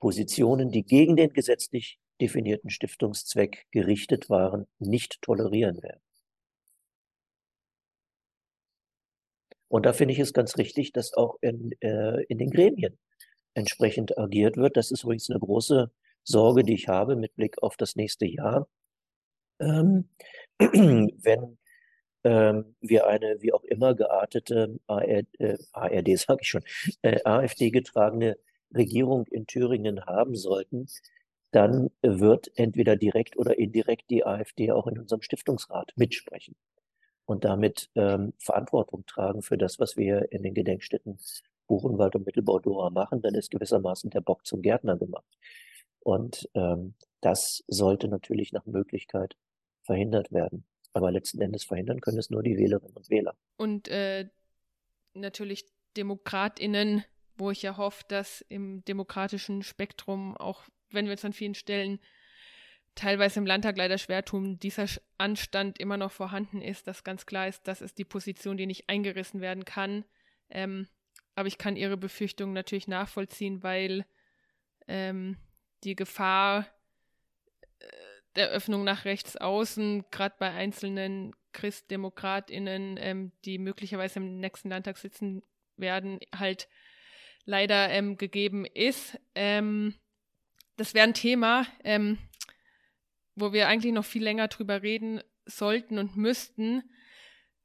Positionen, 0.00 0.70
die 0.70 0.84
gegen 0.84 1.16
den 1.16 1.32
gesetzlich 1.32 1.98
definierten 2.20 2.70
Stiftungszweck 2.70 3.66
gerichtet 3.70 4.30
waren, 4.30 4.66
nicht 4.78 5.20
tolerieren 5.22 5.82
werden. 5.82 6.00
Und 9.68 9.84
da 9.84 9.92
finde 9.92 10.12
ich 10.14 10.20
es 10.20 10.32
ganz 10.32 10.56
richtig, 10.58 10.92
dass 10.92 11.12
auch 11.14 11.36
in, 11.40 11.72
äh, 11.80 12.22
in 12.24 12.38
den 12.38 12.50
Gremien 12.50 12.98
entsprechend 13.54 14.16
agiert 14.16 14.56
wird. 14.56 14.76
Das 14.76 14.90
ist 14.90 15.02
übrigens 15.02 15.28
eine 15.30 15.40
große 15.40 15.90
Sorge, 16.22 16.62
die 16.62 16.74
ich 16.74 16.88
habe 16.88 17.16
mit 17.16 17.34
Blick 17.34 17.62
auf 17.62 17.76
das 17.76 17.96
nächste 17.96 18.26
Jahr. 18.26 18.68
Ähm, 19.60 20.08
wenn 20.58 21.58
ähm, 22.26 22.74
wir 22.80 23.06
eine 23.06 23.40
wie 23.40 23.52
auch 23.52 23.62
immer 23.62 23.94
geartete 23.94 24.80
ARD, 24.88 25.28
äh, 25.38 25.58
ARD 25.72 26.18
sage 26.18 26.40
ich 26.42 26.48
schon, 26.48 26.64
äh, 27.02 27.20
AfD 27.24 27.70
getragene 27.70 28.36
Regierung 28.74 29.26
in 29.28 29.46
Thüringen 29.46 30.04
haben 30.06 30.34
sollten, 30.34 30.88
dann 31.52 31.90
wird 32.02 32.50
entweder 32.56 32.96
direkt 32.96 33.36
oder 33.38 33.56
indirekt 33.58 34.10
die 34.10 34.26
AfD 34.26 34.72
auch 34.72 34.88
in 34.88 34.98
unserem 34.98 35.22
Stiftungsrat 35.22 35.92
mitsprechen 35.96 36.56
und 37.26 37.44
damit 37.44 37.90
ähm, 37.94 38.32
Verantwortung 38.38 39.06
tragen 39.06 39.42
für 39.42 39.56
das, 39.56 39.78
was 39.78 39.96
wir 39.96 40.32
in 40.32 40.42
den 40.42 40.54
Gedenkstätten 40.54 41.18
Buchenwald 41.68 42.16
und 42.16 42.26
Mittelbau-Dora 42.26 42.90
machen. 42.90 43.22
Dann 43.22 43.34
ist 43.34 43.50
gewissermaßen 43.52 44.10
der 44.10 44.20
Bock 44.20 44.44
zum 44.46 44.62
Gärtner 44.62 44.96
gemacht. 44.96 45.38
Und 46.00 46.48
ähm, 46.54 46.94
das 47.20 47.64
sollte 47.68 48.08
natürlich 48.08 48.52
nach 48.52 48.66
Möglichkeit 48.66 49.36
verhindert 49.84 50.32
werden. 50.32 50.64
Aber 50.96 51.12
letzten 51.12 51.42
Endes 51.42 51.64
verhindern 51.64 52.00
können 52.00 52.16
es 52.16 52.30
nur 52.30 52.42
die 52.42 52.56
Wählerinnen 52.56 52.96
und 52.96 53.10
Wähler. 53.10 53.36
Und 53.58 53.86
äh, 53.88 54.30
natürlich 55.12 55.66
DemokratInnen, 55.94 57.04
wo 57.36 57.50
ich 57.50 57.60
ja 57.60 57.76
hoffe, 57.76 58.02
dass 58.08 58.40
im 58.48 58.82
demokratischen 58.86 59.62
Spektrum, 59.62 60.38
auch 60.38 60.62
wenn 60.88 61.04
wir 61.04 61.12
uns 61.12 61.24
an 61.26 61.34
vielen 61.34 61.54
Stellen 61.54 62.00
teilweise 62.94 63.40
im 63.40 63.44
Landtag 63.44 63.76
leider 63.76 63.98
schwer 63.98 64.24
tun, 64.24 64.58
dieser 64.58 64.86
Anstand 65.18 65.78
immer 65.78 65.98
noch 65.98 66.12
vorhanden 66.12 66.62
ist, 66.62 66.86
dass 66.86 67.04
ganz 67.04 67.26
klar 67.26 67.46
ist, 67.46 67.68
das 67.68 67.82
ist 67.82 67.98
die 67.98 68.06
Position, 68.06 68.56
die 68.56 68.64
nicht 68.64 68.88
eingerissen 68.88 69.42
werden 69.42 69.66
kann. 69.66 70.06
Ähm, 70.48 70.88
aber 71.34 71.48
ich 71.48 71.58
kann 71.58 71.76
Ihre 71.76 71.98
Befürchtungen 71.98 72.54
natürlich 72.54 72.88
nachvollziehen, 72.88 73.62
weil 73.62 74.06
ähm, 74.88 75.36
die 75.84 75.94
Gefahr 75.94 76.66
der 78.36 78.48
Öffnung 78.50 78.84
nach 78.84 79.04
rechts 79.04 79.36
außen, 79.36 80.04
gerade 80.10 80.34
bei 80.38 80.50
einzelnen 80.50 81.34
ChristdemokratInnen, 81.52 82.98
ähm, 83.00 83.32
die 83.44 83.58
möglicherweise 83.58 84.18
im 84.18 84.38
nächsten 84.38 84.68
Landtag 84.68 84.98
sitzen 84.98 85.42
werden, 85.76 86.20
halt 86.34 86.68
leider 87.44 87.90
ähm, 87.90 88.16
gegeben 88.16 88.66
ist. 88.66 89.18
Ähm, 89.34 89.94
das 90.76 90.94
wäre 90.94 91.06
ein 91.06 91.14
Thema, 91.14 91.66
ähm, 91.84 92.18
wo 93.34 93.52
wir 93.52 93.68
eigentlich 93.68 93.92
noch 93.92 94.04
viel 94.04 94.22
länger 94.22 94.48
drüber 94.48 94.82
reden 94.82 95.22
sollten 95.46 95.98
und 95.98 96.16
müssten. 96.16 96.82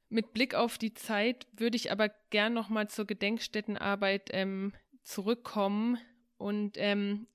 Mit 0.08 0.32
Blick 0.32 0.54
auf 0.54 0.78
die 0.78 0.94
Zeit 0.94 1.46
würde 1.52 1.76
ich 1.76 1.90
aber 1.90 2.10
gern 2.30 2.52
nochmal 2.52 2.88
zur 2.88 3.06
Gedenkstättenarbeit 3.06 4.30
ähm, 4.32 4.72
zurückkommen 5.02 5.98
und 6.38 6.76
ähm, 6.76 7.26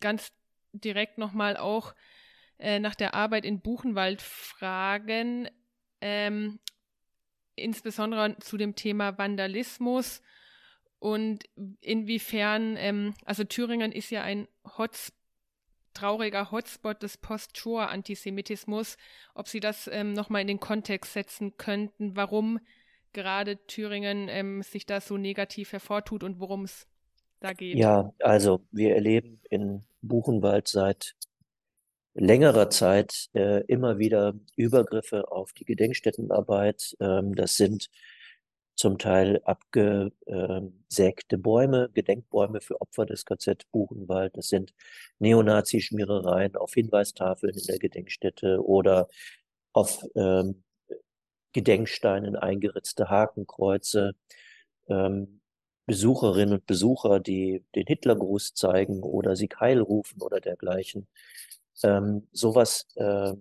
ganz 0.00 0.32
direkt 0.72 1.18
nochmal 1.18 1.56
auch 1.56 1.94
äh, 2.62 2.78
nach 2.78 2.94
der 2.94 3.14
Arbeit 3.14 3.44
in 3.44 3.60
Buchenwald 3.60 4.22
fragen, 4.22 5.48
ähm, 6.00 6.60
insbesondere 7.56 8.38
zu 8.38 8.56
dem 8.56 8.76
Thema 8.76 9.18
Vandalismus 9.18 10.22
und 11.00 11.44
inwiefern, 11.80 12.76
ähm, 12.78 13.14
also 13.24 13.42
Thüringen 13.42 13.90
ist 13.90 14.10
ja 14.10 14.22
ein 14.22 14.46
Hots 14.78 15.12
trauriger 15.92 16.52
Hotspot 16.52 17.02
des 17.02 17.18
Post-Shoah-Antisemitismus, 17.18 18.96
ob 19.34 19.48
Sie 19.48 19.60
das 19.60 19.90
ähm, 19.92 20.12
nochmal 20.12 20.40
in 20.42 20.46
den 20.46 20.60
Kontext 20.60 21.12
setzen 21.12 21.56
könnten, 21.58 22.16
warum 22.16 22.60
gerade 23.12 23.58
Thüringen 23.66 24.28
ähm, 24.28 24.62
sich 24.62 24.86
da 24.86 25.00
so 25.00 25.18
negativ 25.18 25.72
hervortut 25.72 26.22
und 26.22 26.38
worum 26.38 26.64
es 26.64 26.86
da 27.40 27.52
geht. 27.52 27.76
Ja, 27.76 28.14
also 28.20 28.64
wir 28.70 28.94
erleben 28.94 29.40
in 29.50 29.84
Buchenwald 30.00 30.68
seit 30.68 31.14
längerer 32.14 32.70
Zeit 32.70 33.28
äh, 33.34 33.64
immer 33.66 33.98
wieder 33.98 34.34
Übergriffe 34.56 35.30
auf 35.30 35.52
die 35.52 35.64
Gedenkstättenarbeit. 35.64 36.96
Ähm, 37.00 37.34
das 37.34 37.56
sind 37.56 37.88
zum 38.74 38.98
Teil 38.98 39.40
abgesägte 39.44 41.38
Bäume, 41.38 41.90
Gedenkbäume 41.94 42.60
für 42.60 42.80
Opfer 42.80 43.06
des 43.06 43.24
KZ 43.24 43.70
Buchenwald. 43.70 44.36
Das 44.36 44.48
sind 44.48 44.74
Neonazi-Schmierereien 45.18 46.56
auf 46.56 46.74
Hinweistafeln 46.74 47.54
in 47.54 47.64
der 47.66 47.78
Gedenkstätte 47.78 48.64
oder 48.64 49.08
auf 49.72 50.04
ähm, 50.16 50.64
Gedenksteinen 51.52 52.36
eingeritzte 52.36 53.08
Hakenkreuze. 53.10 54.14
Ähm, 54.88 55.40
Besucherinnen 55.86 56.54
und 56.54 56.66
Besucher, 56.66 57.20
die 57.20 57.64
den 57.74 57.86
Hitlergruß 57.86 58.54
zeigen 58.54 59.02
oder 59.02 59.36
sie 59.36 59.48
Heil 59.58 59.80
rufen 59.80 60.22
oder 60.22 60.40
dergleichen. 60.40 61.08
Ähm, 61.84 62.28
sowas 62.32 62.86
äh, 62.96 63.32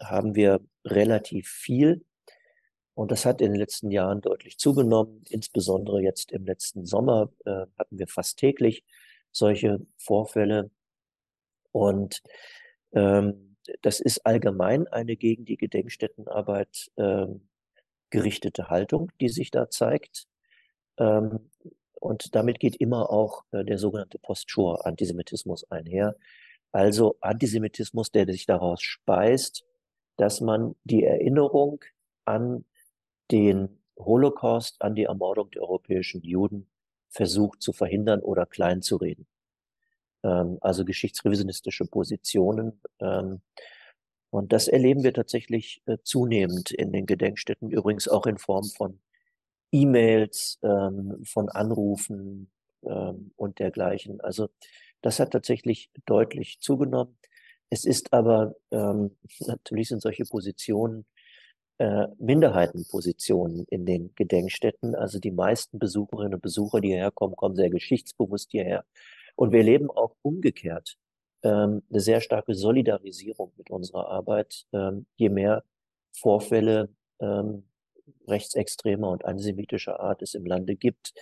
haben 0.00 0.34
wir 0.34 0.60
relativ 0.84 1.48
viel. 1.48 2.04
Und 2.94 3.10
das 3.10 3.24
hat 3.24 3.40
in 3.40 3.52
den 3.52 3.60
letzten 3.60 3.90
Jahren 3.90 4.20
deutlich 4.20 4.58
zugenommen. 4.58 5.24
Insbesondere 5.28 6.02
jetzt 6.02 6.32
im 6.32 6.44
letzten 6.44 6.84
Sommer 6.84 7.30
äh, 7.44 7.66
hatten 7.78 7.98
wir 7.98 8.08
fast 8.08 8.38
täglich 8.38 8.84
solche 9.32 9.80
Vorfälle. 9.96 10.70
Und 11.72 12.22
ähm, 12.92 13.56
das 13.82 14.00
ist 14.00 14.26
allgemein 14.26 14.86
eine 14.88 15.16
gegen 15.16 15.44
die 15.44 15.56
Gedenkstättenarbeit 15.56 16.90
ähm, 16.96 17.48
gerichtete 18.10 18.68
Haltung, 18.68 19.12
die 19.20 19.28
sich 19.28 19.50
da 19.50 19.70
zeigt. 19.70 20.26
Ähm, 20.98 21.50
und 21.94 22.34
damit 22.34 22.58
geht 22.58 22.76
immer 22.76 23.10
auch 23.10 23.44
äh, 23.52 23.64
der 23.64 23.78
sogenannte 23.78 24.18
Post-Shoah-Antisemitismus 24.18 25.70
einher. 25.70 26.16
Also 26.72 27.16
Antisemitismus, 27.20 28.10
der 28.12 28.26
sich 28.26 28.46
daraus 28.46 28.82
speist, 28.82 29.64
dass 30.16 30.40
man 30.40 30.76
die 30.84 31.04
Erinnerung 31.04 31.82
an 32.24 32.64
den 33.30 33.80
Holocaust, 33.98 34.80
an 34.80 34.94
die 34.94 35.04
Ermordung 35.04 35.50
der 35.50 35.62
europäischen 35.62 36.22
Juden 36.22 36.66
versucht 37.08 37.62
zu 37.62 37.72
verhindern 37.72 38.20
oder 38.20 38.46
klein 38.46 38.82
zu 38.82 38.96
reden. 38.96 39.26
Ähm, 40.22 40.58
also 40.60 40.84
geschichtsrevisionistische 40.84 41.86
Positionen. 41.86 42.80
Ähm, 43.00 43.40
und 44.30 44.52
das 44.52 44.68
erleben 44.68 45.02
wir 45.02 45.12
tatsächlich 45.12 45.82
äh, 45.86 45.98
zunehmend 46.02 46.70
in 46.70 46.92
den 46.92 47.06
Gedenkstätten, 47.06 47.70
übrigens 47.70 48.06
auch 48.06 48.26
in 48.26 48.38
Form 48.38 48.64
von 48.64 49.00
E-Mails, 49.72 50.58
ähm, 50.62 51.24
von 51.24 51.48
Anrufen 51.48 52.50
ähm, 52.84 53.32
und 53.36 53.58
dergleichen. 53.58 54.20
Also 54.20 54.48
das 55.02 55.20
hat 55.20 55.32
tatsächlich 55.32 55.90
deutlich 56.06 56.60
zugenommen. 56.60 57.16
Es 57.70 57.84
ist 57.84 58.12
aber, 58.12 58.54
ähm, 58.70 59.16
natürlich 59.40 59.88
sind 59.88 60.02
solche 60.02 60.24
Positionen 60.24 61.06
äh, 61.78 62.08
Minderheitenpositionen 62.18 63.64
in 63.70 63.86
den 63.86 64.12
Gedenkstätten. 64.14 64.94
Also 64.94 65.18
die 65.18 65.30
meisten 65.30 65.78
Besucherinnen 65.78 66.34
und 66.34 66.42
Besucher, 66.42 66.80
die 66.80 66.88
hierher 66.88 67.10
kommen, 67.10 67.36
kommen 67.36 67.56
sehr 67.56 67.70
geschichtsbewusst 67.70 68.50
hierher. 68.50 68.84
Und 69.34 69.52
wir 69.52 69.62
leben 69.62 69.90
auch 69.90 70.14
umgekehrt 70.22 70.98
ähm, 71.42 71.82
eine 71.90 72.00
sehr 72.00 72.20
starke 72.20 72.54
Solidarisierung 72.54 73.52
mit 73.56 73.70
unserer 73.70 74.08
Arbeit. 74.08 74.66
Ähm, 74.72 75.06
je 75.16 75.30
mehr 75.30 75.64
Vorfälle 76.12 76.90
ähm, 77.20 77.64
rechtsextremer 78.26 79.08
und 79.08 79.24
antisemitischer 79.24 80.00
Art 80.00 80.22
es 80.22 80.34
im 80.34 80.44
Lande 80.44 80.76
gibt, 80.76 81.14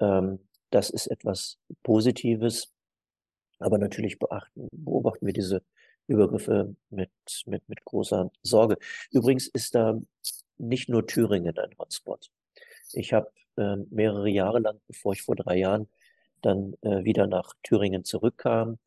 ähm, 0.00 0.40
das 0.70 0.90
ist 0.90 1.06
etwas 1.06 1.58
Positives. 1.82 2.72
Aber 3.58 3.78
natürlich 3.78 4.18
beachten, 4.18 4.68
beobachten 4.72 5.26
wir 5.26 5.32
diese 5.32 5.62
Übergriffe 6.06 6.74
mit, 6.90 7.10
mit, 7.46 7.68
mit 7.68 7.84
großer 7.84 8.30
Sorge. 8.42 8.76
Übrigens 9.10 9.48
ist 9.48 9.74
da 9.74 9.98
nicht 10.58 10.88
nur 10.88 11.06
Thüringen 11.06 11.58
ein 11.58 11.76
Hotspot. 11.78 12.30
Ich 12.92 13.12
habe 13.12 13.30
äh, 13.56 13.76
mehrere 13.90 14.28
Jahre 14.28 14.60
lang, 14.60 14.80
bevor 14.86 15.12
ich 15.12 15.22
vor 15.22 15.36
drei 15.36 15.56
Jahren 15.56 15.88
dann 16.42 16.74
äh, 16.82 17.04
wieder 17.04 17.26
nach 17.26 17.54
Thüringen 17.62 18.04
zurückkam, 18.04 18.78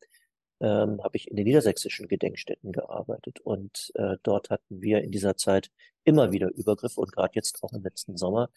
ähm, 0.60 1.02
habe 1.02 1.16
ich 1.16 1.28
in 1.28 1.36
den 1.36 1.46
niedersächsischen 1.46 2.08
Gedenkstätten 2.08 2.72
gearbeitet. 2.72 3.40
Und 3.40 3.92
äh, 3.94 4.16
dort 4.22 4.50
hatten 4.50 4.80
wir 4.80 5.02
in 5.02 5.10
dieser 5.10 5.36
Zeit 5.36 5.70
immer 6.04 6.32
wieder 6.32 6.50
Übergriffe 6.54 7.00
und 7.00 7.12
gerade 7.12 7.32
jetzt 7.34 7.62
auch 7.62 7.72
im 7.72 7.82
letzten 7.82 8.16
Sommer 8.16 8.50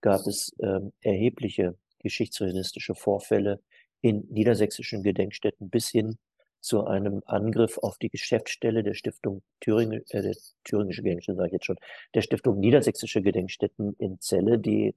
gab 0.00 0.26
es 0.26 0.54
ähm, 0.60 0.92
erhebliche 1.00 1.76
geschichtsrealistische 2.00 2.94
Vorfälle 2.94 3.60
in 4.06 4.24
niedersächsischen 4.30 5.02
Gedenkstätten 5.02 5.68
bis 5.68 5.88
hin 5.88 6.16
zu 6.60 6.86
einem 6.86 7.22
Angriff 7.26 7.76
auf 7.78 7.98
die 7.98 8.08
Geschäftsstelle 8.08 8.84
der 8.84 8.94
Stiftung 8.94 9.42
Thüringen, 9.60 10.04
äh, 10.10 10.22
der 10.22 10.36
Thüringische 10.62 11.02
Gedenkstätten, 11.02 11.36
sage 11.36 11.48
ich 11.48 11.52
jetzt 11.54 11.66
schon, 11.66 11.78
der 12.14 12.22
Stiftung 12.22 12.60
Niedersächsische 12.60 13.20
Gedenkstätten 13.20 13.94
in 13.98 14.20
Celle, 14.20 14.58
die 14.58 14.94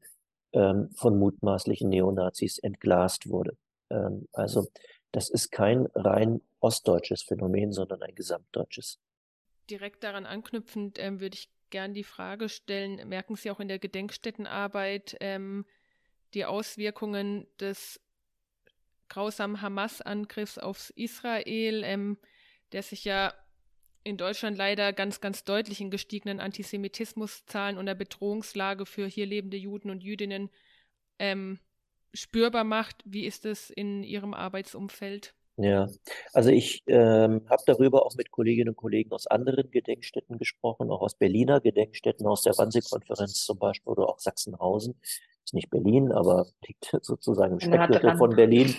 ähm, 0.54 0.92
von 0.94 1.18
mutmaßlichen 1.18 1.90
Neonazis 1.90 2.60
entglast 2.60 3.30
wurde. 3.30 3.58
Ähm, 3.90 4.28
also 4.32 4.68
das 5.12 5.30
ist 5.30 5.52
kein 5.52 5.88
rein 5.96 6.42
ostdeutsches 6.60 7.24
Phänomen, 7.24 7.72
sondern 7.72 8.04
ein 8.04 8.14
gesamtdeutsches. 8.14 9.00
Direkt 9.72 10.04
daran 10.04 10.28
anknüpfend 10.28 11.00
ähm, 11.00 11.20
würde 11.20 11.36
ich 11.36 11.50
gern 11.72 11.96
die 11.96 12.04
Frage 12.04 12.48
stellen, 12.48 13.08
merken 13.10 13.36
Sie 13.36 13.50
auch 13.50 13.60
in 13.60 13.68
der 13.68 13.80
Gedenkstättenarbeit 13.80 15.18
ähm, 15.20 15.66
die 16.36 16.46
Auswirkungen 16.46 17.48
des 17.60 18.00
grausamen 19.10 19.62
Hamas-Angriffs 19.62 20.58
auf 20.58 20.92
Israel, 20.96 21.84
ähm, 21.84 22.18
der 22.72 22.84
sich 22.84 23.04
ja 23.04 23.34
in 24.04 24.18
Deutschland 24.18 24.58
leider 24.58 24.94
ganz, 24.94 25.20
ganz 25.22 25.44
deutlich 25.44 25.82
in 25.82 25.92
gestiegenen 25.92 26.40
Antisemitismuszahlen 26.40 27.78
und 27.78 27.86
der 27.86 27.96
Bedrohungslage 27.96 28.86
für 28.86 29.08
hier 29.08 29.26
lebende 29.26 29.58
Juden 29.58 29.90
und 29.90 30.04
Jüdinnen 30.04 30.50
ähm, 31.20 31.60
spürbar 32.14 32.64
macht. 32.64 33.04
Wie 33.06 33.26
ist 33.26 33.46
es 33.46 33.70
in 33.70 34.04
Ihrem 34.04 34.34
Arbeitsumfeld? 34.34 35.36
Ja, 35.62 35.90
also 36.32 36.52
ich 36.52 36.84
ähm, 36.88 37.46
habe 37.50 37.64
darüber 37.66 38.06
auch 38.06 38.16
mit 38.16 38.32
Kolleginnen 38.32 38.70
und 38.70 38.78
Kollegen 38.78 39.12
aus 39.12 39.28
anderen 39.28 39.70
Gedenkstätten 39.70 40.38
gesprochen, 40.38 40.90
auch 40.90 41.02
aus 41.02 41.16
Berliner 41.16 41.60
Gedenkstätten, 41.60 42.26
aus 42.26 42.44
der 42.44 42.58
Wannsee-Konferenz 42.58 43.44
zum 43.44 43.60
Beispiel 43.60 43.92
oder 43.92 44.08
auch 44.08 44.20
Sachsenhausen. 44.20 44.96
Ist 45.50 45.56
nicht 45.56 45.72
Berlin, 45.72 46.12
aber 46.12 46.46
liegt 46.68 46.96
sozusagen 47.02 47.54
im 47.54 47.60
Speckgürtel 47.60 48.16
von 48.18 48.36
Berlin. 48.36 48.76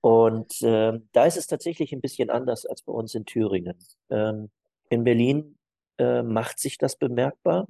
Und 0.00 0.62
äh, 0.62 0.98
da 1.12 1.26
ist 1.26 1.36
es 1.36 1.46
tatsächlich 1.46 1.92
ein 1.92 2.00
bisschen 2.00 2.30
anders 2.30 2.64
als 2.64 2.80
bei 2.80 2.94
uns 2.94 3.14
in 3.14 3.26
Thüringen. 3.26 3.76
Ähm, 4.08 4.48
in 4.88 5.04
Berlin 5.04 5.58
äh, 5.98 6.22
macht 6.22 6.60
sich 6.60 6.78
das 6.78 6.96
bemerkbar, 6.96 7.66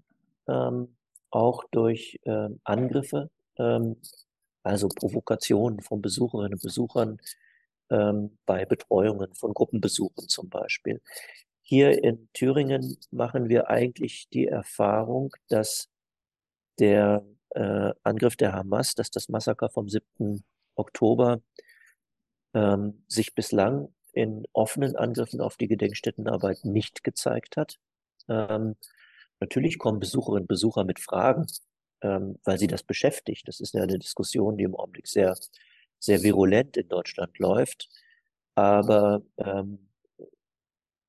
ähm, 0.47 0.95
auch 1.31 1.65
durch 1.73 2.21
äh, 2.23 2.49
Angriffe, 2.63 3.29
ähm, 3.59 3.97
also 4.63 4.87
Provokationen 4.89 5.81
von 5.81 6.01
Besucherinnen 6.01 6.53
und 6.53 6.63
Besuchern 6.63 7.19
ähm, 7.91 8.39
bei 8.47 8.67
Betreuungen 8.67 9.35
von 9.35 9.53
Gruppenbesuchen 9.53 10.29
zum 10.29 10.49
Beispiel. 10.49 11.03
Hier 11.63 12.05
in 12.05 12.29
Thüringen 12.35 12.99
machen 13.11 13.49
wir 13.49 13.69
eigentlich 13.69 14.29
die 14.29 14.47
Erfahrung, 14.47 15.35
dass 15.49 15.89
der 16.79 17.25
äh, 17.51 17.93
Angriff 18.03 18.37
der 18.37 18.53
Hamas, 18.53 18.95
dass 18.95 19.11
das 19.11 19.29
Massaker 19.29 19.69
vom 19.71 19.89
7. 19.89 20.45
Oktober 20.75 21.41
ähm, 22.55 23.05
sich 23.09 23.35
bislang 23.35 23.95
in 24.13 24.47
offenen 24.53 24.97
Angriffen 24.97 25.41
auf 25.41 25.57
die 25.57 25.69
Gedenkstättenarbeit 25.69 26.65
nicht 26.65 27.05
gezeigt 27.05 27.57
hat. 27.57 27.79
Ähm, 28.29 28.77
natürlich 29.41 29.79
kommen 29.79 30.01
Besucherinnen 30.01 30.43
und 30.43 30.49
Besucher 30.49 30.85
mit 30.85 31.01
Fragen, 31.01 31.47
ähm, 32.03 32.39
weil 32.45 32.59
sie 32.59 32.67
das 32.67 32.83
beschäftigt. 32.83 33.49
Das 33.49 33.61
ist 33.61 33.75
ja 33.75 33.83
eine 33.83 33.99
Diskussion, 33.99 34.57
die 34.57 34.65
im 34.65 34.75
Augenblick 34.75 35.07
sehr 35.07 35.37
sehr 35.99 36.23
virulent 36.23 36.77
in 36.77 36.89
Deutschland 36.89 37.39
läuft. 37.39 37.89
Aber 38.55 39.23
ähm, 39.39 39.86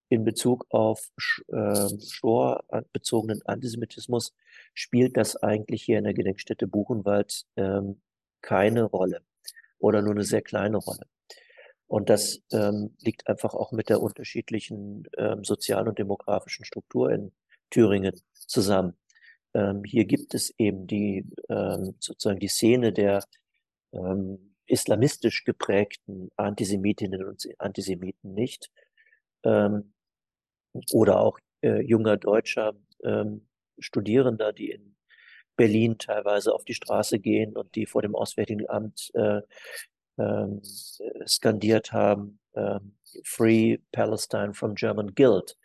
in 0.10 0.24
Bezug 0.24 0.66
auf 0.70 1.10
äh, 1.48 1.90
storbezogenen 2.00 3.42
Antisemitismus 3.46 4.34
spielt 4.74 5.18
das 5.18 5.36
eigentlich 5.36 5.84
hier 5.84 5.98
in 5.98 6.06
der 6.06 6.14
Gedenkstätte 6.14 6.68
Buchenwald 6.68 7.46
ähm, 7.56 8.02
keine 8.42 8.84
Rolle 8.84 9.22
oder 9.80 10.02
nur 10.02 10.12
eine 10.12 10.24
sehr 10.24 10.42
kleine 10.42 10.78
Rolle. 10.78 11.08
Und 11.88 12.10
das 12.10 12.42
ähm, 12.52 12.96
liegt 13.00 13.28
einfach 13.28 13.54
auch 13.54 13.72
mit 13.72 13.90
der 13.90 14.02
unterschiedlichen 14.02 15.08
ähm, 15.18 15.44
sozialen 15.44 15.88
und 15.88 16.00
demografischen 16.00 16.66
Struktur 16.66 17.12
in 17.12 17.32
Thüringen 17.70 18.20
zusammen. 18.34 18.98
Ähm, 19.54 19.84
hier 19.86 20.06
gibt 20.06 20.34
es 20.34 20.54
eben 20.58 20.88
die 20.88 21.26
ähm, 21.50 21.96
sozusagen 22.00 22.40
die 22.40 22.50
Szene 22.50 22.92
der 22.92 23.24
ähm, 23.94 24.56
islamistisch 24.66 25.46
geprägten 25.46 26.30
Antisemitinnen 26.36 27.26
und 27.26 27.48
Antisemiten 27.58 28.34
nicht. 28.34 28.70
Ähm, 29.44 29.94
oder 30.92 31.20
auch 31.20 31.40
äh, 31.62 31.82
junger 31.82 32.18
deutscher 32.18 32.74
ähm, 33.04 33.48
Studierender, 33.80 34.54
die 34.54 34.72
in 34.72 34.96
Berlin 35.56 35.98
teilweise 35.98 36.54
auf 36.54 36.66
die 36.66 36.74
Straße 36.74 37.20
gehen 37.20 37.58
und 37.58 37.76
die 37.76 37.86
vor 37.86 38.02
dem 38.02 38.16
Auswärtigen 38.16 38.70
Amt 38.70 39.12
äh, 39.16 39.42
ähm, 40.18 40.62
skandiert 41.26 41.92
haben, 41.92 42.40
ähm, 42.56 42.96
Free 43.24 43.78
Palestine 43.92 44.54
from 44.54 44.76
German 44.76 45.14
Guild. 45.16 45.58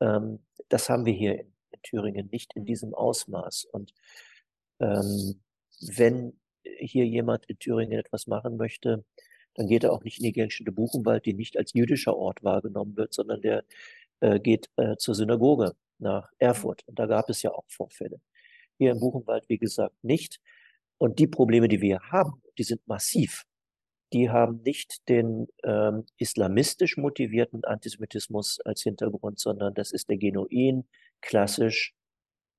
Ähm, 0.00 0.40
das 0.68 0.88
haben 0.88 1.06
wir 1.06 1.12
hier 1.12 1.40
in, 1.40 1.52
in, 1.70 1.82
Thüringen 1.82 2.28
nicht 2.30 2.54
in 2.54 2.64
diesem 2.64 2.94
Ausmaß. 2.94 3.66
Und 3.72 3.94
ähm, 4.80 5.40
wenn 5.80 6.38
hier 6.78 7.06
jemand 7.06 7.46
in 7.46 7.58
Thüringen 7.58 7.98
etwas 7.98 8.26
machen 8.26 8.56
möchte, 8.56 9.04
dann 9.54 9.66
geht 9.66 9.84
er 9.84 9.92
auch 9.92 10.04
nicht 10.04 10.18
in 10.18 10.24
die 10.24 10.32
Gedenkstätte 10.32 10.72
Buchenwald, 10.72 11.26
die 11.26 11.34
nicht 11.34 11.56
als 11.56 11.72
jüdischer 11.72 12.16
Ort 12.16 12.44
wahrgenommen 12.44 12.96
wird, 12.96 13.12
sondern 13.12 13.40
der 13.42 13.64
äh, 14.20 14.38
geht 14.38 14.68
äh, 14.76 14.96
zur 14.96 15.14
Synagoge 15.14 15.74
nach 15.98 16.28
Erfurt. 16.38 16.82
Und 16.86 16.98
da 16.98 17.06
gab 17.06 17.28
es 17.30 17.42
ja 17.42 17.50
auch 17.50 17.64
Vorfälle. 17.68 18.20
Hier 18.78 18.92
im 18.92 19.00
Buchenwald, 19.00 19.44
wie 19.48 19.58
gesagt, 19.58 19.94
nicht. 20.02 20.40
Und 20.98 21.18
die 21.18 21.26
Probleme, 21.26 21.68
die 21.68 21.80
wir 21.80 22.00
haben, 22.10 22.42
die 22.58 22.62
sind 22.64 22.86
massiv. 22.86 23.44
Die 24.12 24.30
haben 24.30 24.62
nicht 24.62 25.08
den 25.08 25.46
ähm, 25.62 26.04
islamistisch 26.16 26.96
motivierten 26.96 27.64
Antisemitismus 27.64 28.58
als 28.64 28.82
Hintergrund, 28.82 29.38
sondern 29.38 29.72
das 29.74 29.92
ist 29.92 30.08
der 30.08 30.16
genuin, 30.16 30.88
klassisch 31.20 31.94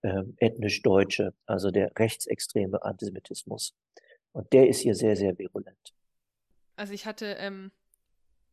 äh, 0.01 0.23
ethnisch 0.37 0.81
Deutsche, 0.81 1.33
also 1.45 1.71
der 1.71 1.91
rechtsextreme 1.97 2.83
Antisemitismus. 2.83 3.75
Und 4.31 4.51
der 4.53 4.69
ist 4.69 4.79
hier 4.79 4.95
sehr, 4.95 5.15
sehr 5.15 5.37
virulent. 5.37 5.93
Also 6.75 6.93
ich 6.93 7.05
hatte 7.05 7.35
ähm, 7.37 7.71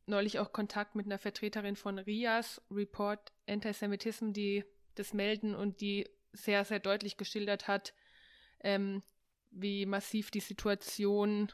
neulich 0.09 0.39
auch 0.39 0.53
Kontakt 0.53 0.95
mit 0.95 1.07
einer 1.07 1.19
Vertreterin 1.19 1.77
von 1.77 1.99
RIAS, 1.99 2.63
Report 2.71 3.33
Antisemitism, 3.47 4.33
die 4.33 4.65
das 4.95 5.15
melden 5.15 5.55
und 5.55 5.81
die 5.81 6.09
sehr, 6.33 6.65
sehr 6.65 6.81
deutlich 6.81 7.17
geschildert 7.17 7.69
hat, 7.69 7.95
ähm, 8.61 9.03
wie 9.51 9.87
massiv 9.87 10.31
die 10.31 10.41
Situation 10.41 11.53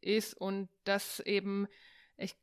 ist 0.00 0.34
und 0.34 0.68
dass 0.84 1.20
eben, 1.20 1.68
ich 2.16 2.34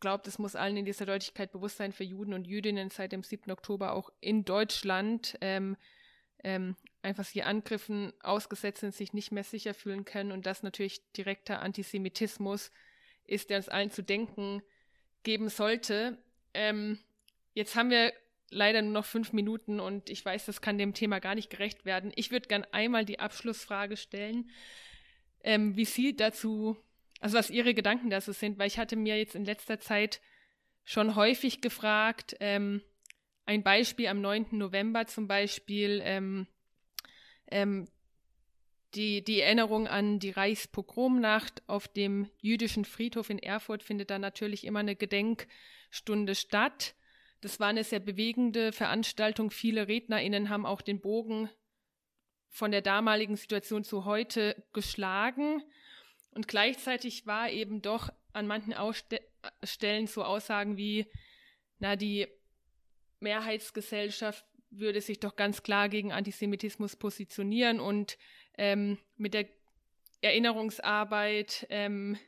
glaube, 0.00 0.22
das 0.24 0.38
muss 0.38 0.56
allen 0.56 0.76
in 0.76 0.84
dieser 0.84 1.06
Deutlichkeit 1.06 1.52
bewusst 1.52 1.76
sein, 1.76 1.92
für 1.92 2.04
Juden 2.04 2.34
und 2.34 2.46
Jüdinnen 2.46 2.90
seit 2.90 3.12
dem 3.12 3.22
7. 3.22 3.50
Oktober 3.50 3.92
auch 3.92 4.10
in 4.20 4.44
Deutschland 4.44 5.36
ähm, 5.40 5.76
ähm, 6.42 6.76
einfach 7.02 7.24
sie 7.24 7.42
Angriffen 7.42 8.12
ausgesetzt 8.22 8.80
sind, 8.80 8.94
sich 8.94 9.12
nicht 9.12 9.32
mehr 9.32 9.44
sicher 9.44 9.74
fühlen 9.74 10.04
können 10.04 10.32
und 10.32 10.46
das 10.46 10.62
natürlich 10.62 11.10
direkter 11.12 11.60
Antisemitismus 11.60 12.70
ist, 13.24 13.50
der 13.50 13.58
uns 13.58 13.68
allen 13.68 13.90
zu 13.90 14.02
denken 14.02 14.62
geben 15.24 15.48
sollte. 15.48 16.18
Ähm, 16.54 16.98
jetzt 17.54 17.74
haben 17.74 17.90
wir 17.90 18.12
leider 18.50 18.82
nur 18.82 18.92
noch 18.92 19.04
fünf 19.04 19.32
Minuten 19.32 19.80
und 19.80 20.08
ich 20.08 20.24
weiß, 20.24 20.46
das 20.46 20.60
kann 20.60 20.78
dem 20.78 20.94
Thema 20.94 21.18
gar 21.18 21.34
nicht 21.34 21.50
gerecht 21.50 21.84
werden. 21.84 22.12
Ich 22.14 22.30
würde 22.30 22.48
gern 22.48 22.64
einmal 22.72 23.04
die 23.04 23.18
Abschlussfrage 23.18 23.96
stellen, 23.96 24.50
ähm, 25.42 25.76
wie 25.76 25.84
Sie 25.84 26.16
dazu, 26.16 26.76
also 27.20 27.36
was 27.36 27.50
Ihre 27.50 27.74
Gedanken 27.74 28.10
dazu 28.10 28.32
sind, 28.32 28.58
weil 28.58 28.68
ich 28.68 28.78
hatte 28.78 28.96
mir 28.96 29.18
jetzt 29.18 29.34
in 29.34 29.44
letzter 29.44 29.80
Zeit 29.80 30.20
schon 30.84 31.16
häufig 31.16 31.60
gefragt, 31.60 32.36
ähm, 32.40 32.82
ein 33.46 33.62
Beispiel 33.62 34.06
am 34.06 34.20
9. 34.20 34.46
November 34.52 35.06
zum 35.06 35.26
Beispiel, 35.26 36.00
ähm, 36.04 36.46
ähm, 37.50 37.88
die, 38.94 39.22
die 39.22 39.40
Erinnerung 39.40 39.88
an 39.88 40.18
die 40.18 40.30
Reichspogromnacht 40.30 41.62
auf 41.66 41.88
dem 41.88 42.30
jüdischen 42.40 42.84
Friedhof 42.84 43.30
in 43.30 43.38
Erfurt 43.38 43.82
findet 43.82 44.10
da 44.10 44.18
natürlich 44.18 44.64
immer 44.64 44.80
eine 44.80 44.96
Gedenkstunde 44.96 46.34
statt. 46.34 46.94
Das 47.40 47.60
war 47.60 47.68
eine 47.68 47.84
sehr 47.84 48.00
bewegende 48.00 48.72
Veranstaltung. 48.72 49.50
Viele 49.50 49.88
RednerInnen 49.88 50.48
haben 50.48 50.64
auch 50.64 50.80
den 50.80 51.00
Bogen 51.00 51.50
von 52.48 52.70
der 52.70 52.82
damaligen 52.82 53.36
Situation 53.36 53.84
zu 53.84 54.04
heute 54.04 54.64
geschlagen. 54.72 55.62
Und 56.30 56.48
gleichzeitig 56.48 57.26
war 57.26 57.50
eben 57.50 57.82
doch 57.82 58.10
an 58.32 58.46
manchen 58.46 58.74
Ausste 58.74 59.20
Stellen 59.62 60.06
so 60.06 60.24
Aussagen 60.24 60.76
wie, 60.76 61.06
na, 61.78 61.96
die 61.96 62.26
Mehrheitsgesellschaft 63.20 64.44
würde 64.70 65.00
sich 65.00 65.20
doch 65.20 65.36
ganz 65.36 65.62
klar 65.62 65.88
gegen 65.88 66.12
Antisemitismus 66.12 66.96
positionieren 66.96 67.80
und 67.80 68.18
ähm, 68.58 68.98
mit 69.16 69.34
der 69.34 69.46
Erinnerungsarbeit, 70.20 71.66
ähm, 71.70 72.18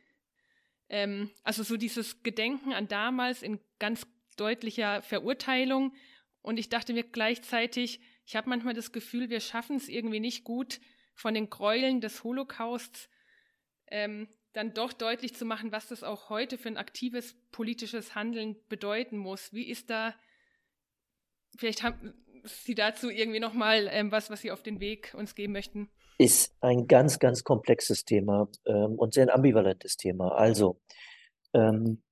ähm, 0.89 1.31
also 1.43 1.62
so 1.62 1.77
dieses 1.77 2.22
Gedenken 2.22 2.72
an 2.72 2.89
damals 2.89 3.43
in 3.43 3.59
ganz 3.79 4.07
deutlicher 4.37 5.03
Verurteilung. 5.03 5.95
Und 6.43 6.59
ich 6.59 6.68
dachte 6.68 6.93
mir 6.93 7.05
gleichzeitig, 7.05 8.01
ich 8.24 8.37
habe 8.37 8.49
manchmal 8.49 8.74
das 8.74 8.93
Gefühl, 8.93 9.31
wir 9.31 9.41
schaffen 9.41 9.77
es 9.77 9.89
irgendwie 9.89 10.20
nicht 10.20 10.45
gut, 10.45 10.81
von 11.14 11.33
den 11.35 11.49
Gräueln 11.49 12.01
des 12.01 12.22
Holocausts 12.22 13.09
ähm, 13.89 14.29
dann 14.53 14.74
doch 14.74 14.93
deutlich 14.93 15.35
zu 15.35 15.45
machen, 15.45 15.72
was 15.72 15.89
das 15.89 16.03
auch 16.03 16.29
heute 16.29 16.59
für 16.59 16.68
ein 16.68 16.77
aktives 16.77 17.35
politisches 17.53 18.14
Handeln 18.14 18.57
bedeuten 18.68 19.16
muss. 19.16 19.53
Wie 19.53 19.68
ist 19.68 19.91
da, 19.91 20.14
vielleicht 21.57 21.83
haben 21.83 22.14
Sie 22.45 22.74
dazu 22.74 23.11
irgendwie 23.11 23.41
nochmal 23.41 23.89
ähm, 23.91 24.12
was, 24.12 24.31
was 24.31 24.43
Sie 24.43 24.51
auf 24.51 24.62
den 24.62 24.79
Weg 24.81 25.14
uns 25.14 25.35
geben 25.35 25.53
möchten? 25.53 25.91
Ist 26.19 26.55
ein 26.61 26.87
ganz, 26.87 27.19
ganz 27.19 27.45
komplexes 27.45 28.05
Thema 28.05 28.49
ähm, 28.67 28.95
und 28.95 29.14
sehr 29.14 29.33
ambivalentes 29.35 29.97
Thema. 29.97 30.29
Also, 30.33 30.81
ähm, 31.53 32.03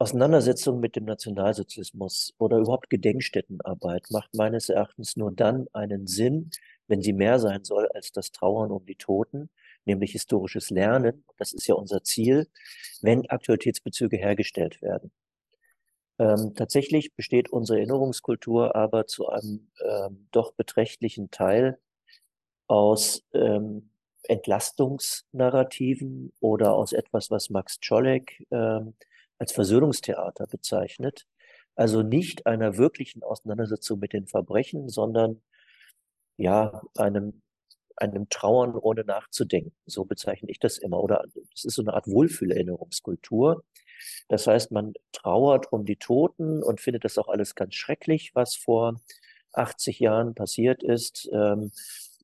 Auseinandersetzung 0.00 0.80
mit 0.80 0.96
dem 0.96 1.04
Nationalsozialismus 1.04 2.32
oder 2.38 2.56
überhaupt 2.56 2.88
Gedenkstättenarbeit 2.88 4.06
macht 4.10 4.34
meines 4.34 4.70
Erachtens 4.70 5.14
nur 5.16 5.30
dann 5.30 5.66
einen 5.74 6.06
Sinn, 6.06 6.50
wenn 6.86 7.02
sie 7.02 7.12
mehr 7.12 7.38
sein 7.38 7.64
soll 7.64 7.86
als 7.88 8.10
das 8.10 8.32
Trauern 8.32 8.70
um 8.70 8.86
die 8.86 8.96
Toten, 8.96 9.50
nämlich 9.84 10.12
historisches 10.12 10.70
Lernen. 10.70 11.24
Das 11.36 11.52
ist 11.52 11.66
ja 11.66 11.74
unser 11.74 12.02
Ziel, 12.02 12.48
wenn 13.02 13.28
Aktualitätsbezüge 13.28 14.16
hergestellt 14.16 14.80
werden. 14.80 15.12
Ähm, 16.18 16.54
tatsächlich 16.54 17.14
besteht 17.14 17.50
unsere 17.50 17.78
Erinnerungskultur 17.80 18.74
aber 18.74 19.06
zu 19.06 19.28
einem 19.28 19.70
ähm, 19.84 20.28
doch 20.32 20.52
beträchtlichen 20.54 21.30
Teil 21.30 21.78
aus 22.70 23.22
ähm, 23.34 23.90
Entlastungsnarrativen 24.22 26.32
oder 26.38 26.74
aus 26.74 26.92
etwas, 26.92 27.28
was 27.30 27.50
Max 27.50 27.80
Czolek 27.80 28.46
ähm, 28.52 28.94
als 29.38 29.50
Versöhnungstheater 29.50 30.46
bezeichnet. 30.46 31.26
Also 31.74 32.02
nicht 32.02 32.46
einer 32.46 32.76
wirklichen 32.76 33.24
Auseinandersetzung 33.24 33.98
mit 33.98 34.12
den 34.12 34.28
Verbrechen, 34.28 34.88
sondern 34.88 35.42
ja, 36.36 36.80
einem, 36.96 37.42
einem 37.96 38.28
Trauern 38.28 38.76
ohne 38.76 39.02
nachzudenken. 39.02 39.74
So 39.86 40.04
bezeichne 40.04 40.48
ich 40.48 40.60
das 40.60 40.78
immer. 40.78 41.02
Oder 41.02 41.24
es 41.52 41.64
ist 41.64 41.74
so 41.74 41.82
eine 41.82 41.94
Art 41.94 42.06
Wohlfühlerinnerungskultur. 42.06 43.64
Das 44.28 44.46
heißt, 44.46 44.70
man 44.70 44.92
trauert 45.10 45.72
um 45.72 45.84
die 45.84 45.96
Toten 45.96 46.62
und 46.62 46.80
findet 46.80 47.04
das 47.04 47.18
auch 47.18 47.28
alles 47.28 47.56
ganz 47.56 47.74
schrecklich, 47.74 48.30
was 48.34 48.54
vor 48.54 49.00
80 49.54 49.98
Jahren 49.98 50.36
passiert 50.36 50.84
ist. 50.84 51.28
Ähm, 51.32 51.72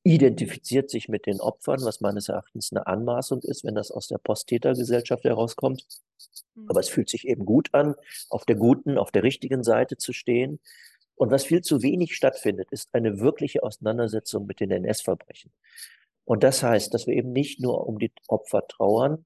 identifiziert 0.06 0.88
sich 0.88 1.08
mit 1.08 1.26
den 1.26 1.40
Opfern, 1.40 1.80
was 1.82 2.00
meines 2.00 2.28
Erachtens 2.28 2.70
eine 2.70 2.86
Anmaßung 2.86 3.42
ist, 3.42 3.64
wenn 3.64 3.74
das 3.74 3.90
aus 3.90 4.06
der 4.06 4.18
Posttätergesellschaft 4.18 5.24
herauskommt. 5.24 5.84
Mhm. 6.54 6.66
Aber 6.68 6.78
es 6.78 6.88
fühlt 6.88 7.08
sich 7.08 7.26
eben 7.26 7.44
gut 7.44 7.74
an, 7.74 7.96
auf 8.30 8.44
der 8.44 8.54
guten, 8.54 8.98
auf 8.98 9.10
der 9.10 9.24
richtigen 9.24 9.64
Seite 9.64 9.96
zu 9.96 10.12
stehen. 10.12 10.60
Und 11.16 11.32
was 11.32 11.44
viel 11.44 11.62
zu 11.62 11.82
wenig 11.82 12.14
stattfindet, 12.14 12.68
ist 12.70 12.94
eine 12.94 13.18
wirkliche 13.18 13.64
Auseinandersetzung 13.64 14.46
mit 14.46 14.60
den 14.60 14.70
NS-Verbrechen. 14.70 15.50
Und 16.24 16.44
das 16.44 16.62
heißt, 16.62 16.94
dass 16.94 17.08
wir 17.08 17.14
eben 17.14 17.32
nicht 17.32 17.60
nur 17.60 17.88
um 17.88 17.98
die 17.98 18.12
Opfer 18.28 18.64
trauern, 18.68 19.24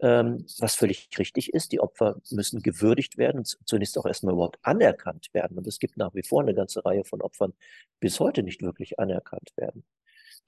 ähm, 0.00 0.44
was 0.58 0.74
völlig 0.74 1.08
richtig 1.18 1.52
ist. 1.52 1.72
Die 1.72 1.80
Opfer 1.80 2.20
müssen 2.30 2.62
gewürdigt 2.62 3.18
werden, 3.18 3.44
zunächst 3.44 3.98
auch 3.98 4.06
erstmal 4.06 4.34
überhaupt 4.34 4.58
anerkannt 4.62 5.28
werden. 5.32 5.56
Und 5.58 5.66
es 5.66 5.78
gibt 5.78 5.96
nach 5.96 6.14
wie 6.14 6.22
vor 6.22 6.42
eine 6.42 6.54
ganze 6.54 6.84
Reihe 6.84 7.04
von 7.04 7.22
Opfern, 7.22 7.54
bis 8.00 8.20
heute 8.20 8.42
nicht 8.42 8.62
wirklich 8.62 8.98
anerkannt 8.98 9.52
werden. 9.56 9.84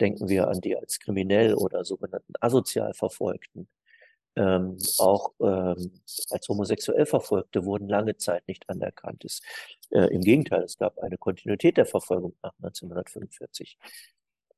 Denken 0.01 0.28
wir 0.28 0.49
an 0.49 0.61
die 0.61 0.76
als 0.76 0.99
kriminell 1.01 1.55
oder 1.55 1.84
sogenannten 1.84 2.34
asozial 2.40 2.92
Verfolgten. 2.94 3.68
Ähm, 4.36 4.76
auch 4.99 5.32
ähm, 5.40 5.92
als 6.30 6.49
homosexuell 6.49 7.07
Verfolgte 7.07 7.64
wurden 7.64 7.88
lange 7.88 8.18
Zeit 8.18 8.47
nicht 8.49 8.68
anerkannt. 8.68 9.24
Es, 9.24 9.40
äh, 9.90 10.12
Im 10.14 10.20
Gegenteil, 10.20 10.62
es 10.64 10.76
gab 10.76 10.99
eine 10.99 11.16
Kontinuität 11.16 11.78
der 11.78 11.86
Verfolgung 11.86 12.36
nach 12.42 12.53
1945. 12.59 13.78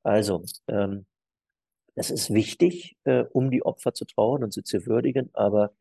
Also, 0.02 0.44
ähm, 0.68 1.06
es 1.98 2.10
ist 2.10 2.32
wichtig, 2.32 2.96
äh, 3.04 3.24
um 3.32 3.50
die 3.50 3.64
Opfer 3.64 3.92
zu 3.92 4.04
trauern 4.04 4.44
und 4.44 4.52
sie 4.52 4.62
zu 4.62 4.86
würdigen, 4.86 5.30
aber 5.32 5.72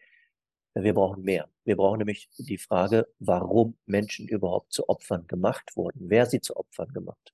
wir 0.74 0.94
brauchen 0.94 1.24
mehr. 1.24 1.50
Wir 1.64 1.76
brauchen 1.76 2.00
nämlich 2.00 2.30
die 2.38 2.58
Frage, 2.58 3.08
warum 3.20 3.78
Menschen 3.86 4.28
überhaupt 4.28 4.74
zu 4.74 4.90
Opfern 4.90 5.28
gemacht 5.28 5.76
wurden. 5.76 6.10
Wer 6.10 6.26
sie 6.26 6.42
zu 6.42 6.56
Opfern 6.56 6.94
gemacht 6.94 7.34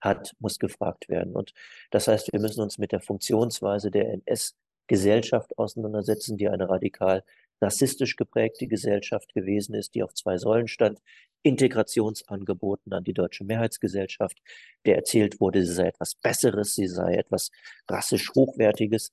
hat, 0.00 0.34
muss 0.38 0.58
gefragt 0.58 1.08
werden. 1.08 1.34
Und 1.34 1.54
das 1.90 2.08
heißt, 2.08 2.32
wir 2.32 2.40
müssen 2.40 2.60
uns 2.60 2.78
mit 2.78 2.92
der 2.92 3.00
Funktionsweise 3.00 3.90
der 3.90 4.12
NS-Gesellschaft 4.12 5.56
auseinandersetzen, 5.58 6.36
die 6.36 6.48
eine 6.48 6.68
radikal 6.68 7.24
rassistisch 7.60 8.16
geprägte 8.16 8.66
Gesellschaft 8.66 9.32
gewesen 9.34 9.74
ist, 9.74 9.94
die 9.94 10.02
auf 10.02 10.12
zwei 10.14 10.36
Säulen 10.36 10.68
stand. 10.68 11.00
Integrationsangeboten 11.44 12.92
an 12.92 13.04
die 13.04 13.12
deutsche 13.12 13.44
Mehrheitsgesellschaft, 13.44 14.38
der 14.86 14.96
erzählt 14.96 15.40
wurde, 15.40 15.64
sie 15.64 15.72
sei 15.72 15.86
etwas 15.86 16.14
Besseres, 16.16 16.74
sie 16.74 16.88
sei 16.88 17.14
etwas 17.14 17.50
rassisch 17.88 18.30
Hochwertiges 18.34 19.12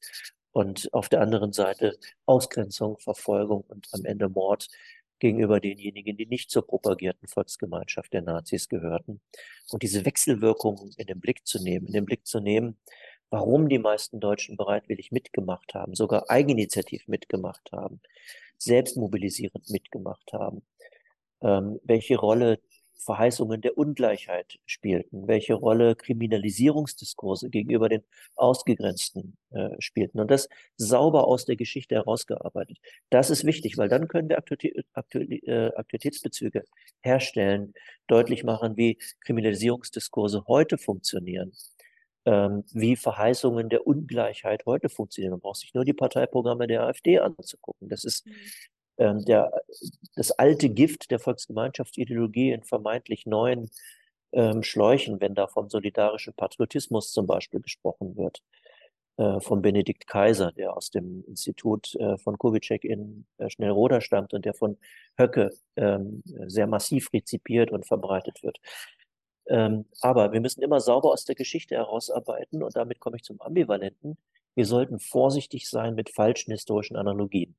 und 0.51 0.91
auf 0.93 1.09
der 1.09 1.21
anderen 1.21 1.53
Seite 1.53 1.97
Ausgrenzung, 2.25 2.97
Verfolgung 2.99 3.61
und 3.67 3.87
am 3.91 4.05
Ende 4.05 4.29
Mord 4.29 4.69
gegenüber 5.19 5.59
denjenigen, 5.59 6.17
die 6.17 6.25
nicht 6.25 6.49
zur 6.49 6.65
propagierten 6.65 7.27
Volksgemeinschaft 7.27 8.11
der 8.11 8.23
Nazis 8.23 8.67
gehörten. 8.69 9.21
Und 9.69 9.83
diese 9.83 10.03
Wechselwirkungen 10.05 10.93
in 10.97 11.05
den 11.05 11.19
Blick 11.19 11.45
zu 11.45 11.61
nehmen, 11.61 11.87
in 11.87 11.93
den 11.93 12.05
Blick 12.05 12.25
zu 12.25 12.39
nehmen, 12.39 12.77
warum 13.29 13.69
die 13.69 13.79
meisten 13.79 14.19
Deutschen 14.19 14.57
bereitwillig 14.57 15.11
mitgemacht 15.11 15.73
haben, 15.73 15.95
sogar 15.95 16.29
eigeninitiativ 16.29 17.07
mitgemacht 17.07 17.71
haben, 17.71 18.01
selbst 18.57 18.97
mobilisierend 18.97 19.69
mitgemacht 19.69 20.33
haben, 20.33 20.63
ähm, 21.41 21.79
welche 21.83 22.17
Rolle 22.17 22.59
Verheißungen 23.03 23.61
der 23.61 23.77
Ungleichheit 23.77 24.59
spielten, 24.65 25.27
welche 25.27 25.55
Rolle 25.55 25.95
Kriminalisierungsdiskurse 25.95 27.49
gegenüber 27.49 27.89
den 27.89 28.03
Ausgegrenzten 28.35 29.37
äh, 29.51 29.69
spielten. 29.79 30.19
Und 30.19 30.29
das 30.29 30.47
sauber 30.77 31.27
aus 31.27 31.45
der 31.45 31.55
Geschichte 31.55 31.95
herausgearbeitet. 31.95 32.77
Das 33.09 33.29
ist 33.29 33.43
wichtig, 33.43 33.77
weil 33.77 33.89
dann 33.89 34.07
können 34.07 34.29
wir 34.29 34.37
Aktualität, 34.37 34.85
äh, 35.47 35.71
Aktualitätsbezüge 35.75 36.63
herstellen, 37.01 37.73
deutlich 38.07 38.43
machen, 38.43 38.77
wie 38.77 38.99
Kriminalisierungsdiskurse 39.21 40.45
heute 40.47 40.77
funktionieren 40.77 41.53
ähm, 42.25 42.63
wie 42.73 42.95
Verheißungen 42.95 43.69
der 43.69 43.87
Ungleichheit 43.87 44.65
heute 44.65 44.89
funktionieren. 44.89 45.31
Man 45.31 45.39
braucht 45.39 45.59
sich 45.59 45.73
nur 45.73 45.85
die 45.85 45.93
Parteiprogramme 45.93 46.67
der 46.67 46.83
AfD 46.83 47.19
anzugucken. 47.19 47.89
Das 47.89 48.03
ist, 48.03 48.27
mhm. 48.27 48.33
Der, 49.01 49.51
das 50.15 50.31
alte 50.31 50.69
Gift 50.69 51.09
der 51.11 51.19
Volksgemeinschaftsideologie 51.19 52.51
in 52.51 52.63
vermeintlich 52.63 53.25
neuen 53.25 53.71
ähm, 54.31 54.63
Schläuchen, 54.63 55.19
wenn 55.19 55.35
da 55.35 55.47
vom 55.47 55.69
solidarischen 55.69 56.33
Patriotismus 56.33 57.11
zum 57.11 57.27
Beispiel 57.27 57.61
gesprochen 57.61 58.15
wird, 58.15 58.41
äh, 59.17 59.39
von 59.39 59.61
Benedikt 59.61 60.07
Kaiser, 60.07 60.51
der 60.51 60.75
aus 60.75 60.89
dem 60.89 61.23
Institut 61.27 61.95
äh, 61.95 62.17
von 62.17 62.37
Kubitschek 62.37 62.83
in 62.85 63.25
äh, 63.37 63.49
Schnellroda 63.49 64.01
stammt 64.01 64.33
und 64.33 64.45
der 64.45 64.53
von 64.53 64.77
Höcke 65.17 65.51
ähm, 65.75 66.23
sehr 66.47 66.67
massiv 66.67 67.11
rezipiert 67.13 67.71
und 67.71 67.85
verbreitet 67.85 68.41
wird. 68.43 68.57
Ähm, 69.47 69.85
aber 70.01 70.31
wir 70.31 70.39
müssen 70.39 70.61
immer 70.61 70.79
sauber 70.79 71.11
aus 71.11 71.25
der 71.25 71.35
Geschichte 71.35 71.75
herausarbeiten 71.75 72.63
und 72.63 72.75
damit 72.75 72.99
komme 72.99 73.17
ich 73.17 73.23
zum 73.23 73.41
Ambivalenten. 73.41 74.17
Wir 74.55 74.65
sollten 74.65 74.99
vorsichtig 74.99 75.69
sein 75.69 75.95
mit 75.95 76.09
falschen 76.09 76.51
historischen 76.51 76.95
Analogien. 76.95 77.55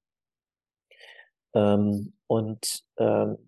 Ähm, 1.54 2.14
und 2.26 2.84
ähm, 2.98 3.38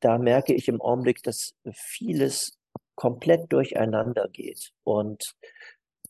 da 0.00 0.18
merke 0.18 0.54
ich 0.54 0.68
im 0.68 0.80
Augenblick, 0.80 1.22
dass 1.22 1.54
vieles 1.72 2.58
komplett 2.94 3.52
durcheinander 3.52 4.28
geht. 4.28 4.72
Und 4.84 5.36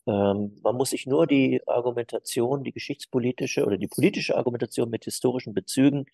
ähm, 0.07 0.57
man 0.63 0.75
muss 0.75 0.91
sich 0.91 1.05
nur 1.05 1.27
die 1.27 1.61
Argumentation, 1.67 2.63
die 2.63 2.71
geschichtspolitische 2.71 3.65
oder 3.65 3.77
die 3.77 3.87
politische 3.87 4.37
Argumentation 4.37 4.89
mit 4.89 5.03
historischen 5.03 5.53
Bezügen 5.53 6.05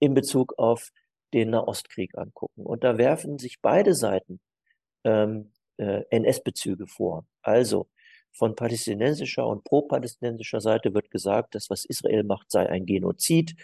in 0.00 0.14
Bezug 0.14 0.58
auf 0.58 0.90
den 1.32 1.50
Nahostkrieg 1.50 2.16
angucken. 2.16 2.64
Und 2.64 2.84
da 2.84 2.96
werfen 2.96 3.38
sich 3.38 3.60
beide 3.60 3.94
Seiten 3.94 4.40
ähm, 5.04 5.52
äh, 5.76 6.02
NS-Bezüge 6.10 6.86
vor. 6.86 7.26
Also 7.42 7.88
von 8.32 8.56
palästinensischer 8.56 9.46
und 9.46 9.62
pro-palästinensischer 9.64 10.60
Seite 10.60 10.94
wird 10.94 11.10
gesagt, 11.10 11.54
dass 11.54 11.70
was 11.70 11.84
Israel 11.84 12.24
macht, 12.24 12.50
sei 12.50 12.68
ein 12.68 12.86
Genozid, 12.86 13.54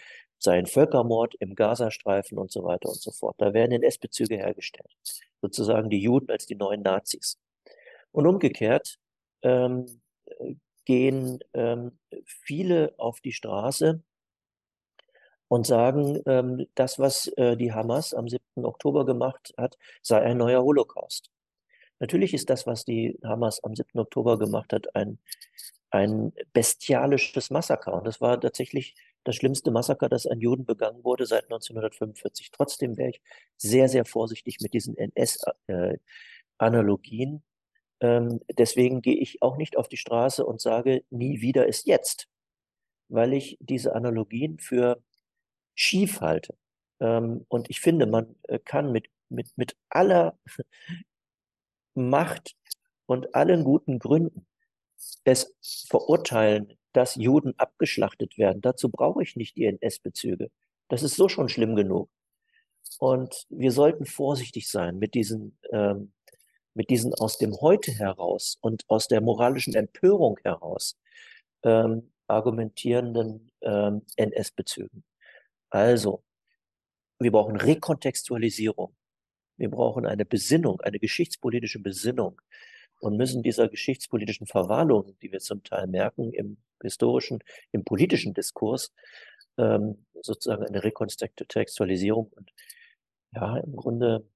sei 0.41 0.57
ein 0.57 0.65
Völkermord 0.65 1.35
im 1.35 1.55
Gazastreifen 1.55 2.37
und 2.37 2.51
so 2.51 2.63
weiter 2.63 2.89
und 2.89 2.99
so 2.99 3.11
fort. 3.11 3.35
Da 3.37 3.53
werden 3.53 3.71
NS-Bezüge 3.71 4.35
hergestellt. 4.35 4.91
Sozusagen 5.41 5.89
die 5.89 6.01
Juden 6.01 6.31
als 6.31 6.45
die 6.47 6.55
neuen 6.55 6.81
Nazis. 6.81 7.39
Und 8.11 8.27
umgekehrt 8.27 8.97
ähm, 9.43 10.01
gehen 10.85 11.39
ähm, 11.53 11.99
viele 12.25 12.93
auf 12.97 13.21
die 13.21 13.33
Straße 13.33 14.01
und 15.47 15.67
sagen, 15.67 16.21
ähm, 16.25 16.65
das, 16.75 16.97
was 16.97 17.27
äh, 17.37 17.55
die 17.57 17.73
Hamas 17.73 18.13
am 18.13 18.27
7. 18.27 18.41
Oktober 18.63 19.05
gemacht 19.05 19.53
hat, 19.57 19.77
sei 20.01 20.21
ein 20.21 20.37
neuer 20.37 20.63
Holocaust. 20.63 21.29
Natürlich 21.99 22.33
ist 22.33 22.49
das, 22.49 22.65
was 22.65 22.83
die 22.83 23.19
Hamas 23.23 23.63
am 23.63 23.75
7. 23.75 23.99
Oktober 23.99 24.39
gemacht 24.39 24.73
hat, 24.73 24.95
ein, 24.95 25.19
ein 25.91 26.33
bestialisches 26.53 27.51
Massaker. 27.51 27.93
Und 27.93 28.07
das 28.07 28.21
war 28.21 28.39
tatsächlich 28.39 28.95
das 29.23 29.35
schlimmste 29.35 29.71
Massaker, 29.71 30.09
das 30.09 30.25
an 30.25 30.39
Juden 30.39 30.65
begangen 30.65 31.03
wurde 31.03 31.25
seit 31.25 31.43
1945. 31.45 32.51
Trotzdem 32.51 32.97
wäre 32.97 33.11
ich 33.11 33.21
sehr, 33.57 33.89
sehr 33.89 34.05
vorsichtig 34.05 34.59
mit 34.61 34.73
diesen 34.73 34.97
NS-Analogien. 34.97 37.43
Äh, 37.99 38.07
ähm, 38.07 38.41
deswegen 38.57 39.01
gehe 39.01 39.17
ich 39.17 39.41
auch 39.41 39.57
nicht 39.57 39.77
auf 39.77 39.87
die 39.87 39.97
Straße 39.97 40.45
und 40.45 40.59
sage, 40.59 41.03
nie 41.09 41.41
wieder 41.41 41.67
ist 41.67 41.85
jetzt, 41.85 42.27
weil 43.09 43.33
ich 43.33 43.57
diese 43.59 43.95
Analogien 43.95 44.59
für 44.59 45.01
schief 45.75 46.21
halte. 46.21 46.55
Ähm, 46.99 47.45
und 47.49 47.69
ich 47.69 47.81
finde, 47.81 48.07
man 48.07 48.35
äh, 48.43 48.59
kann 48.59 48.91
mit, 48.91 49.07
mit, 49.29 49.51
mit 49.55 49.75
aller 49.89 50.37
Macht 51.93 52.55
und 53.05 53.35
allen 53.35 53.63
guten 53.63 53.99
Gründen 53.99 54.47
es 55.23 55.55
verurteilen, 55.89 56.77
dass 56.93 57.15
Juden 57.15 57.53
abgeschlachtet 57.57 58.37
werden. 58.37 58.61
Dazu 58.61 58.89
brauche 58.89 59.23
ich 59.23 59.35
nicht 59.35 59.55
die 59.57 59.65
NS-Bezüge. 59.65 60.49
Das 60.87 61.03
ist 61.03 61.15
so 61.15 61.29
schon 61.29 61.49
schlimm 61.49 61.75
genug. 61.75 62.09
Und 62.99 63.45
wir 63.49 63.71
sollten 63.71 64.05
vorsichtig 64.05 64.69
sein 64.69 64.99
mit 64.99 65.13
diesen, 65.13 65.57
ähm, 65.71 66.11
mit 66.73 66.89
diesen 66.89 67.13
aus 67.13 67.37
dem 67.37 67.59
Heute 67.61 67.91
heraus 67.91 68.57
und 68.61 68.83
aus 68.87 69.07
der 69.07 69.21
moralischen 69.21 69.75
Empörung 69.75 70.37
heraus 70.43 70.97
ähm, 71.63 72.11
argumentierenden 72.27 73.51
ähm, 73.61 74.03
NS-Bezügen. 74.15 75.03
Also, 75.69 76.23
wir 77.19 77.31
brauchen 77.31 77.55
Rekontextualisierung. 77.57 78.95
Wir 79.57 79.69
brauchen 79.69 80.05
eine 80.05 80.25
Besinnung, 80.25 80.81
eine 80.81 80.99
geschichtspolitische 80.99 81.79
Besinnung 81.79 82.41
und 82.99 83.17
müssen 83.17 83.43
dieser 83.43 83.67
geschichtspolitischen 83.69 84.47
Verwahrlosung, 84.47 85.17
die 85.21 85.31
wir 85.31 85.39
zum 85.39 85.63
Teil 85.63 85.87
merken 85.87 86.31
im 86.33 86.57
historischen, 86.81 87.39
im 87.71 87.83
politischen 87.83 88.33
Diskurs, 88.33 88.93
ähm, 89.57 90.05
sozusagen 90.21 90.65
eine 90.65 90.83
Rekontextualisierung 90.83 92.31
und 92.35 92.51
ja, 93.33 93.57
im 93.57 93.75
Grunde 93.75 94.27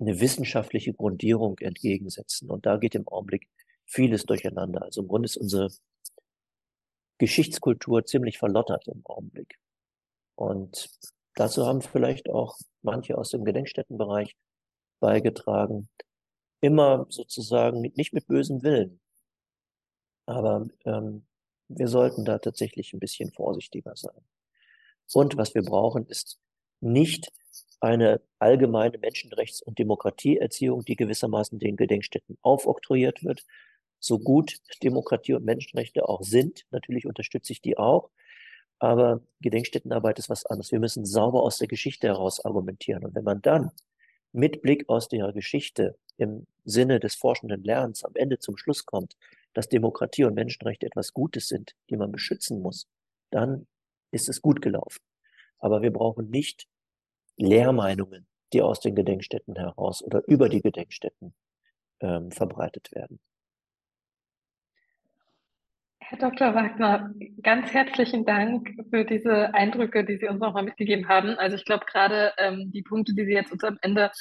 eine 0.00 0.20
wissenschaftliche 0.20 0.92
Grundierung 0.92 1.58
entgegensetzen. 1.58 2.50
Und 2.50 2.66
da 2.66 2.76
geht 2.76 2.94
im 2.94 3.08
Augenblick 3.08 3.48
vieles 3.86 4.24
durcheinander. 4.24 4.82
Also 4.82 5.02
im 5.02 5.08
Grunde 5.08 5.26
ist 5.26 5.36
unsere 5.36 5.70
Geschichtskultur 7.18 8.04
ziemlich 8.04 8.38
verlottert 8.38 8.86
im 8.88 9.02
Augenblick. 9.04 9.58
Und 10.36 10.90
dazu 11.36 11.66
haben 11.66 11.80
vielleicht 11.80 12.28
auch 12.28 12.58
manche 12.82 13.16
aus 13.16 13.30
dem 13.30 13.44
Gedenkstättenbereich 13.44 14.36
beigetragen. 15.00 15.88
Immer 16.60 17.06
sozusagen 17.08 17.80
nicht 17.80 18.12
mit 18.12 18.26
bösem 18.26 18.62
Willen. 18.62 19.00
Aber 20.26 20.66
ähm, 20.86 21.26
wir 21.68 21.88
sollten 21.88 22.24
da 22.24 22.38
tatsächlich 22.38 22.92
ein 22.92 23.00
bisschen 23.00 23.32
vorsichtiger 23.32 23.96
sein. 23.96 24.20
Und 25.12 25.36
was 25.36 25.54
wir 25.54 25.62
brauchen, 25.62 26.06
ist 26.06 26.38
nicht 26.80 27.32
eine 27.80 28.20
allgemeine 28.38 28.98
Menschenrechts- 28.98 29.62
und 29.62 29.78
Demokratieerziehung, 29.78 30.84
die 30.84 30.96
gewissermaßen 30.96 31.58
den 31.58 31.76
Gedenkstätten 31.76 32.38
aufoktroyiert 32.42 33.24
wird. 33.24 33.44
So 34.00 34.18
gut 34.18 34.58
Demokratie 34.82 35.34
und 35.34 35.44
Menschenrechte 35.44 36.08
auch 36.08 36.22
sind, 36.22 36.64
natürlich 36.70 37.06
unterstütze 37.06 37.52
ich 37.52 37.60
die 37.60 37.78
auch, 37.78 38.10
aber 38.78 39.22
Gedenkstättenarbeit 39.40 40.18
ist 40.18 40.28
was 40.28 40.46
anderes. 40.46 40.72
Wir 40.72 40.80
müssen 40.80 41.04
sauber 41.04 41.42
aus 41.42 41.58
der 41.58 41.68
Geschichte 41.68 42.08
heraus 42.08 42.44
argumentieren. 42.44 43.04
Und 43.04 43.14
wenn 43.14 43.24
man 43.24 43.40
dann 43.40 43.70
mit 44.32 44.62
Blick 44.62 44.88
aus 44.88 45.08
der 45.08 45.32
Geschichte 45.32 45.96
im 46.16 46.46
Sinne 46.64 47.00
des 47.00 47.14
forschenden 47.14 47.62
Lernens 47.62 48.04
am 48.04 48.12
Ende 48.14 48.38
zum 48.38 48.56
Schluss 48.56 48.84
kommt, 48.84 49.16
dass 49.54 49.68
Demokratie 49.68 50.24
und 50.24 50.34
Menschenrechte 50.34 50.86
etwas 50.86 51.12
Gutes 51.12 51.48
sind, 51.48 51.74
die 51.90 51.96
man 51.96 52.12
beschützen 52.12 52.60
muss, 52.60 52.88
dann 53.30 53.66
ist 54.10 54.28
es 54.28 54.42
gut 54.42 54.60
gelaufen. 54.60 55.00
Aber 55.58 55.82
wir 55.82 55.92
brauchen 55.92 56.30
nicht 56.30 56.66
Lehrmeinungen, 57.36 58.26
die 58.52 58.62
aus 58.62 58.80
den 58.80 58.94
Gedenkstätten 58.94 59.56
heraus 59.56 60.02
oder 60.02 60.22
über 60.26 60.48
die 60.48 60.60
Gedenkstätten 60.60 61.34
ähm, 62.00 62.30
verbreitet 62.30 62.92
werden. 62.92 63.20
Herr 66.00 66.18
Dr. 66.18 66.54
Wagner, 66.54 67.14
ganz 67.42 67.72
herzlichen 67.72 68.26
Dank 68.26 68.74
für 68.90 69.04
diese 69.04 69.54
Eindrücke, 69.54 70.04
die 70.04 70.18
Sie 70.18 70.28
uns 70.28 70.38
nochmal 70.38 70.62
mitgegeben 70.62 71.08
haben. 71.08 71.30
Also 71.38 71.56
ich 71.56 71.64
glaube 71.64 71.86
gerade 71.86 72.34
ähm, 72.36 72.70
die 72.72 72.82
Punkte, 72.82 73.14
die 73.14 73.24
Sie 73.24 73.32
jetzt 73.32 73.50
uns 73.50 73.64
am 73.64 73.78
Ende 73.80 74.12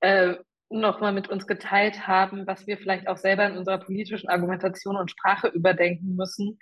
äh, 0.00 0.34
nochmal 0.72 1.12
mit 1.12 1.28
uns 1.28 1.46
geteilt 1.46 2.06
haben, 2.06 2.46
was 2.46 2.66
wir 2.66 2.78
vielleicht 2.78 3.08
auch 3.08 3.16
selber 3.16 3.46
in 3.46 3.56
unserer 3.56 3.78
politischen 3.78 4.28
Argumentation 4.28 4.96
und 4.96 5.10
Sprache 5.10 5.48
überdenken 5.48 6.16
müssen, 6.16 6.58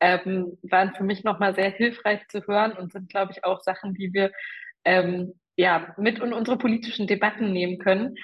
ähm, 0.00 0.58
waren 0.62 0.94
für 0.94 1.04
mich 1.04 1.24
nochmal 1.24 1.54
sehr 1.54 1.70
hilfreich 1.70 2.26
zu 2.28 2.46
hören 2.46 2.72
und 2.72 2.92
sind, 2.92 3.08
glaube 3.08 3.32
ich, 3.32 3.44
auch 3.44 3.60
Sachen, 3.60 3.94
die 3.94 4.12
wir 4.12 4.32
ähm, 4.84 5.34
ja 5.56 5.94
mit 5.96 6.18
in 6.18 6.32
unsere 6.32 6.58
politischen 6.58 7.06
Debatten 7.06 7.52
nehmen 7.52 7.78
können. 7.78 8.16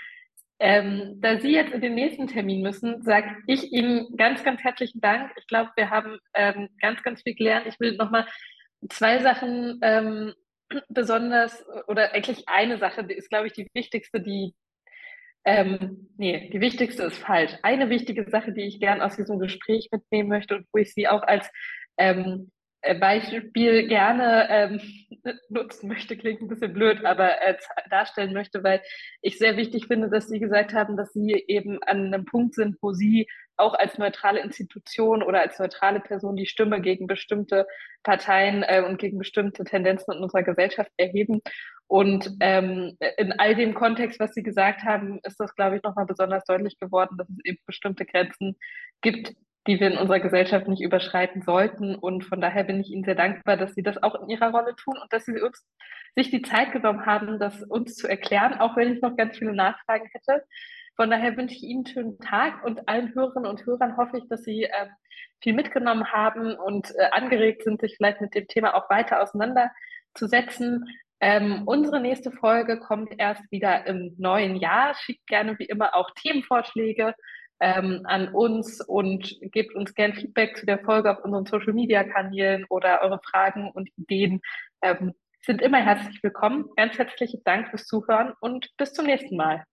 Ähm, 0.60 1.20
da 1.20 1.38
Sie 1.38 1.52
jetzt 1.52 1.72
in 1.72 1.80
den 1.80 1.94
nächsten 1.94 2.26
Termin 2.26 2.62
müssen, 2.62 3.02
sage 3.02 3.36
ich 3.46 3.72
Ihnen 3.72 4.16
ganz, 4.16 4.42
ganz 4.42 4.62
herzlichen 4.64 5.00
Dank. 5.00 5.30
Ich 5.38 5.46
glaube, 5.46 5.70
wir 5.76 5.90
haben 5.90 6.18
ähm, 6.34 6.68
ganz, 6.80 7.02
ganz 7.04 7.22
viel 7.22 7.36
gelernt. 7.36 7.66
Ich 7.68 7.78
will 7.78 7.96
nochmal 7.96 8.26
zwei 8.88 9.20
Sachen 9.20 9.78
ähm, 9.82 10.34
besonders, 10.88 11.64
oder 11.86 12.12
eigentlich 12.12 12.48
eine 12.48 12.78
Sache, 12.78 13.04
die 13.04 13.14
ist, 13.14 13.30
glaube 13.30 13.46
ich, 13.46 13.52
die 13.52 13.68
wichtigste, 13.72 14.20
die, 14.20 14.54
ähm, 15.48 16.08
nee, 16.18 16.50
die 16.52 16.60
wichtigste 16.60 17.04
ist 17.04 17.16
falsch. 17.16 17.52
Eine 17.62 17.88
wichtige 17.88 18.28
Sache, 18.28 18.52
die 18.52 18.66
ich 18.66 18.80
gern 18.80 19.00
aus 19.00 19.16
diesem 19.16 19.38
Gespräch 19.38 19.88
mitnehmen 19.90 20.28
möchte 20.28 20.56
und 20.56 20.66
wo 20.74 20.78
ich 20.78 20.92
Sie 20.92 21.08
auch 21.08 21.22
als 21.22 21.50
ähm, 21.96 22.50
äh, 22.82 22.94
Beispiel 22.94 23.88
gerne 23.88 24.46
ähm, 24.50 24.80
nutzen 25.48 25.88
möchte, 25.88 26.18
klingt 26.18 26.42
ein 26.42 26.48
bisschen 26.48 26.74
blöd, 26.74 27.02
aber 27.02 27.40
äh, 27.40 27.56
darstellen 27.88 28.34
möchte, 28.34 28.62
weil 28.62 28.82
ich 29.22 29.38
sehr 29.38 29.56
wichtig 29.56 29.86
finde, 29.86 30.10
dass 30.10 30.28
Sie 30.28 30.38
gesagt 30.38 30.74
haben, 30.74 30.98
dass 30.98 31.14
Sie 31.14 31.32
eben 31.48 31.82
an 31.82 32.12
einem 32.12 32.26
Punkt 32.26 32.54
sind, 32.54 32.76
wo 32.82 32.92
Sie 32.92 33.26
auch 33.56 33.72
als 33.72 33.96
neutrale 33.96 34.40
Institution 34.40 35.22
oder 35.22 35.40
als 35.40 35.58
neutrale 35.58 36.00
Person 36.00 36.36
die 36.36 36.46
Stimme 36.46 36.82
gegen 36.82 37.06
bestimmte 37.06 37.66
Parteien 38.02 38.62
äh, 38.62 38.82
und 38.86 38.98
gegen 38.98 39.16
bestimmte 39.16 39.64
Tendenzen 39.64 40.14
in 40.14 40.22
unserer 40.22 40.42
Gesellschaft 40.42 40.92
erheben. 40.98 41.40
Und 41.88 42.36
ähm, 42.40 42.96
in 43.16 43.32
all 43.32 43.54
dem 43.54 43.74
Kontext, 43.74 44.20
was 44.20 44.34
Sie 44.34 44.42
gesagt 44.42 44.82
haben, 44.82 45.20
ist 45.24 45.40
das, 45.40 45.54
glaube 45.54 45.76
ich, 45.76 45.82
nochmal 45.82 46.04
besonders 46.04 46.44
deutlich 46.44 46.78
geworden, 46.78 47.16
dass 47.16 47.28
es 47.30 47.38
eben 47.44 47.58
bestimmte 47.66 48.04
Grenzen 48.04 48.56
gibt, 49.00 49.34
die 49.66 49.80
wir 49.80 49.90
in 49.90 49.98
unserer 49.98 50.20
Gesellschaft 50.20 50.68
nicht 50.68 50.82
überschreiten 50.82 51.42
sollten. 51.42 51.94
Und 51.94 52.24
von 52.24 52.42
daher 52.42 52.64
bin 52.64 52.80
ich 52.80 52.90
Ihnen 52.90 53.04
sehr 53.04 53.14
dankbar, 53.14 53.56
dass 53.56 53.74
Sie 53.74 53.82
das 53.82 54.02
auch 54.02 54.14
in 54.20 54.28
Ihrer 54.28 54.50
Rolle 54.50 54.76
tun 54.76 54.98
und 55.00 55.12
dass 55.12 55.24
Sie 55.24 55.40
uns, 55.40 55.66
sich 56.14 56.30
die 56.30 56.42
Zeit 56.42 56.72
genommen 56.72 57.06
haben, 57.06 57.38
das 57.38 57.62
uns 57.62 57.94
zu 57.94 58.06
erklären, 58.06 58.54
auch 58.54 58.76
wenn 58.76 58.92
ich 58.92 59.00
noch 59.00 59.16
ganz 59.16 59.38
viele 59.38 59.54
Nachfragen 59.54 60.08
hätte. 60.12 60.44
Von 60.94 61.10
daher 61.10 61.36
wünsche 61.36 61.54
ich 61.54 61.62
Ihnen 61.62 61.86
einen 61.86 61.94
schönen 61.94 62.18
Tag 62.18 62.64
und 62.64 62.86
allen 62.88 63.14
Hörerinnen 63.14 63.48
und 63.48 63.64
Hörern 63.64 63.96
hoffe 63.96 64.18
ich, 64.18 64.28
dass 64.28 64.42
Sie 64.42 64.64
äh, 64.64 64.88
viel 65.40 65.54
mitgenommen 65.54 66.12
haben 66.12 66.54
und 66.54 66.92
äh, 66.96 67.10
angeregt 67.12 67.62
sind, 67.62 67.80
sich 67.80 67.96
vielleicht 67.96 68.20
mit 68.20 68.34
dem 68.34 68.46
Thema 68.46 68.74
auch 68.74 68.90
weiter 68.90 69.22
auseinanderzusetzen. 69.22 70.84
Ähm, 71.20 71.62
unsere 71.66 72.00
nächste 72.00 72.30
Folge 72.30 72.78
kommt 72.78 73.12
erst 73.18 73.50
wieder 73.50 73.86
im 73.86 74.14
neuen 74.18 74.56
Jahr. 74.56 74.94
Schickt 74.94 75.26
gerne 75.26 75.58
wie 75.58 75.66
immer 75.66 75.96
auch 75.96 76.10
Themenvorschläge 76.14 77.14
ähm, 77.60 78.02
an 78.04 78.32
uns 78.34 78.80
und 78.80 79.36
gebt 79.52 79.74
uns 79.74 79.94
gerne 79.94 80.14
Feedback 80.14 80.56
zu 80.56 80.66
der 80.66 80.78
Folge 80.78 81.10
auf 81.10 81.24
unseren 81.24 81.46
Social 81.46 81.72
Media 81.72 82.04
Kanälen 82.04 82.64
oder 82.68 83.02
eure 83.02 83.20
Fragen 83.30 83.70
und 83.72 83.88
Ideen 83.96 84.40
ähm, 84.82 85.12
sind 85.44 85.62
immer 85.62 85.84
herzlich 85.84 86.22
willkommen. 86.22 86.66
Ganz 86.76 86.98
herzlichen 86.98 87.42
Dank 87.44 87.68
fürs 87.70 87.86
Zuhören 87.86 88.34
und 88.40 88.68
bis 88.76 88.92
zum 88.92 89.06
nächsten 89.06 89.36
Mal. 89.36 89.64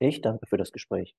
Ich 0.00 0.20
danke 0.22 0.46
für 0.46 0.56
das 0.56 0.72
Gespräch. 0.72 1.14